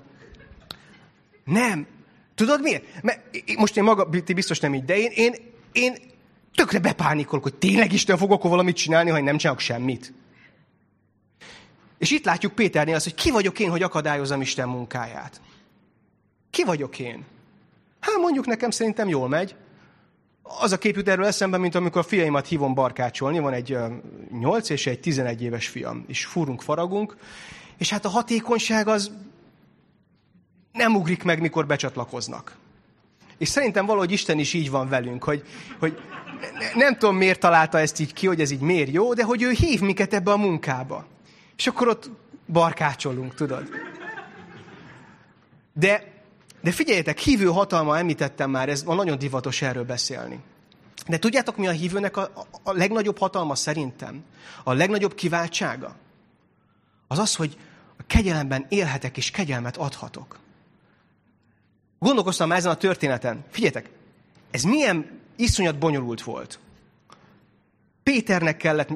Nem. 1.44 1.86
Tudod 2.34 2.60
miért? 2.60 3.02
Mert 3.02 3.20
most 3.56 3.76
én 3.76 3.82
maga, 3.84 4.08
ti 4.24 4.32
biztos 4.32 4.60
nem 4.60 4.74
így, 4.74 4.84
de 4.84 4.98
én, 4.98 5.10
én, 5.14 5.34
én 5.72 5.96
tökre 6.54 6.78
bepánikolok, 6.78 7.42
hogy 7.42 7.54
tényleg 7.54 7.92
Isten 7.92 8.16
fog 8.16 8.32
akkor 8.32 8.50
valamit 8.50 8.76
csinálni, 8.76 9.10
ha 9.10 9.18
én 9.18 9.24
nem 9.24 9.36
csinálok 9.36 9.60
semmit. 9.60 10.12
És 11.98 12.10
itt 12.10 12.24
látjuk 12.24 12.52
Péternél 12.52 12.94
azt, 12.94 13.04
hogy 13.04 13.14
ki 13.14 13.30
vagyok 13.30 13.58
én, 13.58 13.70
hogy 13.70 13.82
akadályozom 13.82 14.40
Isten 14.40 14.68
munkáját. 14.68 15.40
Ki 16.50 16.64
vagyok 16.64 16.98
én? 16.98 17.24
Hát 18.00 18.16
mondjuk 18.16 18.46
nekem 18.46 18.70
szerintem 18.70 19.08
jól 19.08 19.28
megy 19.28 19.54
az 20.58 20.72
a 20.72 20.78
kép 20.78 20.96
jut 20.96 21.08
erről 21.08 21.26
eszembe, 21.26 21.56
mint 21.56 21.74
amikor 21.74 22.00
a 22.00 22.04
fiaimat 22.04 22.46
hívom 22.46 22.74
barkácsolni, 22.74 23.38
van 23.38 23.52
egy 23.52 23.76
8 24.30 24.70
és 24.70 24.86
egy 24.86 25.00
11 25.00 25.42
éves 25.42 25.68
fiam, 25.68 26.04
és 26.06 26.24
furunk, 26.24 26.62
faragunk, 26.62 27.16
és 27.78 27.90
hát 27.90 28.04
a 28.04 28.08
hatékonyság 28.08 28.88
az 28.88 29.10
nem 30.72 30.94
ugrik 30.94 31.22
meg, 31.22 31.40
mikor 31.40 31.66
becsatlakoznak. 31.66 32.56
És 33.38 33.48
szerintem 33.48 33.86
valahogy 33.86 34.12
Isten 34.12 34.38
is 34.38 34.52
így 34.52 34.70
van 34.70 34.88
velünk, 34.88 35.24
hogy, 35.24 35.44
hogy 35.78 36.00
nem 36.74 36.96
tudom, 36.96 37.16
miért 37.16 37.40
találta 37.40 37.78
ezt 37.78 38.00
így 38.00 38.12
ki, 38.12 38.26
hogy 38.26 38.40
ez 38.40 38.50
így 38.50 38.60
miért 38.60 38.92
jó, 38.92 39.14
de 39.14 39.24
hogy 39.24 39.42
ő 39.42 39.50
hív 39.50 39.80
minket 39.80 40.14
ebbe 40.14 40.30
a 40.30 40.36
munkába. 40.36 41.06
És 41.56 41.66
akkor 41.66 41.88
ott 41.88 42.10
barkácsolunk, 42.46 43.34
tudod. 43.34 43.68
De 45.72 46.19
de 46.60 46.72
figyeljetek, 46.72 47.18
hívő 47.18 47.46
hatalma, 47.46 47.98
említettem 47.98 48.50
már, 48.50 48.68
ez 48.68 48.84
van 48.84 48.96
nagyon 48.96 49.18
divatos 49.18 49.62
erről 49.62 49.84
beszélni. 49.84 50.40
De 51.08 51.18
tudjátok, 51.18 51.56
mi 51.56 51.66
a 51.66 51.70
hívőnek 51.70 52.16
a, 52.16 52.30
a, 52.62 52.72
legnagyobb 52.72 53.18
hatalma 53.18 53.54
szerintem? 53.54 54.24
A 54.64 54.72
legnagyobb 54.72 55.14
kiváltsága? 55.14 55.96
Az 57.08 57.18
az, 57.18 57.34
hogy 57.34 57.56
a 57.98 58.02
kegyelemben 58.06 58.66
élhetek 58.68 59.16
és 59.16 59.30
kegyelmet 59.30 59.76
adhatok. 59.76 60.38
Gondolkoztam 61.98 62.52
ezen 62.52 62.70
a 62.70 62.76
történeten. 62.76 63.44
Figyeljetek, 63.50 63.90
ez 64.50 64.62
milyen 64.62 65.20
iszonyat 65.36 65.78
bonyolult 65.78 66.22
volt. 66.22 66.58
Péternek 68.10 68.56
kellett 68.56 68.88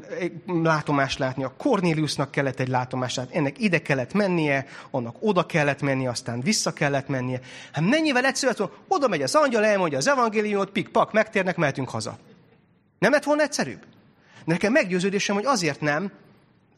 látomást 0.47 1.19
látni, 1.19 1.45
a 1.45 1.55
Cornéliusnak 1.57 2.31
kellett 2.31 2.61
egy 2.61 2.69
látomást 2.69 3.17
látni, 3.17 3.37
ennek 3.37 3.59
ide 3.59 3.83
kellett 3.83 4.13
mennie, 4.13 4.67
annak 4.91 5.17
oda 5.21 5.47
kellett 5.47 5.81
mennie, 5.81 6.09
aztán 6.11 6.41
vissza 6.41 6.73
kellett 6.73 7.09
mennie. 7.09 7.41
Hát 7.73 7.85
mennyivel 7.85 8.25
egyszerűbb 8.25 8.57
hogy 8.57 8.71
oda 8.89 9.09
megy 9.09 9.23
az 9.23 9.35
angyal, 9.35 9.65
elmondja 9.65 9.99
az 9.99 10.09
evangéliumot, 10.09 10.71
pik-pak, 10.71 11.13
megtérnek, 11.13 11.57
mehetünk 11.57 11.89
haza. 11.89 12.19
Nem 12.99 13.13
lett 13.13 13.25
volna 13.25 13.43
egyszerűbb? 13.43 13.87
Nekem 14.45 14.73
meggyőződésem, 14.73 15.35
hogy 15.35 15.47
azért 15.47 15.81
nem 15.81 16.13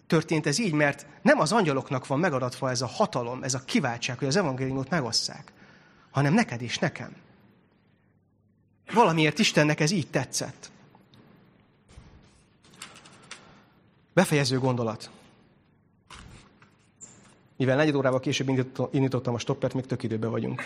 történt 0.06 0.46
ez 0.46 0.58
így, 0.58 0.72
mert 0.72 1.06
nem 1.22 1.40
az 1.40 1.52
angyaloknak 1.52 2.06
van 2.06 2.18
megadatva 2.18 2.70
ez 2.70 2.82
a 2.82 2.86
hatalom, 2.86 3.42
ez 3.42 3.54
a 3.54 3.64
kiváltság, 3.64 4.18
hogy 4.18 4.28
az 4.28 4.36
evangéliumot 4.36 4.90
megosszák, 4.90 5.52
hanem 6.10 6.34
neked 6.34 6.62
és 6.62 6.78
nekem. 6.78 7.10
Valamiért 8.92 9.38
Istennek 9.38 9.80
ez 9.80 9.90
így 9.90 10.10
tetszett. 10.10 10.70
Befejező 14.16 14.58
gondolat. 14.58 15.10
Mivel 17.56 17.76
negyed 17.76 17.94
órával 17.94 18.20
később 18.20 18.48
indítottam 18.90 19.34
a 19.34 19.38
stoppert, 19.38 19.74
még 19.74 19.86
tök 19.86 20.02
időben 20.02 20.30
vagyunk. 20.30 20.62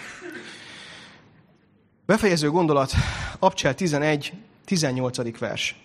Befejező 2.07 2.51
gondolat, 2.51 2.93
Abcsel 3.39 3.75
11, 3.75 4.33
18. 4.65 5.39
vers. 5.39 5.81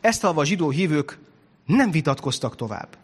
Ezt 0.00 0.22
halva 0.22 0.40
a 0.40 0.44
zsidó 0.44 0.70
hívők 0.70 1.18
nem 1.66 1.90
vitatkoztak 1.90 2.56
tovább, 2.56 2.96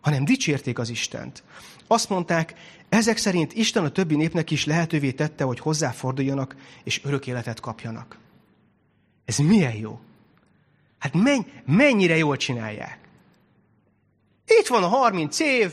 hanem 0.00 0.24
dicsérték 0.24 0.78
az 0.78 0.88
Istent. 0.88 1.42
Azt 1.86 2.08
mondták, 2.08 2.54
ezek 2.88 3.16
szerint 3.16 3.52
Isten 3.52 3.84
a 3.84 3.90
többi 3.90 4.16
népnek 4.16 4.50
is 4.50 4.64
lehetővé 4.64 5.12
tette, 5.12 5.44
hogy 5.44 5.58
hozzáforduljanak 5.58 6.56
és 6.84 7.04
örök 7.04 7.26
életet 7.26 7.60
kapjanak. 7.60 8.18
Ez 9.24 9.38
milyen 9.38 9.74
jó? 9.74 10.00
Hát 10.98 11.14
menny, 11.14 11.42
mennyire 11.66 12.16
jól 12.16 12.36
csinálják. 12.36 12.99
Itt 14.58 14.66
van 14.66 14.82
a 14.82 14.88
30 14.88 15.38
év, 15.38 15.72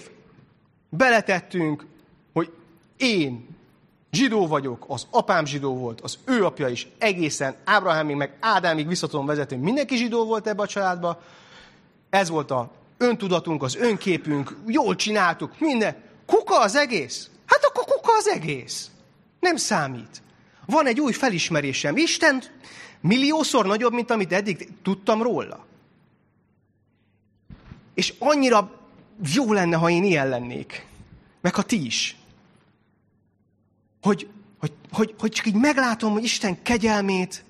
beletettünk, 0.89 1.85
hogy 2.33 2.51
én 2.97 3.47
zsidó 4.11 4.47
vagyok, 4.47 4.85
az 4.87 5.07
apám 5.09 5.45
zsidó 5.45 5.75
volt, 5.75 6.01
az 6.01 6.17
ő 6.25 6.45
apja 6.45 6.67
is 6.67 6.87
egészen 6.97 7.55
Ábrahámig, 7.65 8.15
meg 8.15 8.37
Ádámig 8.39 8.87
visszatom 8.87 9.25
vezetni, 9.25 9.55
mindenki 9.55 9.95
zsidó 9.95 10.25
volt 10.25 10.47
ebbe 10.47 10.61
a 10.61 10.67
családba. 10.67 11.21
Ez 12.09 12.29
volt 12.29 12.51
a 12.51 12.71
öntudatunk, 12.97 13.63
az 13.63 13.75
önképünk, 13.75 14.55
jól 14.67 14.95
csináltuk, 14.95 15.59
minden. 15.59 15.95
Kuka 16.25 16.59
az 16.59 16.75
egész? 16.75 17.29
Hát 17.45 17.63
akkor 17.63 17.83
kuka 17.83 18.11
az 18.17 18.27
egész. 18.27 18.89
Nem 19.39 19.55
számít. 19.55 20.21
Van 20.65 20.87
egy 20.87 20.99
új 20.99 21.11
felismerésem. 21.11 21.97
Isten 21.97 22.43
milliószor 23.01 23.65
nagyobb, 23.65 23.93
mint 23.93 24.11
amit 24.11 24.33
eddig 24.33 24.67
tudtam 24.83 25.21
róla. 25.21 25.65
És 27.97 28.13
annyira 28.19 28.71
jó 29.33 29.53
lenne, 29.53 29.75
ha 29.75 29.89
én 29.89 30.03
ilyen 30.03 30.29
lennék. 30.29 30.85
Meg 31.41 31.55
ha 31.55 31.61
ti 31.61 31.85
is. 31.85 32.17
Hogy, 34.01 34.29
hogy, 34.59 34.73
hogy, 34.91 35.15
hogy 35.19 35.31
csak 35.31 35.45
így 35.45 35.55
meglátom, 35.55 36.11
hogy 36.11 36.23
Isten 36.23 36.61
kegyelmét, 36.61 37.43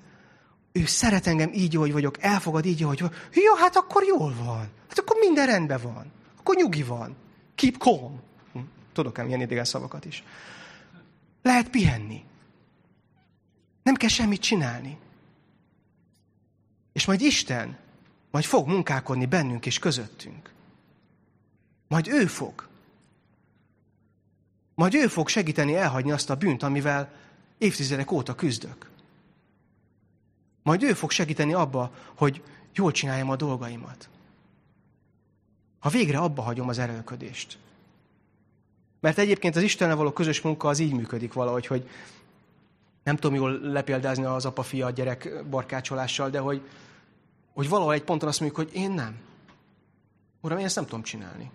ő 0.72 0.84
szeret 0.84 1.26
engem 1.26 1.50
így, 1.52 1.74
hogy 1.74 1.92
vagyok, 1.92 2.22
elfogad 2.22 2.66
így, 2.66 2.80
hogy 2.80 3.00
vagyok. 3.00 3.14
Jó, 3.32 3.54
hát 3.54 3.76
akkor 3.76 4.04
jól 4.04 4.34
van. 4.34 4.68
Hát 4.88 4.98
akkor 4.98 5.16
minden 5.20 5.46
rendben 5.46 5.80
van. 5.82 6.12
Akkor 6.38 6.56
nyugi 6.56 6.82
van. 6.82 7.16
Keep 7.54 7.76
calm. 7.76 8.20
Hm, 8.52 8.58
tudok 8.92 9.18
ám 9.18 9.28
ilyen 9.28 9.40
idegen 9.40 9.64
szavakat 9.64 10.04
is. 10.04 10.24
Lehet 11.42 11.70
pihenni. 11.70 12.24
Nem 13.82 13.94
kell 13.94 14.08
semmit 14.08 14.40
csinálni. 14.40 14.98
És 16.92 17.06
majd 17.06 17.20
Isten 17.20 17.78
majd 18.30 18.44
fog 18.44 18.66
munkálkodni 18.66 19.26
bennünk 19.26 19.66
és 19.66 19.78
közöttünk. 19.78 20.52
Majd 21.88 22.08
ő 22.08 22.26
fog. 22.26 22.66
Majd 24.74 24.94
ő 24.94 25.06
fog 25.06 25.28
segíteni 25.28 25.74
elhagyni 25.74 26.10
azt 26.10 26.30
a 26.30 26.36
bűnt, 26.36 26.62
amivel 26.62 27.12
évtizedek 27.58 28.10
óta 28.10 28.34
küzdök. 28.34 28.90
Majd 30.62 30.82
ő 30.82 30.92
fog 30.92 31.10
segíteni 31.10 31.52
abba, 31.52 31.92
hogy 32.14 32.42
jól 32.74 32.92
csináljam 32.92 33.30
a 33.30 33.36
dolgaimat. 33.36 34.08
Ha 35.78 35.88
végre 35.88 36.18
abba 36.18 36.42
hagyom 36.42 36.68
az 36.68 36.78
erőködést. 36.78 37.58
Mert 39.00 39.18
egyébként 39.18 39.56
az 39.56 39.62
Istennel 39.62 39.96
való 39.96 40.12
közös 40.12 40.40
munka 40.40 40.68
az 40.68 40.78
így 40.78 40.92
működik 40.92 41.32
valahogy, 41.32 41.66
hogy 41.66 41.88
nem 43.02 43.16
tudom 43.16 43.36
jól 43.36 43.58
lepéldázni 43.60 44.24
az 44.24 44.44
apa-fia 44.44 44.90
gyerek 44.90 45.44
barkácsolással, 45.50 46.30
de 46.30 46.38
hogy, 46.38 46.62
hogy 47.58 47.68
valahol 47.68 47.92
egy 47.92 48.02
ponton 48.02 48.28
azt 48.28 48.40
mondjuk, 48.40 48.66
hogy 48.66 48.74
én 48.76 48.90
nem. 48.90 49.18
Uram, 50.40 50.58
én 50.58 50.64
ezt 50.64 50.74
nem 50.74 50.84
tudom 50.84 51.02
csinálni. 51.02 51.50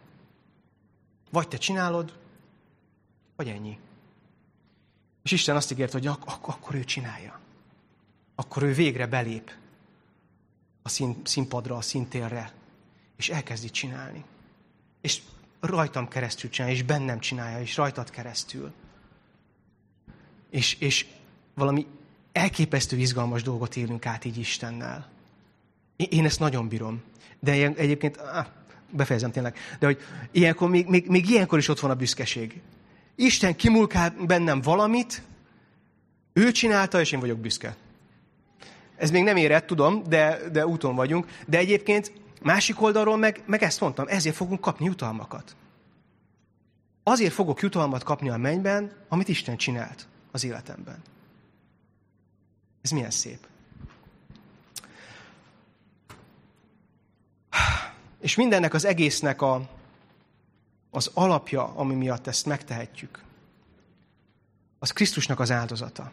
Vagy 1.32 1.48
te 1.48 1.58
csinálod, 1.58 2.14
vagy 3.36 3.48
ennyi. 3.48 3.80
És 5.22 5.32
Isten 5.32 5.56
azt 5.56 5.72
ígért, 5.72 5.92
hogy 5.92 6.08
ak- 6.08 6.28
ak- 6.28 6.48
akkor 6.48 6.76
ő 6.76 6.84
csinálja. 6.84 7.40
Akkor 8.36 8.64
ő 8.64 8.74
végre 8.74 9.08
belép 9.08 9.52
a 10.82 10.90
szín- 10.90 11.28
színpadra, 11.28 11.76
a 11.76 11.82
szintérre, 11.82 12.54
és 13.16 13.30
elkezdi 13.30 13.70
csinálni. 13.70 14.26
És 15.02 15.22
rajtam 15.60 16.08
keresztül 16.08 16.50
csinálja, 16.50 16.76
és 16.76 16.84
bennem 16.84 17.20
csinálja, 17.20 17.60
és 17.60 17.78
rajtad 17.78 18.10
keresztül. 18.10 18.74
És, 20.50 20.74
és 20.80 21.08
valami 21.54 21.88
elképesztő 22.32 22.98
izgalmas 22.98 23.44
dolgot 23.44 23.76
élünk 23.76 24.06
át 24.06 24.26
így 24.26 24.38
Istennel. 24.38 25.12
Én 25.96 26.26
ezt 26.26 26.40
nagyon 26.40 26.68
bírom. 26.68 27.02
De 27.40 27.52
egyébként, 27.52 28.18
ah, 28.18 28.46
befejezem 28.90 29.32
tényleg, 29.32 29.58
de 29.80 29.86
hogy 29.86 29.98
ilyenkor, 30.32 30.70
még, 30.70 30.88
még, 30.88 31.08
még 31.08 31.30
ilyenkor 31.30 31.58
is 31.58 31.68
ott 31.68 31.80
van 31.80 31.92
a 31.92 31.96
büszkeség. 31.96 32.62
Isten 33.16 33.56
kimulkál 33.56 34.16
bennem 34.26 34.62
valamit, 34.62 35.22
ő 36.34 36.52
csinálta, 36.52 37.00
és 37.00 37.12
én 37.12 37.20
vagyok 37.20 37.40
büszke. 37.40 37.76
Ez 38.96 39.12
még 39.12 39.24
nem 39.24 39.38
érett, 39.38 39.66
tudom, 39.66 40.04
de, 40.08 40.40
de 40.52 40.68
úton 40.68 40.96
vagyunk. 40.96 41.28
De 41.48 41.58
egyébként 41.58 42.12
másik 42.42 42.82
oldalról 42.82 43.18
meg, 43.18 43.44
meg 43.46 43.64
ezt 43.64 43.80
mondtam, 43.80 44.08
ezért 44.08 44.36
fogunk 44.36 44.62
kapni 44.62 44.86
jutalmakat. 44.86 45.56
Azért 47.04 47.34
fogok 47.34 47.62
jutalmat 47.62 48.04
kapni 48.04 48.30
a 48.30 48.38
mennyben, 48.38 48.92
amit 49.08 49.28
Isten 49.28 49.58
csinált 49.58 50.08
az 50.32 50.44
életemben. 50.44 51.02
Ez 52.82 52.92
milyen 52.92 53.12
szép. 53.12 53.48
És 58.24 58.36
mindennek 58.36 58.74
az 58.74 58.86
egésznek 58.86 59.42
a, 59.42 59.70
az 60.92 61.12
alapja, 61.14 61.64
ami 61.76 61.94
miatt 61.94 62.28
ezt 62.28 62.46
megtehetjük, 62.46 63.24
az 64.80 64.92
Krisztusnak 64.92 65.40
az 65.40 65.52
áldozata. 65.52 66.12